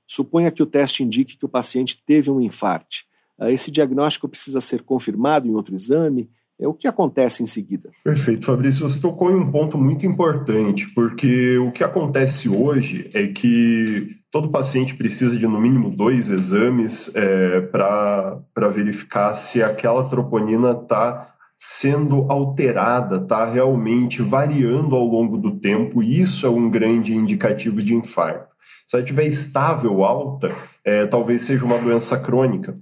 Suponha 0.08 0.50
que 0.50 0.64
o 0.64 0.66
teste 0.66 1.04
indique 1.04 1.38
que 1.38 1.46
o 1.46 1.50
paciente 1.50 2.02
teve 2.04 2.32
um 2.32 2.42
infarte. 2.42 3.06
Ah, 3.38 3.52
esse 3.52 3.70
diagnóstico 3.70 4.28
precisa 4.28 4.60
ser 4.60 4.82
confirmado 4.82 5.48
em 5.48 5.54
outro 5.54 5.76
exame? 5.76 6.28
É 6.64 6.68
o 6.68 6.74
que 6.74 6.88
acontece 6.88 7.44
em 7.44 7.46
seguida. 7.46 7.90
Perfeito, 8.06 8.46
Fabrício. 8.46 8.88
Você 8.88 9.02
tocou 9.02 9.30
em 9.30 9.36
um 9.36 9.52
ponto 9.52 9.78
muito 9.78 10.06
importante, 10.06 10.88
porque 10.96 11.58
o 11.58 11.74
que 11.74 11.84
acontece 11.84 12.48
hoje 12.48 13.12
é 13.14 13.28
que 13.28 14.16
todo 14.32 14.50
paciente 14.50 14.96
precisa 14.96 15.38
de 15.38 15.46
no 15.46 15.60
mínimo 15.60 15.90
dois 15.90 16.30
exames 16.30 17.12
é, 17.14 17.60
para 17.60 18.70
verificar 18.74 19.36
se 19.36 19.62
aquela 19.62 20.06
troponina 20.06 20.72
está 20.72 21.34
sendo 21.60 22.32
alterada, 22.32 23.18
está 23.18 23.46
realmente 23.46 24.22
variando 24.22 24.96
ao 24.96 25.06
longo 25.06 25.38
do 25.38 25.60
tempo. 25.60 26.02
E 26.02 26.22
isso 26.22 26.46
é 26.48 26.50
um 26.50 26.70
grande 26.70 27.14
indicativo 27.14 27.84
de 27.84 27.94
infarto. 27.94 28.54
Se 28.88 28.96
ela 28.96 29.04
estiver 29.04 29.28
estável, 29.28 30.02
alta, 30.06 30.56
é, 30.86 31.06
talvez 31.08 31.42
seja 31.42 31.66
uma 31.66 31.78
doença 31.78 32.18
crônica. 32.18 32.78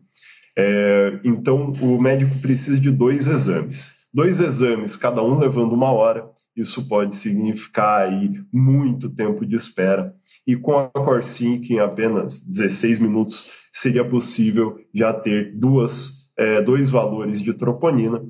É, 0.58 1.20
então, 1.24 1.74
o 1.82 2.02
médico 2.02 2.38
precisa 2.40 2.80
de 2.80 2.92
dois 2.92 3.28
exames. 3.28 3.94
Dois 4.14 4.40
exames, 4.40 4.98
cada 4.98 5.24
um 5.24 5.38
levando 5.38 5.74
uma 5.74 5.92
hora, 5.92 6.30
isso 6.56 6.88
pode 6.88 7.16
significar 7.16 8.08
aí 8.08 8.42
muito 8.52 9.10
tempo 9.10 9.46
de 9.46 9.56
espera. 9.56 10.14
E 10.46 10.56
com 10.56 10.78
a 10.78 10.90
Corsync, 10.90 11.72
em 11.72 11.80
apenas 11.80 12.42
16 12.42 13.00
minutos, 13.00 13.46
seria 13.72 14.04
possível 14.04 14.78
já 14.94 15.14
ter 15.14 15.56
duas, 15.56 16.30
é, 16.38 16.62
dois 16.62 16.90
valores 16.90 17.42
de 17.42 17.54
troponina. 17.54 18.22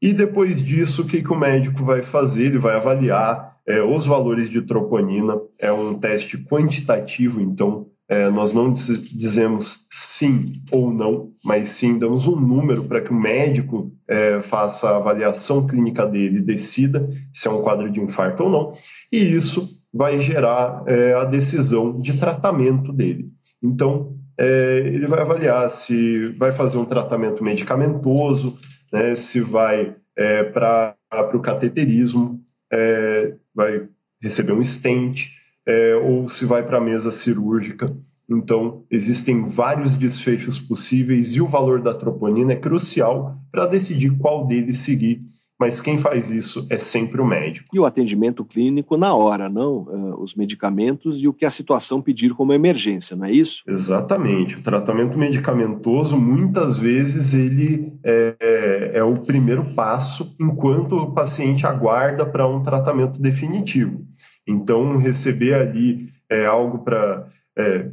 E 0.00 0.12
depois 0.12 0.62
disso, 0.62 1.02
o 1.02 1.06
que, 1.06 1.22
que 1.22 1.32
o 1.32 1.38
médico 1.38 1.84
vai 1.84 2.02
fazer? 2.02 2.44
Ele 2.44 2.58
vai 2.58 2.76
avaliar 2.76 3.56
é, 3.66 3.82
os 3.82 4.04
valores 4.04 4.50
de 4.50 4.60
troponina. 4.62 5.40
É 5.58 5.72
um 5.72 5.98
teste 5.98 6.36
quantitativo, 6.36 7.40
então 7.40 7.86
é, 8.08 8.30
nós 8.30 8.54
não 8.54 8.72
dizemos 8.72 9.86
sim 9.90 10.62
ou 10.72 10.90
não, 10.90 11.30
mas 11.44 11.68
sim 11.68 11.98
damos 11.98 12.26
um 12.26 12.36
número 12.36 12.84
para 12.84 13.02
que 13.02 13.10
o 13.10 13.14
médico 13.14 13.92
é, 14.08 14.40
faça 14.40 14.88
a 14.88 14.96
avaliação 14.96 15.66
clínica 15.66 16.06
dele 16.06 16.38
e 16.38 16.42
decida 16.42 17.06
se 17.32 17.46
é 17.46 17.50
um 17.50 17.62
quadro 17.62 17.90
de 17.90 18.00
infarto 18.00 18.44
ou 18.44 18.50
não. 18.50 18.72
E 19.12 19.18
isso 19.18 19.68
vai 19.92 20.20
gerar 20.20 20.82
é, 20.86 21.14
a 21.14 21.24
decisão 21.24 21.98
de 21.98 22.18
tratamento 22.18 22.92
dele. 22.92 23.30
Então, 23.62 24.16
é, 24.38 24.82
ele 24.86 25.06
vai 25.06 25.20
avaliar 25.20 25.68
se 25.70 26.28
vai 26.38 26.52
fazer 26.52 26.78
um 26.78 26.84
tratamento 26.84 27.44
medicamentoso, 27.44 28.56
né, 28.92 29.16
se 29.16 29.40
vai 29.40 29.94
é, 30.16 30.44
para 30.44 30.96
o 31.34 31.40
cateterismo, 31.40 32.40
é, 32.72 33.34
vai 33.54 33.86
receber 34.22 34.52
um 34.52 34.64
stent, 34.64 35.26
é, 35.68 35.94
ou 35.96 36.28
se 36.28 36.44
vai 36.44 36.64
para 36.64 36.78
a 36.78 36.80
mesa 36.80 37.12
cirúrgica. 37.12 37.94
Então, 38.28 38.84
existem 38.90 39.46
vários 39.46 39.94
desfechos 39.94 40.58
possíveis 40.58 41.34
e 41.34 41.40
o 41.40 41.46
valor 41.46 41.80
da 41.80 41.94
troponina 41.94 42.54
é 42.54 42.56
crucial 42.56 43.38
para 43.52 43.66
decidir 43.66 44.16
qual 44.18 44.46
deles 44.46 44.78
seguir 44.78 45.28
mas 45.58 45.80
quem 45.80 45.98
faz 45.98 46.30
isso 46.30 46.66
é 46.70 46.78
sempre 46.78 47.20
o 47.20 47.26
médico. 47.26 47.68
E 47.74 47.80
o 47.80 47.84
atendimento 47.84 48.44
clínico 48.44 48.96
na 48.96 49.12
hora, 49.12 49.48
não? 49.48 49.78
Uh, 49.78 50.22
os 50.22 50.36
medicamentos 50.36 51.22
e 51.22 51.26
o 51.26 51.32
que 51.32 51.44
a 51.44 51.50
situação 51.50 52.00
pedir 52.00 52.32
como 52.32 52.52
emergência, 52.52 53.16
não 53.16 53.26
é 53.26 53.32
isso? 53.32 53.64
Exatamente. 53.66 54.56
O 54.56 54.62
tratamento 54.62 55.18
medicamentoso, 55.18 56.16
muitas 56.16 56.76
vezes, 56.76 57.34
ele 57.34 57.92
é, 58.04 58.36
é, 58.40 58.90
é 58.98 59.02
o 59.02 59.16
primeiro 59.16 59.64
passo 59.74 60.32
enquanto 60.40 60.92
o 60.92 61.12
paciente 61.12 61.66
aguarda 61.66 62.24
para 62.24 62.46
um 62.46 62.62
tratamento 62.62 63.20
definitivo. 63.20 64.06
Então, 64.48 64.96
receber 64.96 65.54
ali 65.54 66.08
é 66.28 66.46
algo 66.46 66.78
para. 66.78 67.28
É, 67.56 67.90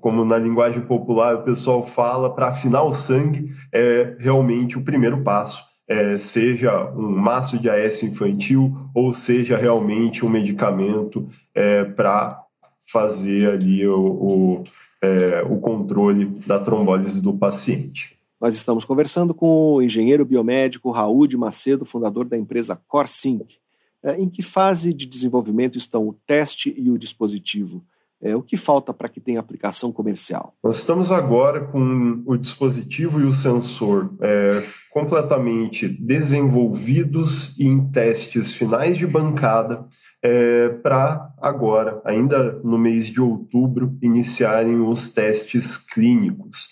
como 0.00 0.24
na 0.24 0.38
linguagem 0.38 0.80
popular 0.80 1.36
o 1.36 1.42
pessoal 1.42 1.86
fala, 1.86 2.34
para 2.34 2.48
afinar 2.48 2.82
o 2.82 2.94
sangue, 2.94 3.54
é 3.72 4.16
realmente 4.18 4.78
o 4.78 4.82
primeiro 4.82 5.22
passo 5.22 5.62
é, 5.88 6.18
seja 6.18 6.90
um 6.92 7.08
maço 7.08 7.58
de 7.58 7.70
AS 7.70 8.02
infantil 8.02 8.76
ou 8.94 9.12
seja 9.12 9.56
realmente 9.56 10.24
um 10.24 10.28
medicamento 10.28 11.28
é, 11.54 11.84
para 11.84 12.42
fazer 12.90 13.50
ali 13.50 13.86
o, 13.86 14.00
o, 14.00 14.64
é, 15.00 15.42
o 15.48 15.58
controle 15.58 16.26
da 16.46 16.58
trombólise 16.58 17.20
do 17.20 17.36
paciente. 17.36 18.16
Nós 18.40 18.54
estamos 18.54 18.84
conversando 18.84 19.32
com 19.32 19.74
o 19.74 19.82
engenheiro 19.82 20.24
biomédico 20.24 20.90
Raul 20.90 21.26
de 21.26 21.36
Macedo, 21.36 21.84
fundador 21.84 22.26
da 22.26 22.36
empresa 22.36 22.80
CorSync. 22.86 23.58
É, 24.06 24.14
em 24.20 24.28
que 24.28 24.40
fase 24.40 24.94
de 24.94 25.04
desenvolvimento 25.04 25.76
estão 25.76 26.06
o 26.06 26.12
teste 26.24 26.72
e 26.78 26.92
o 26.92 26.96
dispositivo? 26.96 27.84
É, 28.22 28.36
o 28.36 28.40
que 28.40 28.56
falta 28.56 28.94
para 28.94 29.08
que 29.08 29.20
tenha 29.20 29.40
aplicação 29.40 29.90
comercial? 29.90 30.54
Nós 30.62 30.78
estamos 30.78 31.10
agora 31.10 31.60
com 31.66 32.22
o 32.24 32.36
dispositivo 32.36 33.20
e 33.20 33.24
o 33.24 33.32
sensor 33.32 34.14
é, 34.20 34.62
completamente 34.92 35.88
desenvolvidos 35.88 37.58
e 37.58 37.66
em 37.66 37.90
testes 37.90 38.52
finais 38.52 38.96
de 38.96 39.08
bancada 39.08 39.84
é, 40.22 40.68
para 40.68 41.28
agora, 41.42 42.00
ainda 42.04 42.60
no 42.62 42.78
mês 42.78 43.06
de 43.06 43.20
outubro, 43.20 43.98
iniciarem 44.00 44.80
os 44.80 45.10
testes 45.10 45.76
clínicos. 45.76 46.68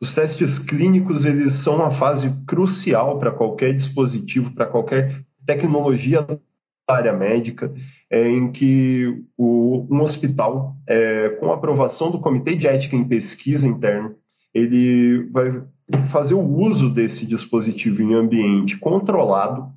Os 0.00 0.14
testes 0.14 0.56
clínicos 0.56 1.24
eles 1.24 1.54
são 1.54 1.76
uma 1.76 1.90
fase 1.90 2.32
crucial 2.46 3.18
para 3.18 3.32
qualquer 3.32 3.74
dispositivo, 3.74 4.52
para 4.52 4.66
qualquer 4.66 5.24
tecnologia 5.44 6.26
área 6.88 7.12
médica 7.12 7.72
é, 8.10 8.28
em 8.28 8.50
que 8.52 9.22
o, 9.36 9.86
um 9.90 10.00
hospital, 10.02 10.76
é, 10.86 11.30
com 11.40 11.50
aprovação 11.50 12.10
do 12.10 12.20
Comitê 12.20 12.54
de 12.54 12.66
Ética 12.66 12.94
em 12.94 13.04
Pesquisa 13.04 13.66
interno, 13.66 14.14
ele 14.54 15.28
vai 15.30 15.62
fazer 16.08 16.34
o 16.34 16.40
uso 16.40 16.88
desse 16.88 17.26
dispositivo 17.26 18.02
em 18.02 18.14
ambiente 18.14 18.78
controlado, 18.78 19.70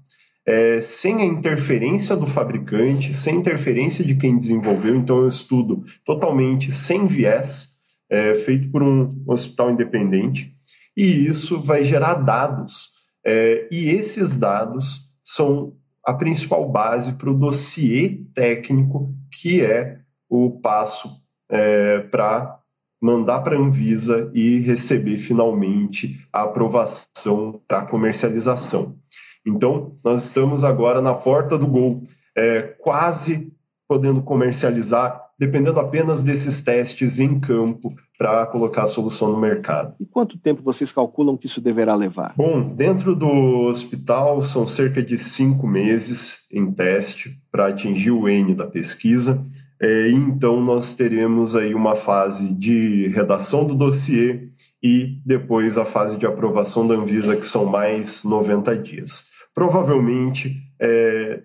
é, 0.46 0.82
sem 0.82 1.22
a 1.22 1.26
interferência 1.26 2.16
do 2.16 2.26
fabricante, 2.26 3.14
sem 3.14 3.38
interferência 3.38 4.04
de 4.04 4.16
quem 4.16 4.38
desenvolveu. 4.38 4.96
Então, 4.96 5.20
é 5.20 5.22
um 5.22 5.28
estudo 5.28 5.84
totalmente 6.06 6.72
sem 6.72 7.08
viés, 7.08 7.70
é, 8.10 8.36
feito 8.36 8.72
por 8.72 8.82
um 8.82 9.24
hospital 9.28 9.72
independente, 9.72 10.56
e 10.96 11.28
isso 11.28 11.62
vai 11.62 11.84
gerar 11.84 12.16
dados. 12.16 12.90
É, 13.26 13.68
e 13.72 13.90
esses 13.90 14.36
dados 14.36 15.02
são 15.24 15.74
a 16.10 16.14
principal 16.16 16.68
base 16.68 17.14
para 17.14 17.30
o 17.30 17.38
dossiê 17.38 18.24
técnico, 18.34 19.14
que 19.32 19.64
é 19.64 20.00
o 20.28 20.60
passo 20.60 21.08
é, 21.48 22.00
para 22.00 22.60
mandar 23.00 23.42
para 23.42 23.56
a 23.56 23.60
Anvisa 23.60 24.32
e 24.34 24.60
receber 24.62 25.20
finalmente 25.20 26.20
a 26.34 26.42
aprovação 26.42 27.62
para 27.68 27.86
comercialização. 27.86 28.98
Então, 29.46 30.00
nós 30.04 30.26
estamos 30.26 30.64
agora 30.64 31.00
na 31.00 31.14
porta 31.14 31.60
do 31.60 31.68
gol, 31.68 32.08
é, 32.36 32.64
quase 32.64 33.54
podendo 33.88 34.24
comercializar, 34.24 35.29
dependendo 35.40 35.80
apenas 35.80 36.22
desses 36.22 36.62
testes 36.62 37.18
em 37.18 37.40
campo 37.40 37.96
para 38.18 38.46
colocar 38.48 38.84
a 38.84 38.88
solução 38.88 39.32
no 39.32 39.40
mercado. 39.40 39.96
E 39.98 40.06
quanto 40.06 40.38
tempo 40.38 40.62
vocês 40.62 40.92
calculam 40.92 41.38
que 41.38 41.46
isso 41.46 41.62
deverá 41.62 41.96
levar? 41.96 42.34
Bom, 42.36 42.76
dentro 42.76 43.16
do 43.16 43.62
hospital 43.70 44.42
são 44.42 44.68
cerca 44.68 45.02
de 45.02 45.18
cinco 45.18 45.66
meses 45.66 46.40
em 46.52 46.70
teste 46.70 47.40
para 47.50 47.68
atingir 47.68 48.12
o 48.12 48.28
N 48.28 48.54
da 48.54 48.68
pesquisa. 48.68 49.46
É, 49.82 50.10
então 50.10 50.60
nós 50.60 50.94
teremos 50.94 51.56
aí 51.56 51.74
uma 51.74 51.96
fase 51.96 52.54
de 52.54 53.08
redação 53.08 53.66
do 53.66 53.76
dossiê 53.76 54.50
e 54.84 55.22
depois 55.26 55.78
a 55.78 55.86
fase 55.86 56.18
de 56.18 56.26
aprovação 56.26 56.86
da 56.86 56.96
Anvisa, 56.96 57.38
que 57.38 57.46
são 57.46 57.66
mais 57.66 58.26
90 58.26 58.78
dias. 58.78 59.24
Provavelmente 59.56 60.58
é, 60.82 61.42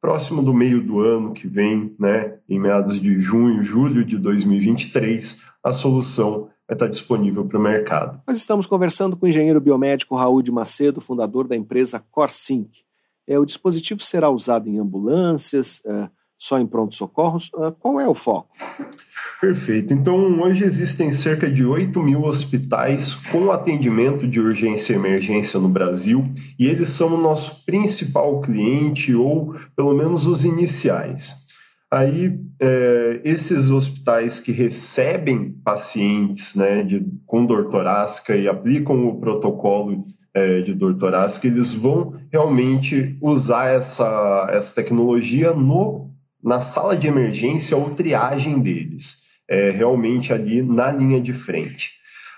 próximo 0.00 0.42
do 0.42 0.54
meio 0.54 0.82
do 0.82 1.00
ano 1.00 1.32
que 1.32 1.46
vem, 1.46 1.94
né, 1.98 2.38
em 2.48 2.58
meados 2.58 3.00
de 3.00 3.20
junho, 3.20 3.62
julho 3.62 4.04
de 4.04 4.16
2023, 4.16 5.38
a 5.62 5.72
solução 5.72 6.48
vai 6.68 6.74
estar 6.74 6.88
disponível 6.88 7.44
para 7.46 7.58
o 7.58 7.62
mercado. 7.62 8.20
Nós 8.26 8.36
estamos 8.36 8.66
conversando 8.66 9.16
com 9.16 9.26
o 9.26 9.28
engenheiro 9.28 9.60
biomédico 9.60 10.14
Raul 10.14 10.42
de 10.42 10.52
Macedo, 10.52 11.00
fundador 11.00 11.48
da 11.48 11.56
empresa 11.56 12.04
CorSync. 12.10 12.70
É, 13.26 13.38
o 13.38 13.44
dispositivo 13.44 14.00
será 14.00 14.30
usado 14.30 14.68
em 14.68 14.78
ambulâncias, 14.78 15.82
é, 15.84 16.08
só 16.38 16.58
em 16.58 16.66
pronto-socorros? 16.66 17.50
É, 17.56 17.70
qual 17.72 17.98
é 18.00 18.08
o 18.08 18.14
foco? 18.14 18.54
Perfeito. 19.40 19.94
Então, 19.94 20.40
hoje 20.40 20.64
existem 20.64 21.12
cerca 21.12 21.48
de 21.48 21.64
8 21.64 22.02
mil 22.02 22.24
hospitais 22.24 23.14
com 23.30 23.52
atendimento 23.52 24.26
de 24.26 24.40
urgência 24.40 24.92
e 24.92 24.96
emergência 24.96 25.60
no 25.60 25.68
Brasil 25.68 26.28
e 26.58 26.66
eles 26.66 26.88
são 26.88 27.14
o 27.14 27.20
nosso 27.20 27.64
principal 27.64 28.40
cliente 28.40 29.14
ou, 29.14 29.54
pelo 29.76 29.94
menos, 29.94 30.26
os 30.26 30.44
iniciais. 30.44 31.36
Aí, 31.88 32.36
é, 32.60 33.20
esses 33.24 33.70
hospitais 33.70 34.40
que 34.40 34.50
recebem 34.50 35.52
pacientes 35.64 36.56
né, 36.56 36.82
de, 36.82 37.06
com 37.24 37.46
dor 37.46 37.70
torácica 37.70 38.36
e 38.36 38.48
aplicam 38.48 39.06
o 39.06 39.20
protocolo 39.20 40.04
é, 40.34 40.62
de 40.62 40.74
dor 40.74 40.98
torácica, 40.98 41.46
eles 41.46 41.72
vão 41.72 42.14
realmente 42.32 43.16
usar 43.22 43.68
essa, 43.68 44.48
essa 44.50 44.74
tecnologia 44.74 45.54
no, 45.54 46.10
na 46.42 46.60
sala 46.60 46.96
de 46.96 47.06
emergência 47.06 47.76
ou 47.76 47.94
triagem 47.94 48.60
deles, 48.60 49.27
é, 49.48 49.70
realmente 49.70 50.32
ali 50.32 50.62
na 50.62 50.90
linha 50.90 51.20
de 51.20 51.32
frente. 51.32 51.92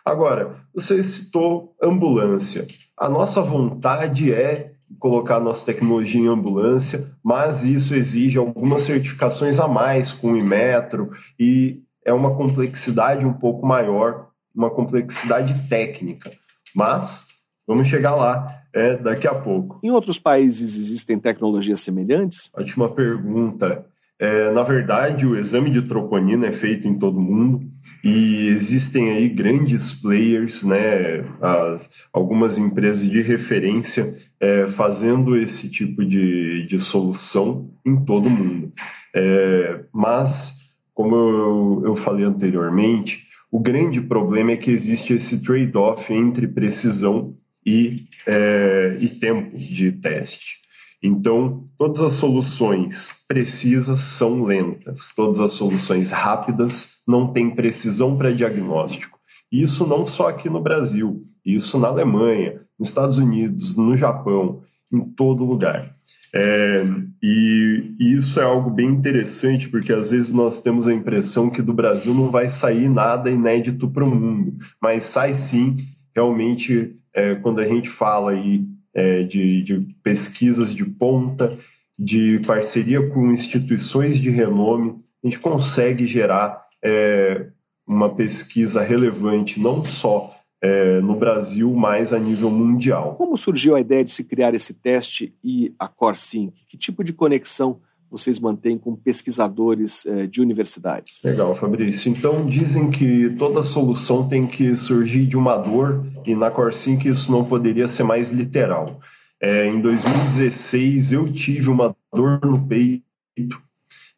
Agora, 0.05 0.57
você 0.75 1.03
citou 1.03 1.75
ambulância. 1.83 2.67
A 2.97 3.09
nossa 3.09 3.43
vontade 3.43 4.33
é 4.33 4.73
colocar 4.99 5.41
nossa 5.41 5.65
tecnologia 5.65 6.21
em 6.21 6.29
ambulância, 6.29 7.11
mas 7.23 7.63
isso 7.65 7.95
exige 7.95 8.39
algumas 8.39 8.83
certificações 8.83 9.59
a 9.59 9.69
mais 9.69 10.13
com 10.13 10.33
o 10.33 10.37
Imetro 10.37 11.11
e 11.39 11.83
é 12.05 12.13
uma 12.13 12.35
complexidade 12.35 13.27
um 13.27 13.33
pouco 13.33 13.67
maior, 13.67 14.29
uma 14.55 14.71
complexidade 14.71 15.69
técnica. 15.69 16.33
Mas 16.75 17.27
vamos 17.67 17.89
chegar 17.89 18.15
lá 18.15 18.63
é, 18.75 18.97
daqui 18.97 19.27
a 19.27 19.35
pouco. 19.35 19.79
Em 19.83 19.91
outros 19.91 20.19
países 20.19 20.77
existem 20.77 21.19
tecnologias 21.19 21.81
semelhantes? 21.81 22.51
Ótima 22.55 22.89
pergunta. 22.89 23.85
É, 24.21 24.51
na 24.51 24.63
verdade, 24.63 25.27
o 25.27 25.35
exame 25.35 25.71
de 25.71 25.81
troponina 25.81 26.47
é 26.47 26.53
feito 26.53 26.87
em 26.87 26.99
todo 26.99 27.19
mundo 27.19 27.63
e 28.05 28.49
existem 28.49 29.11
aí 29.13 29.29
grandes 29.31 29.95
players, 29.95 30.63
né, 30.63 31.25
as, 31.41 31.89
algumas 32.13 32.59
empresas 32.59 33.09
de 33.09 33.23
referência 33.23 34.15
é, 34.39 34.69
fazendo 34.69 35.35
esse 35.35 35.71
tipo 35.71 36.05
de, 36.05 36.67
de 36.67 36.79
solução 36.79 37.71
em 37.85 38.05
todo 38.05 38.29
mundo. 38.29 38.73
É, 39.17 39.85
mas, 39.91 40.53
como 40.93 41.17
eu, 41.17 41.83
eu 41.87 41.97
falei 41.97 42.27
anteriormente, 42.27 43.27
o 43.51 43.59
grande 43.59 44.03
problema 44.03 44.53
é 44.53 44.57
que 44.57 44.71
existe 44.71 45.15
esse 45.15 45.43
trade-off 45.43 46.13
entre 46.13 46.47
precisão 46.47 47.35
e, 47.65 48.05
é, 48.27 48.99
e 49.01 49.09
tempo 49.09 49.57
de 49.57 49.93
teste. 49.93 50.61
Então, 51.03 51.65
todas 51.79 52.01
as 52.01 52.13
soluções 52.15 53.11
precisas 53.27 54.01
são 54.01 54.43
lentas, 54.43 55.13
todas 55.17 55.41
as 55.41 55.53
soluções 55.53 56.11
rápidas 56.11 57.01
não 57.09 57.33
têm 57.33 57.55
precisão 57.55 58.17
para 58.17 58.35
diagnóstico. 58.35 59.19
Isso 59.51 59.87
não 59.87 60.07
só 60.07 60.29
aqui 60.29 60.51
no 60.51 60.61
Brasil, 60.61 61.25
isso 61.45 61.79
na 61.79 61.89
Alemanha, 61.89 62.61
nos 62.79 62.89
Estados 62.89 63.19
Unidos, 63.19 63.77
no 63.77 63.97
Japão. 63.97 64.63
em 64.93 65.01
todo 65.01 65.45
lugar. 65.45 65.95
É, 66.35 66.85
e, 67.23 67.95
e, 67.99 68.17
isso 68.17 68.41
é 68.41 68.43
algo 68.43 68.71
bem 68.71 68.89
interessante, 68.89 69.69
porque 69.69 69.93
às 69.93 70.11
vezes 70.11 70.33
nós 70.33 70.61
temos 70.61 70.89
a 70.89 70.93
impressão 70.93 71.49
que 71.49 71.63
do 71.63 71.73
Brasil 71.73 72.13
não 72.13 72.29
vai 72.29 72.51
sair 72.51 72.89
nada 72.89 73.31
inédito 73.31 73.89
para 73.89 74.05
o 74.05 74.11
mundo, 74.13 74.57
mas 74.83 75.05
sai 75.05 75.35
sim, 75.35 75.77
realmente, 76.15 76.97
é, 77.15 77.37
quando 77.37 77.61
a 77.61 77.65
gente 77.65 77.89
fala 77.89 78.33
aí 78.33 78.65
é, 78.95 79.23
de, 79.23 79.63
de 79.63 79.95
pesquisas 80.03 80.75
de 80.75 80.85
ponta, 80.85 81.59
de 81.99 82.41
parceria 82.47 83.09
com 83.11 83.31
instituições 83.31 84.19
de 84.19 84.31
renome, 84.31 84.99
a 85.23 85.27
gente 85.27 85.39
consegue 85.39 86.07
gerar 86.07 86.65
é, 86.83 87.47
uma 87.87 88.15
pesquisa 88.15 88.81
relevante, 88.83 89.61
não 89.61 89.85
só 89.85 90.35
é, 90.63 91.01
no 91.01 91.17
Brasil, 91.17 91.73
mas 91.75 92.13
a 92.13 92.19
nível 92.19 92.51
mundial. 92.51 93.15
Como 93.17 93.37
surgiu 93.37 93.75
a 93.77 93.81
ideia 93.81 94.05
de 94.05 94.11
se 94.11 94.25
criar 94.25 94.55
esse 94.55 94.75
teste 94.75 95.35
e 95.43 95.75
a 95.79 95.89
CoreSync? 95.89 96.53
Que 96.69 96.77
tipo 96.77 97.03
de 97.03 97.13
conexão 97.13 97.81
vocês 98.11 98.41
mantêm 98.41 98.77
com 98.77 98.97
pesquisadores 98.97 100.05
é, 100.05 100.27
de 100.27 100.41
universidades? 100.41 101.21
Legal, 101.23 101.55
Fabrício. 101.55 102.11
Então, 102.11 102.45
dizem 102.47 102.91
que 102.91 103.31
toda 103.39 103.63
solução 103.63 104.29
tem 104.29 104.47
que 104.47 104.77
surgir 104.77 105.27
de 105.27 105.37
uma 105.37 105.57
dor, 105.57 106.07
e 106.25 106.35
na 106.35 106.51
CoreSync 106.51 107.07
isso 107.07 107.31
não 107.31 107.45
poderia 107.45 107.89
ser 107.89 108.03
mais 108.03 108.31
literal. 108.31 109.01
É, 109.41 109.67
em 109.67 109.81
2016, 109.81 111.13
eu 111.13 111.33
tive 111.33 111.71
uma 111.71 111.97
dor 112.13 112.41
no 112.45 112.67
peito, 112.67 113.03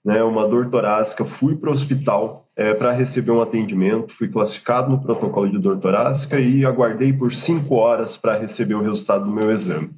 né, 0.05 0.23
uma 0.23 0.49
dor 0.49 0.69
torácica, 0.69 1.25
fui 1.25 1.55
para 1.55 1.71
o 1.71 1.73
hospital, 1.73 2.43
é, 2.57 2.75
para 2.75 2.93
receber 2.93 3.31
um 3.31 3.41
atendimento. 3.41 4.13
Fui 4.13 4.29
classificado 4.29 4.91
no 4.91 5.01
protocolo 5.01 5.51
de 5.51 5.59
dor 5.59 5.79
torácica 5.79 6.39
e 6.41 6.65
aguardei 6.65 7.13
por 7.13 7.33
cinco 7.33 7.77
horas 7.77 8.17
para 8.17 8.39
receber 8.39 8.75
o 8.75 8.83
resultado 8.83 9.25
do 9.25 9.31
meu 9.31 9.51
exame. 9.51 9.91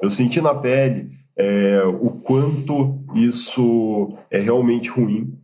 Eu 0.00 0.08
senti 0.08 0.40
na 0.40 0.54
pele 0.54 1.10
é, 1.36 1.82
o 1.84 2.10
quanto 2.10 3.02
isso 3.14 4.16
é 4.30 4.38
realmente 4.38 4.88
ruim. 4.88 5.38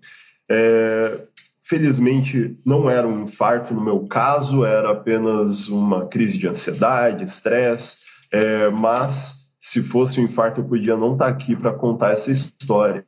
É, 0.48 1.20
felizmente, 1.68 2.56
não 2.64 2.88
era 2.88 3.06
um 3.06 3.24
infarto 3.24 3.74
no 3.74 3.84
meu 3.84 4.06
caso, 4.06 4.64
era 4.64 4.92
apenas 4.92 5.68
uma 5.68 6.06
crise 6.06 6.38
de 6.38 6.46
ansiedade, 6.46 7.24
estresse, 7.24 7.96
é, 8.32 8.70
mas 8.70 9.34
se 9.60 9.82
fosse 9.82 10.20
um 10.20 10.24
infarto, 10.24 10.60
eu 10.60 10.64
podia 10.64 10.96
não 10.96 11.14
estar 11.14 11.24
tá 11.24 11.30
aqui 11.30 11.56
para 11.56 11.72
contar 11.72 12.12
essa 12.12 12.30
história. 12.30 13.04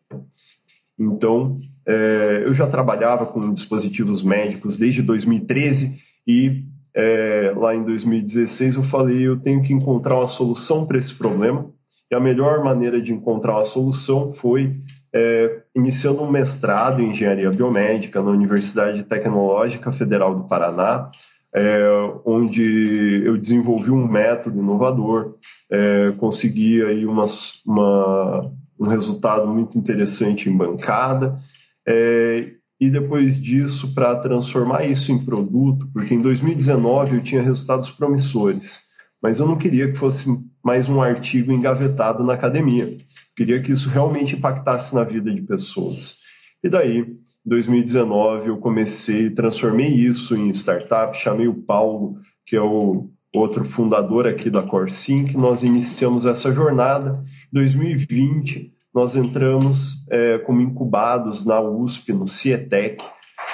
Então, 0.99 1.61
é, 1.87 2.43
eu 2.45 2.53
já 2.53 2.67
trabalhava 2.67 3.27
com 3.27 3.53
dispositivos 3.53 4.25
médicos 4.25 4.77
desde 4.77 5.03
2013 5.03 5.97
e 6.27 6.65
é, 6.95 7.53
lá 7.57 7.75
em 7.77 7.85
2016 7.85 8.75
eu 8.75 8.83
falei 8.83 9.27
eu 9.27 9.39
tenho 9.39 9.63
que 9.63 9.73
encontrar 9.73 10.17
uma 10.17 10.27
solução 10.27 10.85
para 10.85 10.99
esse 10.99 11.15
problema 11.15 11.71
e 12.11 12.15
a 12.15 12.21
melhor 12.21 12.65
maneira 12.65 13.01
de 13.01 13.13
encontrar 13.13 13.55
uma 13.55 13.65
solução 13.65 14.33
foi 14.33 14.77
é, 15.13 15.63
iniciando 15.75 16.23
um 16.23 16.31
mestrado 16.31 17.01
em 17.01 17.11
engenharia 17.11 17.51
biomédica 17.51 18.23
na 18.23 18.31
Universidade 18.31 19.03
Tecnológica 19.05 19.91
Federal 19.93 20.35
do 20.35 20.45
Paraná, 20.45 21.11
é, 21.55 21.89
onde 22.25 23.23
eu 23.25 23.37
desenvolvi 23.37 23.91
um 23.91 24.07
método 24.07 24.59
inovador, 24.59 25.37
é, 25.71 26.13
consegui 26.19 26.83
aí 26.83 27.07
uma, 27.07 27.25
uma, 27.67 28.53
um 28.79 28.87
resultado 28.87 29.47
muito 29.47 29.79
interessante 29.79 30.49
em 30.49 30.57
bancada 30.57 31.39
é, 31.87 32.53
e 32.81 32.89
depois 32.89 33.41
disso, 33.41 33.93
para 33.93 34.15
transformar 34.17 34.85
isso 34.85 35.11
em 35.11 35.25
produto, 35.25 35.89
porque 35.93 36.15
em 36.15 36.23
2019 36.23 37.17
eu 37.17 37.23
tinha 37.23 37.43
resultados 37.43 37.91
promissores, 37.91 38.79
mas 39.21 39.41
eu 39.41 39.47
não 39.47 39.59
queria 39.59 39.91
que 39.91 39.99
fosse 39.99 40.29
mais 40.63 40.89
um 40.89 41.01
artigo 41.01 41.51
engavetado 41.51 42.23
na 42.23 42.35
academia. 42.35 42.99
Queria 43.39 43.63
que 43.63 43.71
isso 43.71 43.89
realmente 43.89 44.35
impactasse 44.35 44.93
na 44.93 45.05
vida 45.05 45.33
de 45.33 45.41
pessoas. 45.41 46.17
E 46.61 46.69
daí, 46.69 46.99
em 46.99 47.17
2019, 47.47 48.49
eu 48.49 48.59
comecei, 48.59 49.31
transformei 49.31 49.91
isso 49.91 50.37
em 50.37 50.51
startup, 50.51 51.17
chamei 51.17 51.47
o 51.47 51.55
Paulo, 51.55 52.19
que 52.45 52.57
é 52.57 52.61
o 52.61 53.09
outro 53.33 53.65
fundador 53.65 54.27
aqui 54.27 54.51
da 54.51 54.61
CoreSync, 54.61 55.37
nós 55.37 55.63
iniciamos 55.63 56.27
essa 56.27 56.53
jornada. 56.53 57.23
Em 57.53 57.55
2020, 57.55 58.73
nós 58.93 59.15
entramos 59.15 60.05
é, 60.11 60.39
como 60.39 60.61
incubados 60.61 61.45
na 61.45 61.61
USP, 61.61 62.13
no 62.13 62.27
CIETEC, 62.27 63.05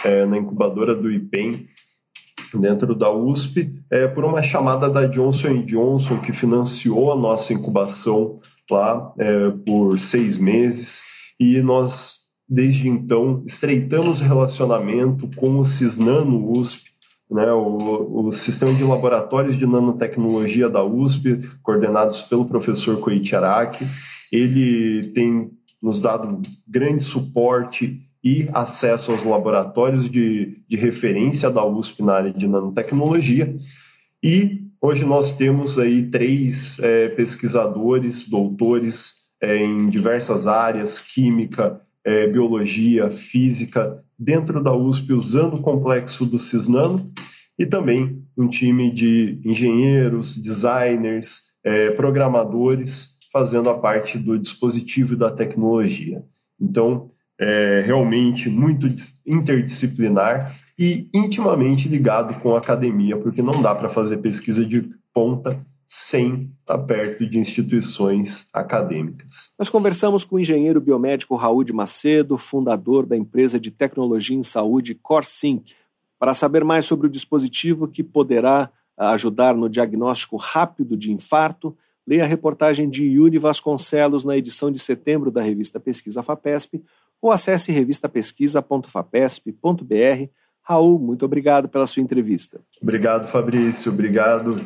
é, 0.03 0.25
na 0.25 0.39
incubadora 0.39 0.95
do 0.95 1.13
IPEM, 1.13 1.69
dentro 2.55 2.95
da 2.95 3.11
USP, 3.11 3.71
é, 3.91 4.07
por 4.07 4.25
uma 4.25 4.43
chamada 4.43 4.89
da 4.89 5.07
Johnson 5.07 5.63
Johnson, 5.67 6.21
que 6.21 6.33
financiou 6.33 7.13
a 7.13 7.17
nossa 7.17 7.53
incubação 7.53 8.41
lá 8.71 9.13
é, 9.19 9.51
por 9.67 9.99
seis 9.99 10.39
meses, 10.39 11.03
e 11.39 11.61
nós, 11.61 12.17
desde 12.49 12.89
então, 12.89 13.43
estreitamos 13.47 14.21
relacionamento 14.21 15.29
com 15.37 15.59
o 15.59 15.65
Cisnano 15.65 16.53
USP, 16.53 16.83
né, 17.31 17.51
o, 17.53 18.27
o, 18.27 18.33
sistema 18.33 18.73
de 18.75 18.85
laboratórios 18.85 19.57
de 19.59 19.67
nanotecnologia 19.67 20.69
da 20.69 20.85
USP, 20.85 21.49
coordenados 21.63 22.23
pelo 22.23 22.45
professor 22.45 23.01
Koichi 23.01 23.35
Araki, 23.35 23.85
ele 24.31 25.11
tem 25.15 25.51
nos 25.83 26.01
dado 26.01 26.41
grande 26.67 27.03
suporte 27.03 28.01
e 28.23 28.49
acesso 28.53 29.13
aos 29.13 29.23
laboratórios 29.23 30.09
de, 30.11 30.63
de 30.69 30.77
referência 30.77 31.51
da 31.51 31.65
USP 31.65 32.03
na 32.03 32.15
área 32.15 32.33
de 32.33 32.49
nanotecnologia. 32.49 33.55
E 34.23 34.64
hoje 34.85 35.03
nós 35.07 35.33
temos 35.33 35.79
aí 35.79 36.11
três 36.11 36.79
é, 36.79 37.09
pesquisadores, 37.09 38.29
doutores 38.29 39.15
é, 39.41 39.57
em 39.57 39.89
diversas 39.89 40.47
áreas, 40.47 40.99
química, 40.99 41.81
é, 42.05 42.27
biologia, 42.27 43.11
física, 43.11 44.05
dentro 44.19 44.63
da 44.63 44.75
USP, 44.77 45.15
usando 45.15 45.55
o 45.55 45.63
complexo 45.63 46.27
do 46.27 46.39
Cisnano, 46.39 47.11
e 47.59 47.65
também 47.65 48.23
um 48.37 48.47
time 48.47 48.93
de 48.93 49.41
engenheiros, 49.43 50.37
designers, 50.37 51.45
é, 51.65 51.91
programadores, 51.93 53.17
fazendo 53.33 53.71
a 53.71 53.79
parte 53.79 54.19
do 54.19 54.39
dispositivo 54.39 55.15
e 55.15 55.17
da 55.17 55.31
tecnologia. 55.31 56.23
Então, 56.61 57.11
é 57.41 57.83
realmente 57.85 58.51
muito 58.51 58.87
interdisciplinar 59.27 60.55
e 60.79 61.09
intimamente 61.13 61.89
ligado 61.89 62.41
com 62.41 62.55
a 62.55 62.59
academia, 62.59 63.17
porque 63.17 63.43
não 63.43 63.63
dá 63.63 63.75
para 63.75 63.89
fazer 63.89 64.19
pesquisa 64.19 64.65
de 64.65 64.91
ponta 65.13 65.65
sem 65.87 66.51
estar 66.61 66.79
perto 66.79 67.29
de 67.29 67.39
instituições 67.39 68.49
acadêmicas. 68.53 69.53
Nós 69.59 69.69
conversamos 69.69 70.25
com 70.25 70.37
o 70.37 70.41
engenheiro 70.41 70.81
biomédico 70.81 71.37
Raul 71.37 71.63
de 71.63 71.73
Macedo, 71.73 72.37
fundador 72.37 73.07
da 73.07 73.17
empresa 73.17 73.61
de 73.61 73.71
tecnologia 73.71 74.37
em 74.37 74.43
saúde 74.43 74.95
CoreSync, 74.95 75.73
para 76.19 76.35
saber 76.35 76.65
mais 76.65 76.87
sobre 76.87 77.07
o 77.07 77.11
dispositivo 77.11 77.87
que 77.87 78.03
poderá 78.03 78.71
ajudar 78.97 79.55
no 79.55 79.69
diagnóstico 79.69 80.37
rápido 80.37 80.97
de 80.97 81.13
infarto, 81.13 81.77
leia 82.07 82.25
a 82.25 82.27
reportagem 82.27 82.89
de 82.89 83.05
Yuri 83.05 83.39
Vasconcelos 83.39 84.25
na 84.25 84.37
edição 84.37 84.71
de 84.71 84.79
setembro 84.79 85.31
da 85.31 85.43
revista 85.43 85.81
Pesquisa 85.81 86.23
FAPESP 86.23 86.83
ou 87.21 87.31
acesse 87.31 87.71
revistapesquisa.fapesp.br. 87.73 90.29
Raul, 90.67 90.99
muito 90.99 91.27
obrigado 91.27 91.69
pela 91.69 91.87
sua 91.87 92.03
entrevista. 92.03 92.59
Obrigado, 92.81 93.31
Fabrício. 93.31 93.93
Obrigado. 93.93 94.57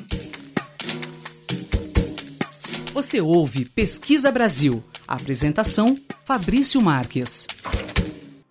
Você 2.93 3.21
ouve 3.21 3.65
Pesquisa 3.65 4.31
Brasil. 4.31 4.83
apresentação: 5.09 5.97
Fabrício 6.25 6.81
Marques. 6.81 7.49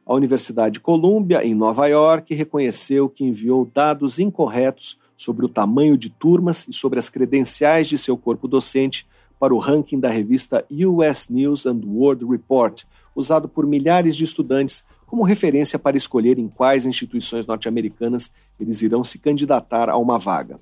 A 0.06 0.14
Universidade 0.14 0.80
Columbia, 0.82 1.44
em 1.46 1.56
Nova 1.56 1.88
York, 1.88 2.34
reconheceu 2.34 3.08
que 3.08 3.24
enviou 3.24 3.70
dados 3.74 4.20
incorretos 4.20 5.00
sobre 5.16 5.46
o 5.46 5.50
tamanho 5.50 5.98
de 5.98 6.10
turmas 6.10 6.68
e 6.68 6.74
sobre 6.74 7.00
as 7.00 7.10
credenciais 7.10 7.88
de 7.88 7.98
seu 7.98 8.18
corpo 8.18 8.48
docente 8.48 9.08
para 9.40 9.54
o 9.54 9.58
ranking 9.58 10.00
da 10.00 10.10
revista 10.10 10.66
US 10.70 11.30
News 11.30 11.66
and 11.66 11.82
World 11.86 12.26
Report, 12.26 12.84
usado 13.16 13.48
por 13.48 13.66
milhares 13.66 14.16
de 14.16 14.24
estudantes 14.24 14.86
como 15.08 15.24
referência 15.24 15.80
para 15.80 15.98
escolher 15.98 16.38
em 16.38 16.48
quais 16.48 16.86
instituições 16.86 17.48
norte-americanas 17.48 18.32
eles 18.60 18.84
irão 18.84 19.04
se 19.04 19.18
candidatar 19.18 19.90
a 19.90 19.98
uma 19.98 20.20
vaga. 20.20 20.60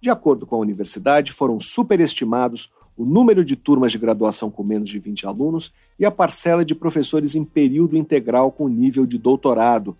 De 0.00 0.08
acordo 0.08 0.46
com 0.46 0.56
a 0.56 0.60
universidade, 0.60 1.32
foram 1.32 1.60
superestimados 1.60 2.72
o 2.96 3.04
número 3.04 3.44
de 3.44 3.56
turmas 3.56 3.92
de 3.92 3.98
graduação 3.98 4.50
com 4.50 4.64
menos 4.64 4.88
de 4.88 4.98
20 4.98 5.26
alunos 5.26 5.72
e 5.98 6.06
a 6.06 6.10
parcela 6.10 6.64
de 6.64 6.74
professores 6.74 7.34
em 7.34 7.44
período 7.44 7.96
integral 7.96 8.50
com 8.50 8.68
nível 8.68 9.04
de 9.04 9.18
doutorado, 9.18 9.96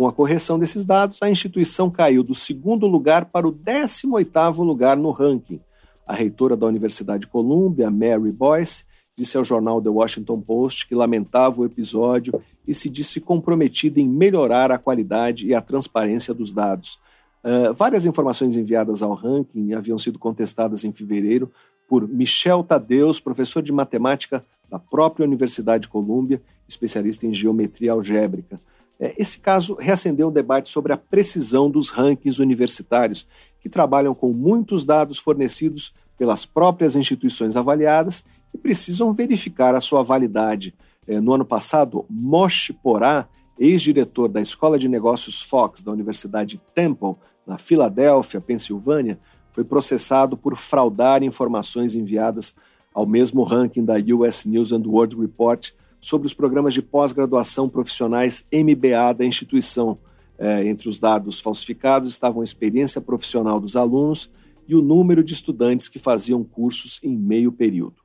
com 0.00 0.08
a 0.08 0.12
correção 0.12 0.58
desses 0.58 0.86
dados, 0.86 1.22
a 1.22 1.28
instituição 1.28 1.90
caiu 1.90 2.22
do 2.22 2.34
segundo 2.34 2.86
lugar 2.86 3.26
para 3.26 3.46
o 3.46 3.52
18º 3.52 4.64
lugar 4.64 4.96
no 4.96 5.10
ranking. 5.10 5.60
A 6.06 6.14
reitora 6.14 6.56
da 6.56 6.66
Universidade 6.66 7.22
de 7.22 7.26
Columbia, 7.26 7.90
Mary 7.90 8.32
Boyce, 8.32 8.84
disse 9.20 9.36
ao 9.36 9.44
jornal 9.44 9.82
The 9.82 9.90
Washington 9.90 10.40
Post 10.40 10.88
que 10.88 10.94
lamentava 10.94 11.60
o 11.60 11.66
episódio 11.66 12.40
e 12.66 12.74
se 12.74 12.88
disse 12.88 13.20
comprometida 13.20 14.00
em 14.00 14.08
melhorar 14.08 14.72
a 14.72 14.78
qualidade 14.78 15.46
e 15.46 15.54
a 15.54 15.60
transparência 15.60 16.32
dos 16.32 16.52
dados. 16.52 16.98
Uh, 17.44 17.72
várias 17.74 18.06
informações 18.06 18.56
enviadas 18.56 19.02
ao 19.02 19.12
ranking 19.12 19.74
haviam 19.74 19.98
sido 19.98 20.18
contestadas 20.18 20.84
em 20.84 20.92
fevereiro 20.92 21.52
por 21.86 22.08
Michel 22.08 22.62
Tadeus, 22.62 23.20
professor 23.20 23.62
de 23.62 23.72
matemática 23.72 24.42
da 24.70 24.78
própria 24.78 25.26
Universidade 25.26 25.82
de 25.82 25.88
Colômbia, 25.88 26.40
especialista 26.66 27.26
em 27.26 27.34
geometria 27.34 27.92
algébrica. 27.92 28.58
É, 28.98 29.14
esse 29.18 29.38
caso 29.38 29.74
reacendeu 29.74 30.28
um 30.28 30.32
debate 30.32 30.70
sobre 30.70 30.94
a 30.94 30.96
precisão 30.96 31.70
dos 31.70 31.90
rankings 31.90 32.40
universitários, 32.40 33.26
que 33.60 33.68
trabalham 33.68 34.14
com 34.14 34.32
muitos 34.32 34.86
dados 34.86 35.18
fornecidos 35.18 35.92
pelas 36.20 36.44
próprias 36.44 36.96
instituições 36.96 37.56
avaliadas 37.56 38.26
e 38.52 38.58
precisam 38.58 39.10
verificar 39.10 39.74
a 39.74 39.80
sua 39.80 40.02
validade. 40.02 40.74
É, 41.08 41.18
no 41.18 41.32
ano 41.32 41.46
passado, 41.46 42.04
Moshe 42.10 42.74
Porá, 42.74 43.26
ex-diretor 43.58 44.28
da 44.28 44.38
Escola 44.38 44.78
de 44.78 44.86
Negócios 44.86 45.40
Fox 45.40 45.82
da 45.82 45.90
Universidade 45.90 46.60
Temple, 46.74 47.14
na 47.46 47.56
Filadélfia, 47.56 48.38
Pensilvânia, 48.38 49.18
foi 49.50 49.64
processado 49.64 50.36
por 50.36 50.58
fraudar 50.58 51.22
informações 51.22 51.94
enviadas 51.94 52.54
ao 52.92 53.06
mesmo 53.06 53.42
ranking 53.42 53.82
da 53.82 53.94
US 54.14 54.44
News 54.44 54.72
and 54.72 54.82
World 54.84 55.16
Report 55.16 55.70
sobre 56.02 56.26
os 56.26 56.34
programas 56.34 56.74
de 56.74 56.82
pós-graduação 56.82 57.66
profissionais 57.66 58.46
MBA 58.52 59.14
da 59.16 59.24
instituição. 59.24 59.96
É, 60.38 60.66
entre 60.66 60.86
os 60.86 60.98
dados 60.98 61.40
falsificados 61.40 62.12
estavam 62.12 62.42
a 62.42 62.44
experiência 62.44 63.00
profissional 63.00 63.58
dos 63.58 63.74
alunos 63.74 64.30
e 64.66 64.74
o 64.74 64.82
número 64.82 65.22
de 65.22 65.32
estudantes 65.32 65.88
que 65.88 65.98
faziam 65.98 66.42
cursos 66.44 67.00
em 67.02 67.16
meio 67.16 67.52
período. 67.52 67.96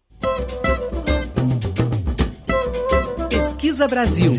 Pesquisa 3.29 3.87
Brasil. 3.87 4.33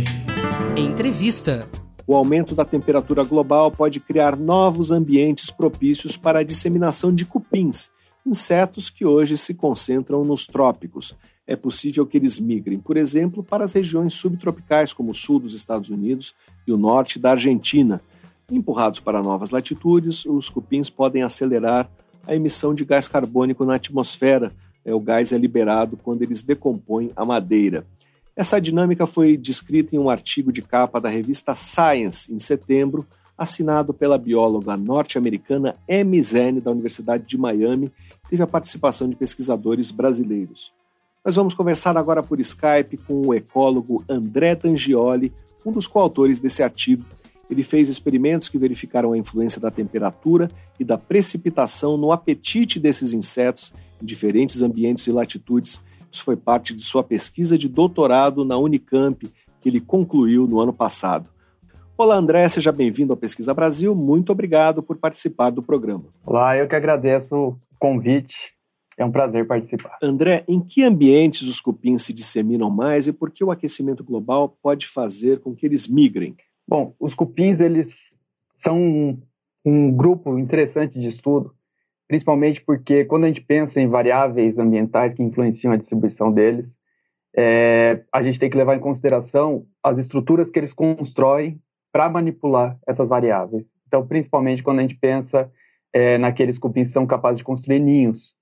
Entrevista. 0.76 1.68
O 2.06 2.14
aumento 2.14 2.54
da 2.54 2.64
temperatura 2.64 3.24
global 3.24 3.70
pode 3.70 3.98
criar 3.98 4.36
novos 4.36 4.90
ambientes 4.90 5.50
propícios 5.50 6.16
para 6.16 6.38
a 6.38 6.44
disseminação 6.44 7.12
de 7.12 7.24
cupins, 7.24 7.90
insetos 8.24 8.88
que 8.88 9.04
hoje 9.04 9.36
se 9.36 9.54
concentram 9.54 10.24
nos 10.24 10.46
trópicos. 10.46 11.16
É 11.46 11.56
possível 11.56 12.06
que 12.06 12.16
eles 12.16 12.38
migrem, 12.38 12.78
por 12.78 12.96
exemplo, 12.96 13.42
para 13.42 13.64
as 13.64 13.72
regiões 13.72 14.14
subtropicais, 14.14 14.92
como 14.92 15.10
o 15.10 15.14
sul 15.14 15.40
dos 15.40 15.54
Estados 15.54 15.90
Unidos 15.90 16.34
e 16.66 16.72
o 16.72 16.76
norte 16.76 17.18
da 17.18 17.32
Argentina. 17.32 18.00
Empurrados 18.50 19.00
para 19.00 19.22
novas 19.22 19.50
latitudes, 19.50 20.24
os 20.24 20.48
cupins 20.48 20.88
podem 20.88 21.22
acelerar 21.22 21.90
a 22.26 22.34
emissão 22.34 22.74
de 22.74 22.84
gás 22.84 23.08
carbônico 23.08 23.64
na 23.64 23.76
atmosfera. 23.76 24.52
É, 24.84 24.92
o 24.94 25.00
gás 25.00 25.32
é 25.32 25.38
liberado 25.38 25.96
quando 25.96 26.22
eles 26.22 26.42
decompõem 26.42 27.10
a 27.16 27.24
madeira. 27.24 27.86
Essa 28.34 28.60
dinâmica 28.60 29.06
foi 29.06 29.36
descrita 29.36 29.96
em 29.96 29.98
um 29.98 30.10
artigo 30.10 30.52
de 30.52 30.60
capa 30.60 31.00
da 31.00 31.08
revista 31.08 31.54
Science, 31.54 32.32
em 32.32 32.38
setembro, 32.38 33.06
assinado 33.36 33.92
pela 33.92 34.18
bióloga 34.18 34.76
norte-americana 34.76 35.74
Amy 35.90 36.22
Zane, 36.22 36.60
da 36.60 36.70
Universidade 36.70 37.24
de 37.26 37.36
Miami, 37.36 37.92
teve 38.28 38.42
a 38.42 38.46
participação 38.46 39.08
de 39.08 39.16
pesquisadores 39.16 39.90
brasileiros. 39.90 40.72
Nós 41.24 41.36
vamos 41.36 41.54
conversar 41.54 41.96
agora 41.96 42.22
por 42.22 42.40
Skype 42.40 42.96
com 42.98 43.26
o 43.26 43.34
ecólogo 43.34 44.04
André 44.08 44.54
Dangioli, 44.54 45.32
um 45.64 45.72
dos 45.72 45.86
coautores 45.86 46.38
desse 46.38 46.62
artigo. 46.62 47.04
Ele 47.48 47.62
fez 47.62 47.88
experimentos 47.88 48.48
que 48.48 48.58
verificaram 48.58 49.12
a 49.12 49.18
influência 49.18 49.60
da 49.60 49.70
temperatura 49.70 50.50
e 50.78 50.84
da 50.84 50.98
precipitação 50.98 51.96
no 51.96 52.12
apetite 52.12 52.80
desses 52.80 53.12
insetos 53.12 53.72
em 54.02 54.06
diferentes 54.06 54.62
ambientes 54.62 55.06
e 55.06 55.12
latitudes 55.12 55.82
isso 56.16 56.24
foi 56.24 56.36
parte 56.36 56.74
de 56.74 56.82
sua 56.82 57.02
pesquisa 57.02 57.58
de 57.58 57.68
doutorado 57.68 58.42
na 58.42 58.56
Unicamp, 58.56 59.30
que 59.60 59.68
ele 59.68 59.80
concluiu 59.80 60.46
no 60.46 60.60
ano 60.60 60.72
passado. 60.72 61.28
Olá, 61.98 62.16
André, 62.16 62.48
seja 62.48 62.72
bem-vindo 62.72 63.12
ao 63.12 63.16
Pesquisa 63.18 63.52
Brasil. 63.54 63.94
Muito 63.94 64.32
obrigado 64.32 64.82
por 64.82 64.96
participar 64.96 65.50
do 65.50 65.62
programa. 65.62 66.04
Olá, 66.24 66.56
eu 66.56 66.66
que 66.66 66.74
agradeço 66.74 67.34
o 67.34 67.58
convite. 67.78 68.34
É 68.98 69.04
um 69.04 69.10
prazer 69.10 69.46
participar. 69.46 69.98
André, 70.02 70.42
em 70.48 70.58
que 70.58 70.82
ambientes 70.82 71.42
os 71.42 71.60
cupins 71.60 72.02
se 72.02 72.14
disseminam 72.14 72.70
mais 72.70 73.06
e 73.06 73.12
por 73.12 73.30
que 73.30 73.44
o 73.44 73.50
aquecimento 73.50 74.02
global 74.02 74.56
pode 74.62 74.86
fazer 74.86 75.40
com 75.40 75.54
que 75.54 75.66
eles 75.66 75.86
migrem? 75.86 76.34
Bom, 76.68 76.94
os 76.98 77.14
cupins 77.14 77.60
eles 77.60 77.94
são 78.58 78.80
um, 78.80 79.22
um 79.64 79.92
grupo 79.92 80.38
interessante 80.38 80.98
de 80.98 81.06
estudo 81.06 81.56
principalmente 82.06 82.62
porque 82.62 83.04
quando 83.04 83.24
a 83.24 83.28
gente 83.28 83.40
pensa 83.40 83.80
em 83.80 83.88
variáveis 83.88 84.58
ambientais 84.58 85.14
que 85.14 85.22
influenciam 85.22 85.72
a 85.72 85.76
distribuição 85.76 86.32
deles, 86.32 86.66
é, 87.36 88.02
a 88.12 88.22
gente 88.22 88.38
tem 88.38 88.48
que 88.48 88.56
levar 88.56 88.76
em 88.76 88.80
consideração 88.80 89.66
as 89.82 89.98
estruturas 89.98 90.48
que 90.50 90.58
eles 90.58 90.72
constroem 90.72 91.60
para 91.92 92.08
manipular 92.08 92.78
essas 92.86 93.08
variáveis. 93.08 93.64
Então, 93.86 94.06
principalmente 94.06 94.62
quando 94.62 94.78
a 94.78 94.82
gente 94.82 94.96
pensa 94.96 95.50
é, 95.92 96.16
naqueles 96.18 96.58
cupins 96.58 96.88
que 96.88 96.92
são 96.92 97.06
capazes 97.06 97.38
de 97.38 97.44
construir 97.44 97.80
ninhos. 97.80 98.34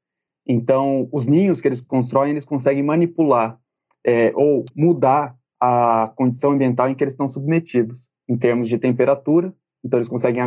Então, 0.46 1.08
os 1.10 1.26
ninhos 1.26 1.60
que 1.60 1.68
eles 1.68 1.80
constroem, 1.80 2.32
eles 2.32 2.44
conseguem 2.44 2.82
manipular 2.82 3.58
é, 4.06 4.32
ou 4.34 4.64
mudar 4.76 5.34
a 5.60 6.12
condição 6.14 6.52
ambiental 6.52 6.88
em 6.90 6.94
que 6.94 7.02
eles 7.02 7.14
estão 7.14 7.30
submetidos, 7.30 8.08
em 8.28 8.36
termos 8.36 8.68
de 8.68 8.78
temperatura. 8.78 9.52
Então, 9.84 9.98
eles 9.98 10.08
conseguem 10.08 10.42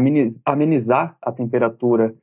amenizar 0.45 1.17
a 1.21 1.31
temperatura 1.31 2.15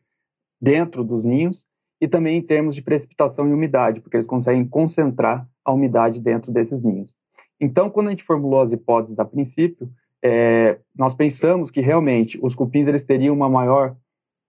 dentro 0.61 1.05
dos 1.05 1.25
ninhos 1.25 1.65
e 2.01 2.09
também 2.09 2.39
em 2.39 2.43
termos 2.43 2.75
de 2.75 2.83
precipitação 2.83 3.49
e 3.49 3.53
umidade, 3.53 4.01
porque 4.01 4.17
eles 4.17 4.27
conseguem 4.27 4.67
concentrar 4.67 5.49
a 5.65 5.73
umidade 5.73 6.21
dentro 6.21 6.53
desses 6.53 6.83
ninhos. 6.83 7.15
Então, 7.61 7.89
quando 7.89 8.09
a 8.09 8.11
gente 8.11 8.25
formulou 8.25 8.61
as 8.63 8.73
hipóteses 8.73 9.19
a 9.19 9.25
princípio, 9.25 9.89
é, 10.23 10.79
nós 10.97 11.15
pensamos 11.15 11.71
que 11.71 11.81
realmente 11.81 12.39
os 12.43 12.55
cupins 12.55 12.89
eles 12.89 13.05
teriam 13.05 13.35
uma 13.35 13.49
maior 13.49 13.97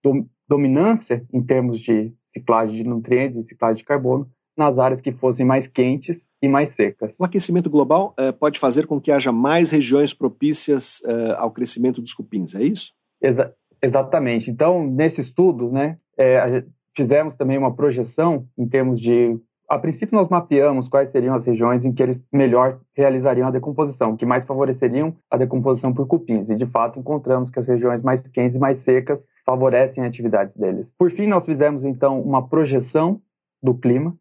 dom, 0.03 0.25
dominância 0.47 1.25
em 1.33 1.43
termos 1.43 1.79
de 1.79 2.13
ciclagem 2.33 2.75
de 2.75 2.83
nutrientes 2.83 3.37
e 3.37 3.47
ciclagem 3.47 3.77
de 3.77 3.85
carbono 3.85 4.29
nas 4.57 4.77
áreas 4.77 5.01
que 5.01 5.11
fossem 5.11 5.45
mais 5.45 5.67
quentes 5.67 6.17
e 6.45 6.49
mais 6.49 6.73
secas. 6.75 7.11
O 7.17 7.25
aquecimento 7.25 7.69
global 7.69 8.13
é, 8.17 8.31
pode 8.31 8.59
fazer 8.59 8.85
com 8.87 8.99
que 8.99 9.11
haja 9.11 9.31
mais 9.31 9.71
regiões 9.71 10.13
propícias 10.13 11.01
é, 11.05 11.35
ao 11.37 11.51
crescimento 11.51 12.01
dos 12.01 12.13
cupins, 12.13 12.55
é 12.55 12.63
isso? 12.63 12.93
Exa 13.21 13.53
exatamente. 13.81 14.49
Então, 14.49 14.85
nesse 14.85 15.21
estudo, 15.21 15.71
né, 15.71 15.97
é, 16.17 16.63
fizemos 16.95 17.35
também 17.35 17.57
uma 17.57 17.75
projeção 17.75 18.45
em 18.57 18.67
termos 18.67 18.99
de. 18.99 19.37
A 19.67 19.79
princípio, 19.79 20.15
nós 20.15 20.29
mapeamos 20.29 20.87
quais 20.87 21.11
seriam 21.11 21.33
as 21.33 21.43
regiões 21.43 21.83
em 21.83 21.91
que 21.91 22.01
eles 22.01 22.19
melhor 22.31 22.79
realizariam 22.95 23.47
a 23.47 23.51
decomposição, 23.51 24.15
que 24.15 24.25
mais 24.25 24.45
favoreceriam 24.45 25.15
a 25.29 25.37
decomposição 25.37 25.91
por 25.91 26.05
cupins. 26.07 26.47
E, 26.49 26.55
de 26.55 26.67
fato, 26.67 26.99
encontramos 26.99 27.49
que 27.49 27.59
as 27.59 27.67
regiões 27.67 28.03
mais 28.03 28.21
quentes 28.27 28.55
e 28.55 28.59
mais 28.59 28.83
secas 28.83 29.19
favorecem 29.43 30.03
a 30.03 30.07
atividade 30.07 30.51
deles. 30.55 30.87
Por 30.97 31.11
fim, 31.11 31.25
nós 31.25 31.45
fizemos, 31.45 31.83
então, 31.83 32.21
uma 32.21 32.47
projeção 32.47 33.19
do 33.61 33.73
clima, 33.73 34.15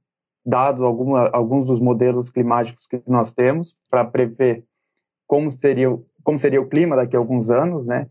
dados 0.45 0.83
alguma, 0.83 1.29
alguns 1.29 1.67
dos 1.67 1.81
modelos 1.81 2.31
climáticos 2.31 2.87
que 2.87 3.01
nós 3.07 3.31
temos, 3.31 3.75
para 3.91 4.05
prever 4.05 4.65
como 5.27 5.51
seria, 5.51 5.97
como 6.23 6.39
seria 6.39 6.61
o 6.61 6.69
clima 6.69 6.97
daqui 6.97 7.17
a 7.17 7.19
alguns 7.19 7.51
anos, 7.51 7.87
né? 7.87 8.07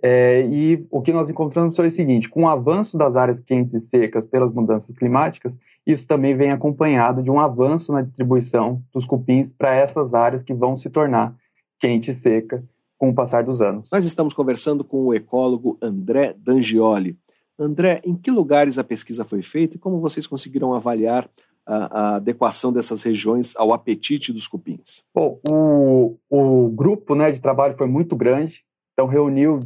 É, 0.00 0.46
e 0.46 0.86
o 0.90 1.02
que 1.02 1.12
nós 1.12 1.28
encontramos 1.28 1.74
foi 1.74 1.88
o 1.88 1.90
seguinte: 1.90 2.28
com 2.28 2.42
o 2.42 2.48
avanço 2.48 2.96
das 2.96 3.16
áreas 3.16 3.40
quentes 3.40 3.74
e 3.74 3.86
secas 3.88 4.24
pelas 4.24 4.52
mudanças 4.52 4.96
climáticas, 4.96 5.52
isso 5.86 6.06
também 6.06 6.36
vem 6.36 6.52
acompanhado 6.52 7.22
de 7.22 7.30
um 7.30 7.40
avanço 7.40 7.92
na 7.92 8.02
distribuição 8.02 8.82
dos 8.92 9.04
cupins 9.04 9.50
para 9.56 9.74
essas 9.74 10.14
áreas 10.14 10.42
que 10.42 10.54
vão 10.54 10.76
se 10.76 10.88
tornar 10.88 11.34
quente 11.80 12.10
e 12.10 12.14
seca 12.14 12.62
com 12.96 13.10
o 13.10 13.14
passar 13.14 13.44
dos 13.44 13.60
anos. 13.60 13.88
Nós 13.90 14.04
estamos 14.04 14.34
conversando 14.34 14.84
com 14.84 15.06
o 15.06 15.14
ecólogo 15.14 15.78
André 15.80 16.34
Dangioli. 16.36 17.16
André, 17.58 18.00
em 18.04 18.14
que 18.14 18.30
lugares 18.30 18.78
a 18.78 18.84
pesquisa 18.84 19.24
foi 19.24 19.42
feita 19.42 19.76
e 19.76 19.78
como 19.78 20.00
vocês 20.00 20.26
conseguiram 20.26 20.74
avaliar 20.74 21.28
a, 21.68 22.00
a 22.00 22.16
adequação 22.16 22.72
dessas 22.72 23.02
regiões 23.02 23.54
ao 23.56 23.72
apetite 23.72 24.32
dos 24.32 24.48
cupins? 24.48 25.04
Bom, 25.14 25.38
o, 25.46 26.16
o 26.30 26.70
grupo 26.70 27.14
né, 27.14 27.30
de 27.30 27.40
trabalho 27.40 27.76
foi 27.76 27.86
muito 27.86 28.16
grande, 28.16 28.64
então 28.94 29.06
reuniu 29.06 29.60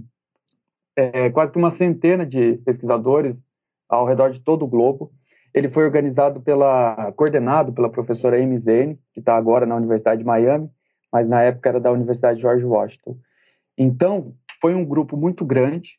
é, 0.97 1.31
quase 1.31 1.53
que 1.53 1.59
uma 1.59 1.71
centena 1.71 2.27
de 2.27 2.57
pesquisadores 2.59 3.37
ao 3.89 4.05
redor 4.05 4.31
de 4.31 4.41
todo 4.41 4.65
o 4.65 4.69
globo. 4.69 5.13
Ele 5.55 5.69
foi 5.69 5.85
organizado 5.85 6.41
pela, 6.41 7.13
coordenado 7.13 7.73
pela 7.73 7.91
professora 7.91 8.37
Amy 8.37 8.59
Zane, 8.59 8.99
que 9.13 9.21
está 9.21 9.37
agora 9.37 9.67
na 9.67 9.77
Universidade 9.77 10.19
de 10.19 10.27
Miami, 10.27 10.69
mas 11.13 11.29
na 11.29 11.43
época 11.43 11.69
era 11.69 11.81
da 11.81 11.93
Universidade 11.93 12.41
George 12.41 12.65
Washington. 12.65 13.17
Então, 13.77 14.35
foi 14.61 14.75
um 14.75 14.85
grupo 14.85 15.17
muito 15.17 15.45
grande 15.45 15.99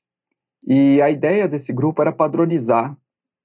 e 0.65 1.01
a 1.01 1.09
ideia 1.09 1.47
desse 1.47 1.71
grupo 1.71 2.01
era 2.01 2.11
padronizar 2.11 2.95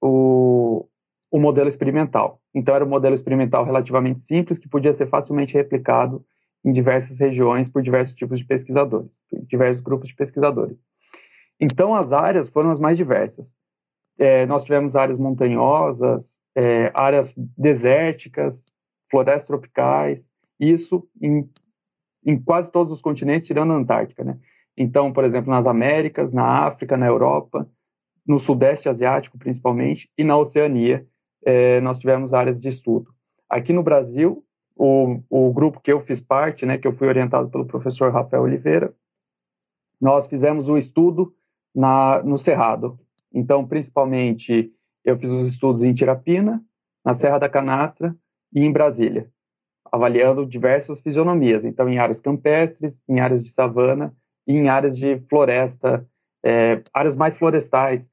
o, 0.01 0.87
o 1.31 1.39
modelo 1.39 1.69
experimental. 1.69 2.41
Então, 2.53 2.75
era 2.75 2.85
um 2.85 2.89
modelo 2.89 3.15
experimental 3.15 3.63
relativamente 3.63 4.21
simples 4.27 4.57
que 4.57 4.67
podia 4.67 4.93
ser 4.93 5.07
facilmente 5.07 5.53
replicado 5.53 6.25
em 6.63 6.73
diversas 6.73 7.17
regiões 7.17 7.69
por 7.69 7.81
diversos 7.81 8.15
tipos 8.15 8.39
de 8.39 8.45
pesquisadores, 8.45 9.09
diversos 9.47 9.81
grupos 9.81 10.09
de 10.09 10.15
pesquisadores. 10.15 10.77
Então, 11.59 11.93
as 11.93 12.11
áreas 12.11 12.49
foram 12.49 12.71
as 12.71 12.79
mais 12.79 12.97
diversas. 12.97 13.53
É, 14.17 14.45
nós 14.45 14.63
tivemos 14.63 14.95
áreas 14.95 15.19
montanhosas, 15.19 16.23
é, 16.55 16.91
áreas 16.93 17.33
desérticas, 17.57 18.53
florestas 19.09 19.47
tropicais, 19.47 20.19
isso 20.59 21.07
em, 21.21 21.49
em 22.25 22.39
quase 22.41 22.71
todos 22.71 22.91
os 22.91 23.01
continentes, 23.01 23.47
tirando 23.47 23.71
a 23.71 23.75
Antártica. 23.75 24.23
Né? 24.23 24.37
Então, 24.77 25.13
por 25.13 25.23
exemplo, 25.23 25.49
nas 25.49 25.67
Américas, 25.67 26.33
na 26.33 26.65
África, 26.65 26.97
na 26.97 27.07
Europa, 27.07 27.69
no 28.27 28.39
Sudeste 28.39 28.89
Asiático, 28.89 29.37
principalmente, 29.37 30.09
e 30.17 30.23
na 30.23 30.37
Oceania, 30.37 31.05
é, 31.49 31.81
nós 31.81 31.97
tivemos 31.97 32.31
áreas 32.31 32.59
de 32.59 32.69
estudo. 32.69 33.11
Aqui 33.49 33.73
no 33.73 33.81
Brasil, 33.81 34.43
o, 34.75 35.19
o 35.29 35.51
grupo 35.51 35.81
que 35.81 35.91
eu 35.91 36.01
fiz 36.01 36.21
parte, 36.21 36.65
né, 36.65 36.77
que 36.77 36.87
eu 36.87 36.95
fui 36.95 37.07
orientado 37.07 37.49
pelo 37.49 37.65
professor 37.65 38.11
Rafael 38.13 38.43
Oliveira, 38.43 38.93
nós 39.99 40.27
fizemos 40.27 40.69
o 40.69 40.77
estudo 40.77 41.33
na, 41.75 42.21
no 42.23 42.37
Cerrado. 42.37 42.99
Então, 43.33 43.67
principalmente, 43.67 44.71
eu 45.03 45.17
fiz 45.17 45.29
os 45.31 45.47
estudos 45.47 45.83
em 45.83 45.93
Tirapina, 45.93 46.63
na 47.03 47.15
Serra 47.15 47.39
da 47.39 47.49
Canastra 47.49 48.15
e 48.53 48.61
em 48.61 48.71
Brasília, 48.71 49.29
avaliando 49.91 50.45
diversas 50.45 51.01
fisionomias. 51.01 51.65
Então, 51.65 51.89
em 51.89 51.97
áreas 51.97 52.19
campestres, 52.19 52.93
em 53.07 53.19
áreas 53.19 53.43
de 53.43 53.49
savana 53.49 54.13
e 54.47 54.53
em 54.53 54.69
áreas 54.69 54.95
de 54.95 55.19
floresta, 55.29 56.07
é, 56.45 56.83
áreas 56.93 57.15
mais 57.15 57.35
florestais 57.37 58.05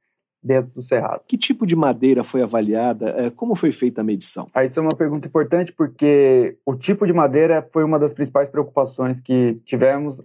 dentro 0.46 0.70
do 0.72 0.82
Cerrado. 0.82 1.22
Que 1.26 1.36
tipo 1.36 1.66
de 1.66 1.74
madeira 1.74 2.22
foi 2.22 2.40
avaliada? 2.40 3.08
É, 3.10 3.30
como 3.30 3.56
foi 3.56 3.72
feita 3.72 4.00
a 4.00 4.04
medição? 4.04 4.48
Ah, 4.54 4.64
isso 4.64 4.78
é 4.78 4.82
uma 4.82 4.94
pergunta 4.94 5.26
importante 5.26 5.72
porque 5.72 6.56
o 6.64 6.76
tipo 6.76 7.06
de 7.06 7.12
madeira 7.12 7.68
foi 7.72 7.82
uma 7.82 7.98
das 7.98 8.12
principais 8.12 8.48
preocupações 8.48 9.20
que 9.20 9.60
tivemos 9.64 10.20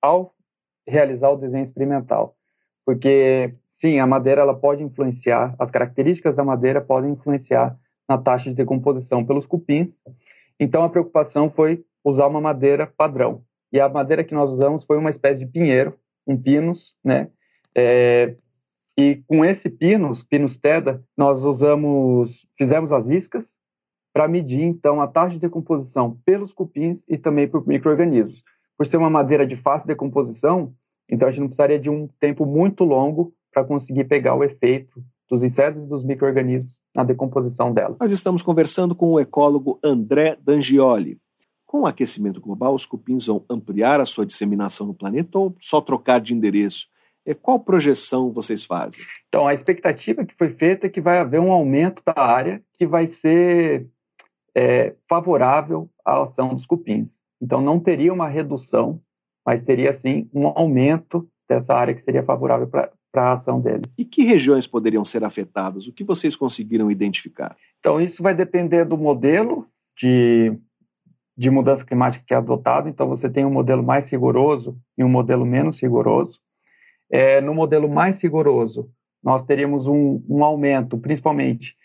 ao 0.00 0.34
realizar 0.88 1.30
o 1.30 1.36
desenho 1.36 1.66
experimental. 1.66 2.34
Porque, 2.86 3.52
sim, 3.78 3.98
a 3.98 4.06
madeira 4.06 4.40
ela 4.40 4.54
pode 4.54 4.82
influenciar, 4.82 5.54
as 5.58 5.70
características 5.70 6.34
da 6.34 6.44
madeira 6.44 6.80
podem 6.80 7.10
influenciar 7.10 7.76
na 8.08 8.16
taxa 8.16 8.48
de 8.48 8.56
decomposição 8.56 9.24
pelos 9.24 9.44
cupins. 9.44 9.88
Então, 10.58 10.84
a 10.84 10.88
preocupação 10.88 11.50
foi 11.50 11.84
usar 12.04 12.28
uma 12.28 12.40
madeira 12.40 12.86
padrão. 12.86 13.42
E 13.72 13.80
a 13.80 13.88
madeira 13.88 14.24
que 14.24 14.34
nós 14.34 14.50
usamos 14.50 14.84
foi 14.84 14.96
uma 14.96 15.10
espécie 15.10 15.40
de 15.40 15.46
pinheiro, 15.46 15.94
um 16.26 16.40
pinus, 16.40 16.94
né? 17.04 17.28
É, 17.74 18.36
e 18.96 19.22
com 19.26 19.44
esse 19.44 19.68
pinus, 19.68 20.22
pinus 20.22 20.56
teda, 20.56 21.02
nós 21.16 21.44
usamos, 21.44 22.46
fizemos 22.56 22.90
as 22.90 23.06
iscas 23.08 23.44
para 24.12 24.26
medir 24.26 24.62
então 24.62 25.00
a 25.02 25.06
taxa 25.06 25.34
de 25.34 25.40
decomposição 25.40 26.18
pelos 26.24 26.52
cupins 26.52 26.98
e 27.06 27.18
também 27.18 27.46
por 27.46 27.66
microrganismos. 27.66 28.42
Por 28.78 28.86
ser 28.86 28.96
uma 28.96 29.10
madeira 29.10 29.46
de 29.46 29.56
fácil 29.56 29.86
decomposição, 29.86 30.72
então 31.10 31.28
a 31.28 31.30
gente 31.30 31.40
não 31.40 31.48
precisaria 31.48 31.78
de 31.78 31.90
um 31.90 32.08
tempo 32.18 32.46
muito 32.46 32.84
longo 32.84 33.34
para 33.52 33.64
conseguir 33.64 34.04
pegar 34.04 34.34
o 34.34 34.42
efeito 34.42 35.02
dos 35.28 35.42
insetos 35.42 35.82
e 35.82 35.86
dos 35.86 36.04
microrganismos 36.04 36.72
na 36.94 37.04
decomposição 37.04 37.74
dela. 37.74 37.96
Nós 38.00 38.12
estamos 38.12 38.40
conversando 38.42 38.94
com 38.94 39.12
o 39.12 39.20
ecólogo 39.20 39.78
André 39.84 40.38
Dangioli. 40.42 41.18
Com 41.66 41.82
o 41.82 41.86
aquecimento 41.86 42.40
global, 42.40 42.74
os 42.74 42.86
cupins 42.86 43.26
vão 43.26 43.44
ampliar 43.50 44.00
a 44.00 44.06
sua 44.06 44.24
disseminação 44.24 44.86
no 44.86 44.94
planeta 44.94 45.38
ou 45.38 45.54
só 45.58 45.80
trocar 45.80 46.20
de 46.20 46.32
endereço? 46.32 46.86
É, 47.26 47.34
qual 47.34 47.58
projeção 47.58 48.32
vocês 48.32 48.64
fazem? 48.64 49.04
Então, 49.28 49.48
a 49.48 49.52
expectativa 49.52 50.24
que 50.24 50.34
foi 50.36 50.50
feita 50.50 50.86
é 50.86 50.90
que 50.90 51.00
vai 51.00 51.18
haver 51.18 51.40
um 51.40 51.50
aumento 51.50 52.00
da 52.06 52.22
área 52.22 52.62
que 52.78 52.86
vai 52.86 53.08
ser 53.20 53.88
é, 54.54 54.94
favorável 55.08 55.90
à 56.04 56.22
ação 56.22 56.54
dos 56.54 56.64
cupins. 56.64 57.08
Então, 57.42 57.60
não 57.60 57.80
teria 57.80 58.14
uma 58.14 58.28
redução, 58.28 59.00
mas 59.44 59.62
teria 59.62 59.98
sim 60.00 60.30
um 60.32 60.46
aumento 60.46 61.28
dessa 61.48 61.74
área 61.74 61.94
que 61.94 62.02
seria 62.02 62.22
favorável 62.22 62.68
para 62.68 62.90
a 63.14 63.32
ação 63.34 63.60
deles. 63.60 63.84
E 63.98 64.04
que 64.04 64.22
regiões 64.22 64.66
poderiam 64.66 65.04
ser 65.04 65.24
afetadas? 65.24 65.86
O 65.86 65.92
que 65.92 66.04
vocês 66.04 66.36
conseguiram 66.36 66.90
identificar? 66.90 67.56
Então, 67.80 68.00
isso 68.00 68.22
vai 68.22 68.34
depender 68.34 68.84
do 68.84 68.96
modelo 68.96 69.66
de, 69.98 70.56
de 71.36 71.50
mudança 71.50 71.84
climática 71.84 72.24
que 72.26 72.34
é 72.34 72.36
adotado. 72.36 72.88
Então, 72.88 73.08
você 73.08 73.28
tem 73.28 73.44
um 73.44 73.52
modelo 73.52 73.82
mais 73.82 74.08
rigoroso 74.08 74.78
e 74.96 75.04
um 75.04 75.08
modelo 75.08 75.44
menos 75.44 75.80
rigoroso. 75.80 76.40
É, 77.10 77.40
no 77.40 77.54
modelo 77.54 77.88
mais 77.88 78.20
rigoroso, 78.20 78.90
nós 79.22 79.44
teríamos 79.44 79.86
um, 79.86 80.22
um 80.28 80.44
aumento, 80.44 80.98
principalmente 80.98 81.76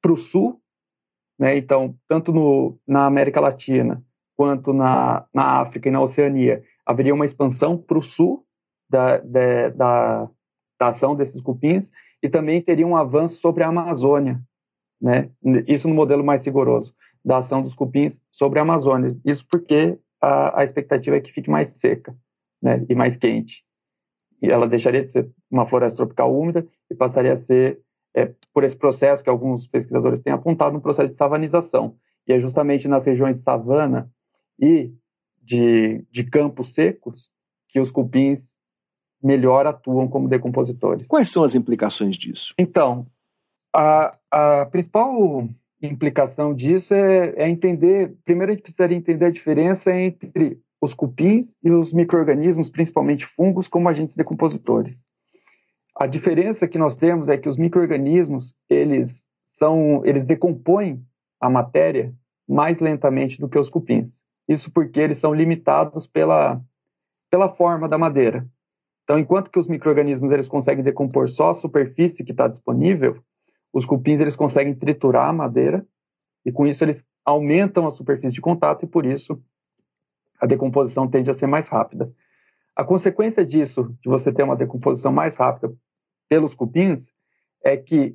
para 0.00 0.12
o 0.12 0.16
sul, 0.16 0.60
né? 1.38 1.56
então, 1.56 1.96
tanto 2.08 2.32
no, 2.32 2.78
na 2.86 3.06
América 3.06 3.40
Latina 3.40 4.02
quanto 4.36 4.72
na, 4.72 5.24
na 5.32 5.60
África 5.60 5.88
e 5.88 5.92
na 5.92 6.00
Oceania, 6.00 6.62
haveria 6.84 7.14
uma 7.14 7.24
expansão 7.26 7.78
para 7.78 7.98
o 7.98 8.02
sul 8.02 8.44
da, 8.90 9.18
da, 9.18 9.68
da, 9.70 10.30
da, 10.78 10.88
ação 10.88 11.14
desses 11.14 11.40
cupins 11.40 11.84
e 12.22 12.28
também 12.28 12.60
teria 12.60 12.86
um 12.86 12.96
avanço 12.96 13.40
sobre 13.40 13.62
a 13.62 13.68
Amazônia, 13.68 14.40
né? 15.00 15.30
isso 15.66 15.88
no 15.88 15.94
modelo 15.94 16.24
mais 16.24 16.44
rigoroso, 16.44 16.94
da 17.24 17.38
ação 17.38 17.62
dos 17.62 17.74
cupins 17.74 18.16
sobre 18.32 18.58
a 18.58 18.62
Amazônia. 18.62 19.16
Isso 19.24 19.46
porque 19.50 19.98
a, 20.20 20.60
a 20.60 20.64
expectativa 20.64 21.16
é 21.16 21.20
que 21.20 21.32
fique 21.32 21.48
mais 21.48 21.72
seca 21.78 22.14
né? 22.60 22.84
e 22.88 22.94
mais 22.94 23.16
quente 23.16 23.63
e 24.44 24.50
ela 24.50 24.68
deixaria 24.68 25.04
de 25.04 25.10
ser 25.10 25.30
uma 25.50 25.66
floresta 25.66 25.96
tropical 25.96 26.38
úmida 26.38 26.66
e 26.90 26.94
passaria 26.94 27.32
a 27.32 27.38
ser, 27.38 27.80
é, 28.14 28.30
por 28.52 28.62
esse 28.62 28.76
processo 28.76 29.24
que 29.24 29.30
alguns 29.30 29.66
pesquisadores 29.66 30.22
têm 30.22 30.32
apontado, 30.32 30.76
um 30.76 30.80
processo 30.80 31.10
de 31.10 31.16
savanização. 31.16 31.96
E 32.28 32.32
é 32.32 32.40
justamente 32.40 32.86
nas 32.86 33.06
regiões 33.06 33.36
de 33.36 33.42
savana 33.42 34.10
e 34.60 34.92
de, 35.42 36.04
de 36.10 36.24
campos 36.24 36.74
secos 36.74 37.30
que 37.70 37.80
os 37.80 37.90
cupins 37.90 38.40
melhor 39.22 39.66
atuam 39.66 40.06
como 40.06 40.28
decompositores. 40.28 41.06
Quais 41.06 41.30
são 41.30 41.42
as 41.42 41.54
implicações 41.54 42.16
disso? 42.16 42.54
Então, 42.58 43.06
a, 43.74 44.16
a 44.30 44.66
principal 44.66 45.48
implicação 45.82 46.54
disso 46.54 46.92
é, 46.92 47.32
é 47.36 47.48
entender. 47.48 48.14
Primeiro, 48.26 48.52
a 48.52 48.54
gente 48.54 48.62
precisaria 48.62 48.96
entender 48.96 49.24
a 49.24 49.30
diferença 49.30 49.90
entre 49.90 50.58
os 50.84 50.94
cupins 50.94 51.54
e 51.62 51.70
os 51.70 51.92
microrganismos, 51.92 52.70
principalmente 52.70 53.26
fungos, 53.26 53.68
como 53.68 53.88
agentes 53.88 54.16
decompositores. 54.16 54.96
A 55.96 56.06
diferença 56.06 56.68
que 56.68 56.78
nós 56.78 56.94
temos 56.94 57.28
é 57.28 57.36
que 57.36 57.48
os 57.48 57.56
microrganismos, 57.56 58.54
eles 58.68 59.12
são, 59.58 60.04
eles 60.04 60.24
decompõem 60.24 61.02
a 61.40 61.48
matéria 61.48 62.12
mais 62.48 62.78
lentamente 62.80 63.40
do 63.40 63.48
que 63.48 63.58
os 63.58 63.68
cupins. 63.68 64.08
Isso 64.48 64.70
porque 64.70 65.00
eles 65.00 65.18
são 65.18 65.32
limitados 65.32 66.06
pela 66.06 66.60
pela 67.30 67.48
forma 67.48 67.88
da 67.88 67.98
madeira. 67.98 68.46
Então, 69.02 69.18
enquanto 69.18 69.50
que 69.50 69.58
os 69.58 69.66
microrganismos 69.66 70.30
eles 70.30 70.46
conseguem 70.46 70.84
decompor 70.84 71.28
só 71.28 71.50
a 71.50 71.54
superfície 71.54 72.22
que 72.22 72.30
está 72.30 72.46
disponível, 72.46 73.18
os 73.72 73.84
cupins 73.84 74.20
eles 74.20 74.36
conseguem 74.36 74.72
triturar 74.72 75.28
a 75.28 75.32
madeira 75.32 75.84
e 76.46 76.52
com 76.52 76.64
isso 76.64 76.84
eles 76.84 77.02
aumentam 77.24 77.88
a 77.88 77.90
superfície 77.90 78.34
de 78.34 78.40
contato 78.40 78.84
e 78.84 78.88
por 78.88 79.04
isso 79.04 79.42
a 80.44 80.46
decomposição 80.46 81.08
tende 81.08 81.30
a 81.30 81.34
ser 81.34 81.46
mais 81.46 81.66
rápida. 81.66 82.12
A 82.76 82.84
consequência 82.84 83.46
disso, 83.46 83.96
de 84.02 84.10
você 84.10 84.30
ter 84.30 84.42
uma 84.42 84.54
decomposição 84.54 85.10
mais 85.10 85.34
rápida 85.34 85.74
pelos 86.28 86.52
cupins, 86.52 87.02
é 87.64 87.78
que 87.78 88.14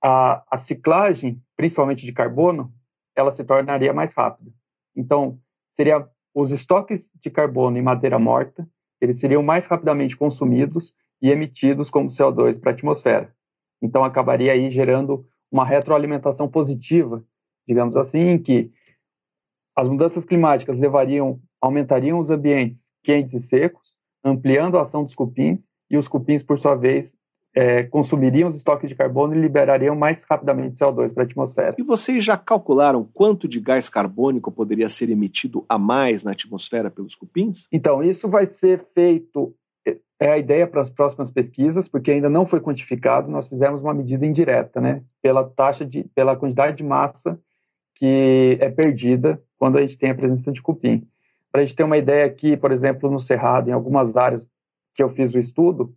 a, 0.00 0.44
a 0.48 0.58
ciclagem, 0.58 1.42
principalmente 1.56 2.06
de 2.06 2.12
carbono, 2.12 2.72
ela 3.16 3.34
se 3.34 3.42
tornaria 3.42 3.92
mais 3.92 4.14
rápida. 4.14 4.52
Então, 4.94 5.40
seria 5.74 6.08
os 6.32 6.52
estoques 6.52 7.08
de 7.20 7.28
carbono 7.28 7.76
em 7.76 7.82
madeira 7.82 8.20
morta, 8.20 8.68
eles 9.00 9.18
seriam 9.18 9.42
mais 9.42 9.66
rapidamente 9.66 10.16
consumidos 10.16 10.94
e 11.20 11.28
emitidos 11.28 11.90
como 11.90 12.10
CO2 12.10 12.60
para 12.60 12.70
a 12.70 12.74
atmosfera. 12.74 13.34
Então, 13.82 14.04
acabaria 14.04 14.52
aí 14.52 14.70
gerando 14.70 15.26
uma 15.50 15.64
retroalimentação 15.64 16.48
positiva, 16.48 17.24
digamos 17.66 17.96
assim, 17.96 18.38
que 18.38 18.70
as 19.76 19.88
mudanças 19.88 20.24
climáticas 20.24 20.78
levariam 20.78 21.40
aumentariam 21.64 22.18
os 22.18 22.30
ambientes 22.30 22.78
quentes 23.02 23.32
e 23.32 23.48
secos, 23.48 23.94
ampliando 24.22 24.78
a 24.78 24.82
ação 24.82 25.02
dos 25.04 25.14
cupins, 25.14 25.58
e 25.90 25.96
os 25.96 26.06
cupins, 26.06 26.42
por 26.42 26.58
sua 26.58 26.74
vez, 26.74 27.10
é, 27.54 27.84
consumiriam 27.84 28.48
os 28.48 28.56
estoques 28.56 28.88
de 28.88 28.94
carbono 28.94 29.34
e 29.34 29.40
liberariam 29.40 29.94
mais 29.94 30.22
rapidamente 30.28 30.76
CO2 30.76 31.12
para 31.12 31.22
a 31.22 31.26
atmosfera. 31.26 31.74
E 31.78 31.82
vocês 31.82 32.24
já 32.24 32.36
calcularam 32.36 33.08
quanto 33.14 33.46
de 33.46 33.60
gás 33.60 33.88
carbônico 33.88 34.50
poderia 34.50 34.88
ser 34.88 35.08
emitido 35.08 35.64
a 35.68 35.78
mais 35.78 36.24
na 36.24 36.32
atmosfera 36.32 36.90
pelos 36.90 37.14
cupins? 37.14 37.68
Então, 37.70 38.02
isso 38.02 38.28
vai 38.28 38.46
ser 38.46 38.84
feito, 38.92 39.54
é 40.20 40.32
a 40.32 40.38
ideia 40.38 40.66
para 40.66 40.82
as 40.82 40.90
próximas 40.90 41.30
pesquisas, 41.30 41.88
porque 41.88 42.10
ainda 42.10 42.28
não 42.28 42.46
foi 42.46 42.60
quantificado, 42.60 43.30
nós 43.30 43.46
fizemos 43.46 43.80
uma 43.80 43.94
medida 43.94 44.26
indireta, 44.26 44.80
né, 44.80 45.02
pela 45.22 45.44
taxa 45.44 45.84
de, 45.84 46.04
pela 46.14 46.36
quantidade 46.36 46.76
de 46.76 46.82
massa 46.82 47.38
que 47.94 48.58
é 48.60 48.68
perdida 48.68 49.40
quando 49.56 49.78
a 49.78 49.80
gente 49.80 49.96
tem 49.96 50.10
a 50.10 50.14
presença 50.14 50.50
de 50.50 50.60
cupim. 50.60 51.06
Para 51.54 51.62
a 51.62 51.64
gente 51.64 51.76
ter 51.76 51.84
uma 51.84 51.96
ideia 51.96 52.26
aqui, 52.26 52.56
por 52.56 52.72
exemplo, 52.72 53.08
no 53.08 53.20
Cerrado, 53.20 53.70
em 53.70 53.72
algumas 53.72 54.16
áreas 54.16 54.44
que 54.92 55.00
eu 55.00 55.10
fiz 55.10 55.32
o 55.32 55.38
estudo, 55.38 55.94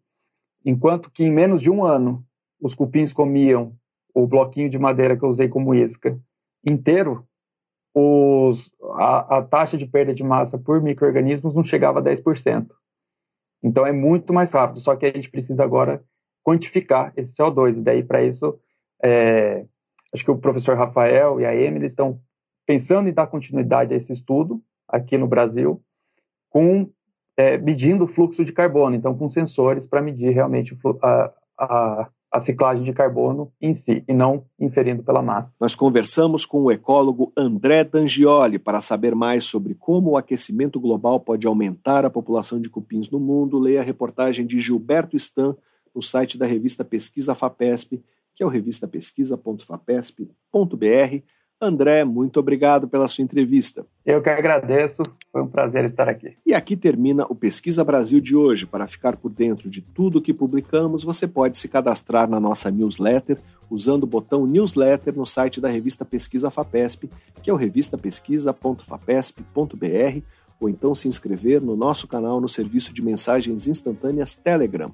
enquanto 0.64 1.10
que 1.10 1.24
em 1.24 1.32
menos 1.32 1.60
de 1.60 1.72
um 1.72 1.84
ano 1.84 2.24
os 2.62 2.76
cupins 2.76 3.12
comiam 3.12 3.76
o 4.14 4.28
bloquinho 4.28 4.70
de 4.70 4.78
madeira 4.78 5.18
que 5.18 5.26
eu 5.26 5.30
usei 5.30 5.49
como 5.49 5.74
isca 5.74 6.16
inteiro, 6.64 7.26
os, 7.91 8.70
a, 8.99 9.38
a, 9.38 9.41
taxa 9.41 9.80
de 9.80 9.88
perda 9.88 10.14
de 10.14 10.24
massa 10.24 10.60
por 10.60 10.80
micro-organismos 10.80 11.55
não 11.55 11.64
chegava 11.64 11.97
a 11.97 12.03
10%. 12.03 12.68
Então 13.64 13.84
é 13.84 13.91
muito 13.91 14.32
mais 14.32 14.51
rápido, 14.51 14.80
só 14.82 14.95
que 14.95 15.08
a 15.08 15.12
gente 15.12 15.32
precisa 15.32 15.64
agora 15.64 16.03
quantificar 16.43 17.12
esse 17.18 17.34
CO2. 17.34 17.80
E 17.80 17.82
daí, 17.82 18.03
para 18.03 18.24
isso, 18.24 18.60
é, 19.03 19.66
acho 20.14 20.24
que 20.24 20.30
o 20.30 20.38
professor 20.38 20.78
Rafael 20.78 21.41
e 21.41 21.47
a 21.47 21.55
Emily 21.55 21.88
estão 21.88 22.22
pensando 22.64 23.10
em 23.10 23.14
dar 23.14 23.26
continuidade 23.26 23.91
a 23.95 23.97
esse 23.97 24.14
estudo, 24.14 24.62
aqui 24.88 25.18
no 25.18 25.28
Brasil, 25.28 25.82
com 26.50 26.90
é, 27.38 27.58
medindo 27.58 28.06
o 28.06 28.08
fluxo 28.08 28.44
de 28.44 28.52
carbono, 28.52 28.96
então 28.96 29.16
com 29.16 29.30
sensores 29.30 29.86
para 29.86 30.02
medir 30.02 30.32
realmente 30.32 30.76
a, 31.04 31.32
a, 31.58 32.10
a 32.32 32.42
ciclagem 32.42 32.84
de 32.84 32.92
carbono 32.94 33.54
em 33.62 33.76
si, 33.76 34.04
e 34.08 34.14
não 34.14 34.46
inferindo 34.60 35.04
pela 35.04 35.22
massa. 35.22 35.54
Nós 35.60 35.76
conversamos 35.76 36.44
com 36.46 36.64
o 36.64 36.72
ecólogo 36.72 37.32
André 37.38 37.84
Dangioli 37.84 38.58
para 38.58 38.82
saber 38.82 39.14
mais 39.14 39.46
sobre 39.46 39.76
como 39.76 40.10
o 40.12 40.18
aquecimento 40.18 40.80
global 40.80 41.20
pode 41.20 41.46
aumentar 41.46 42.06
a 42.06 42.10
população 42.10 42.60
de 42.60 42.70
cupins 42.70 43.12
no 43.12 43.20
mundo. 43.20 43.60
Leia 43.60 43.82
a 43.82 43.84
reportagem 43.84 44.48
de 44.48 44.60
Gilberto 44.60 45.16
Stan 45.16 45.56
no 45.94 46.02
site 46.02 46.40
da 46.40 46.46
revista 46.46 46.84
Pesquisa 46.84 47.36
FAPESP, 47.36 48.04
que 48.36 48.44
é 48.44 48.46
o 48.46 48.50
revistapesquisa.fapesp.br 48.50 51.22
André, 51.60 52.05
muito 52.05 52.39
obrigado 52.39 52.88
pela 52.88 53.08
sua 53.08 53.24
entrevista. 53.24 53.84
Eu 54.05 54.22
que 54.22 54.30
agradeço, 54.30 55.01
foi 55.32 55.41
um 55.41 55.47
prazer 55.47 55.86
estar 55.86 56.08
aqui. 56.08 56.38
E 56.45 56.53
aqui 56.53 56.78
termina 56.78 57.26
o 57.28 57.34
Pesquisa 57.34 57.84
Brasil 57.84 58.22
de 58.22 58.36
hoje. 58.36 58.68
Para 58.68 58.86
ficar 58.86 59.18
por 59.18 59.32
dentro 59.32 59.68
de 59.68 59.82
tudo 59.82 60.22
que 60.22 60.32
publicamos, 60.32 61.03
você 61.03 61.28
pode 61.28 61.58
se 61.58 61.68
cadastrar 61.68 62.30
na 62.30 62.39
nossa 62.39 62.70
newsletter 62.70 63.39
usando 63.72 64.03
o 64.03 64.08
botão 64.08 64.45
newsletter 64.45 65.16
no 65.16 65.26
site 65.26 65.60
da 65.60 65.68
revista 65.68 66.05
Pesquisa 66.05 66.51
FAPESP, 66.51 67.10
que 67.41 67.49
é 67.49 67.53
o 67.53 67.58
revistapesquisa.fapesp.br, 67.58 70.22
ou 70.60 70.70
então 70.70 70.93
se 70.93 71.08
inscrever 71.08 71.60
no 71.60 71.76
nosso 71.76 72.08
canal 72.08 72.39
no 72.39 72.47
serviço 72.47 72.93
de 72.93 73.01
mensagens 73.01 73.68
instantâneas 73.68 74.36
Telegram 74.36 74.93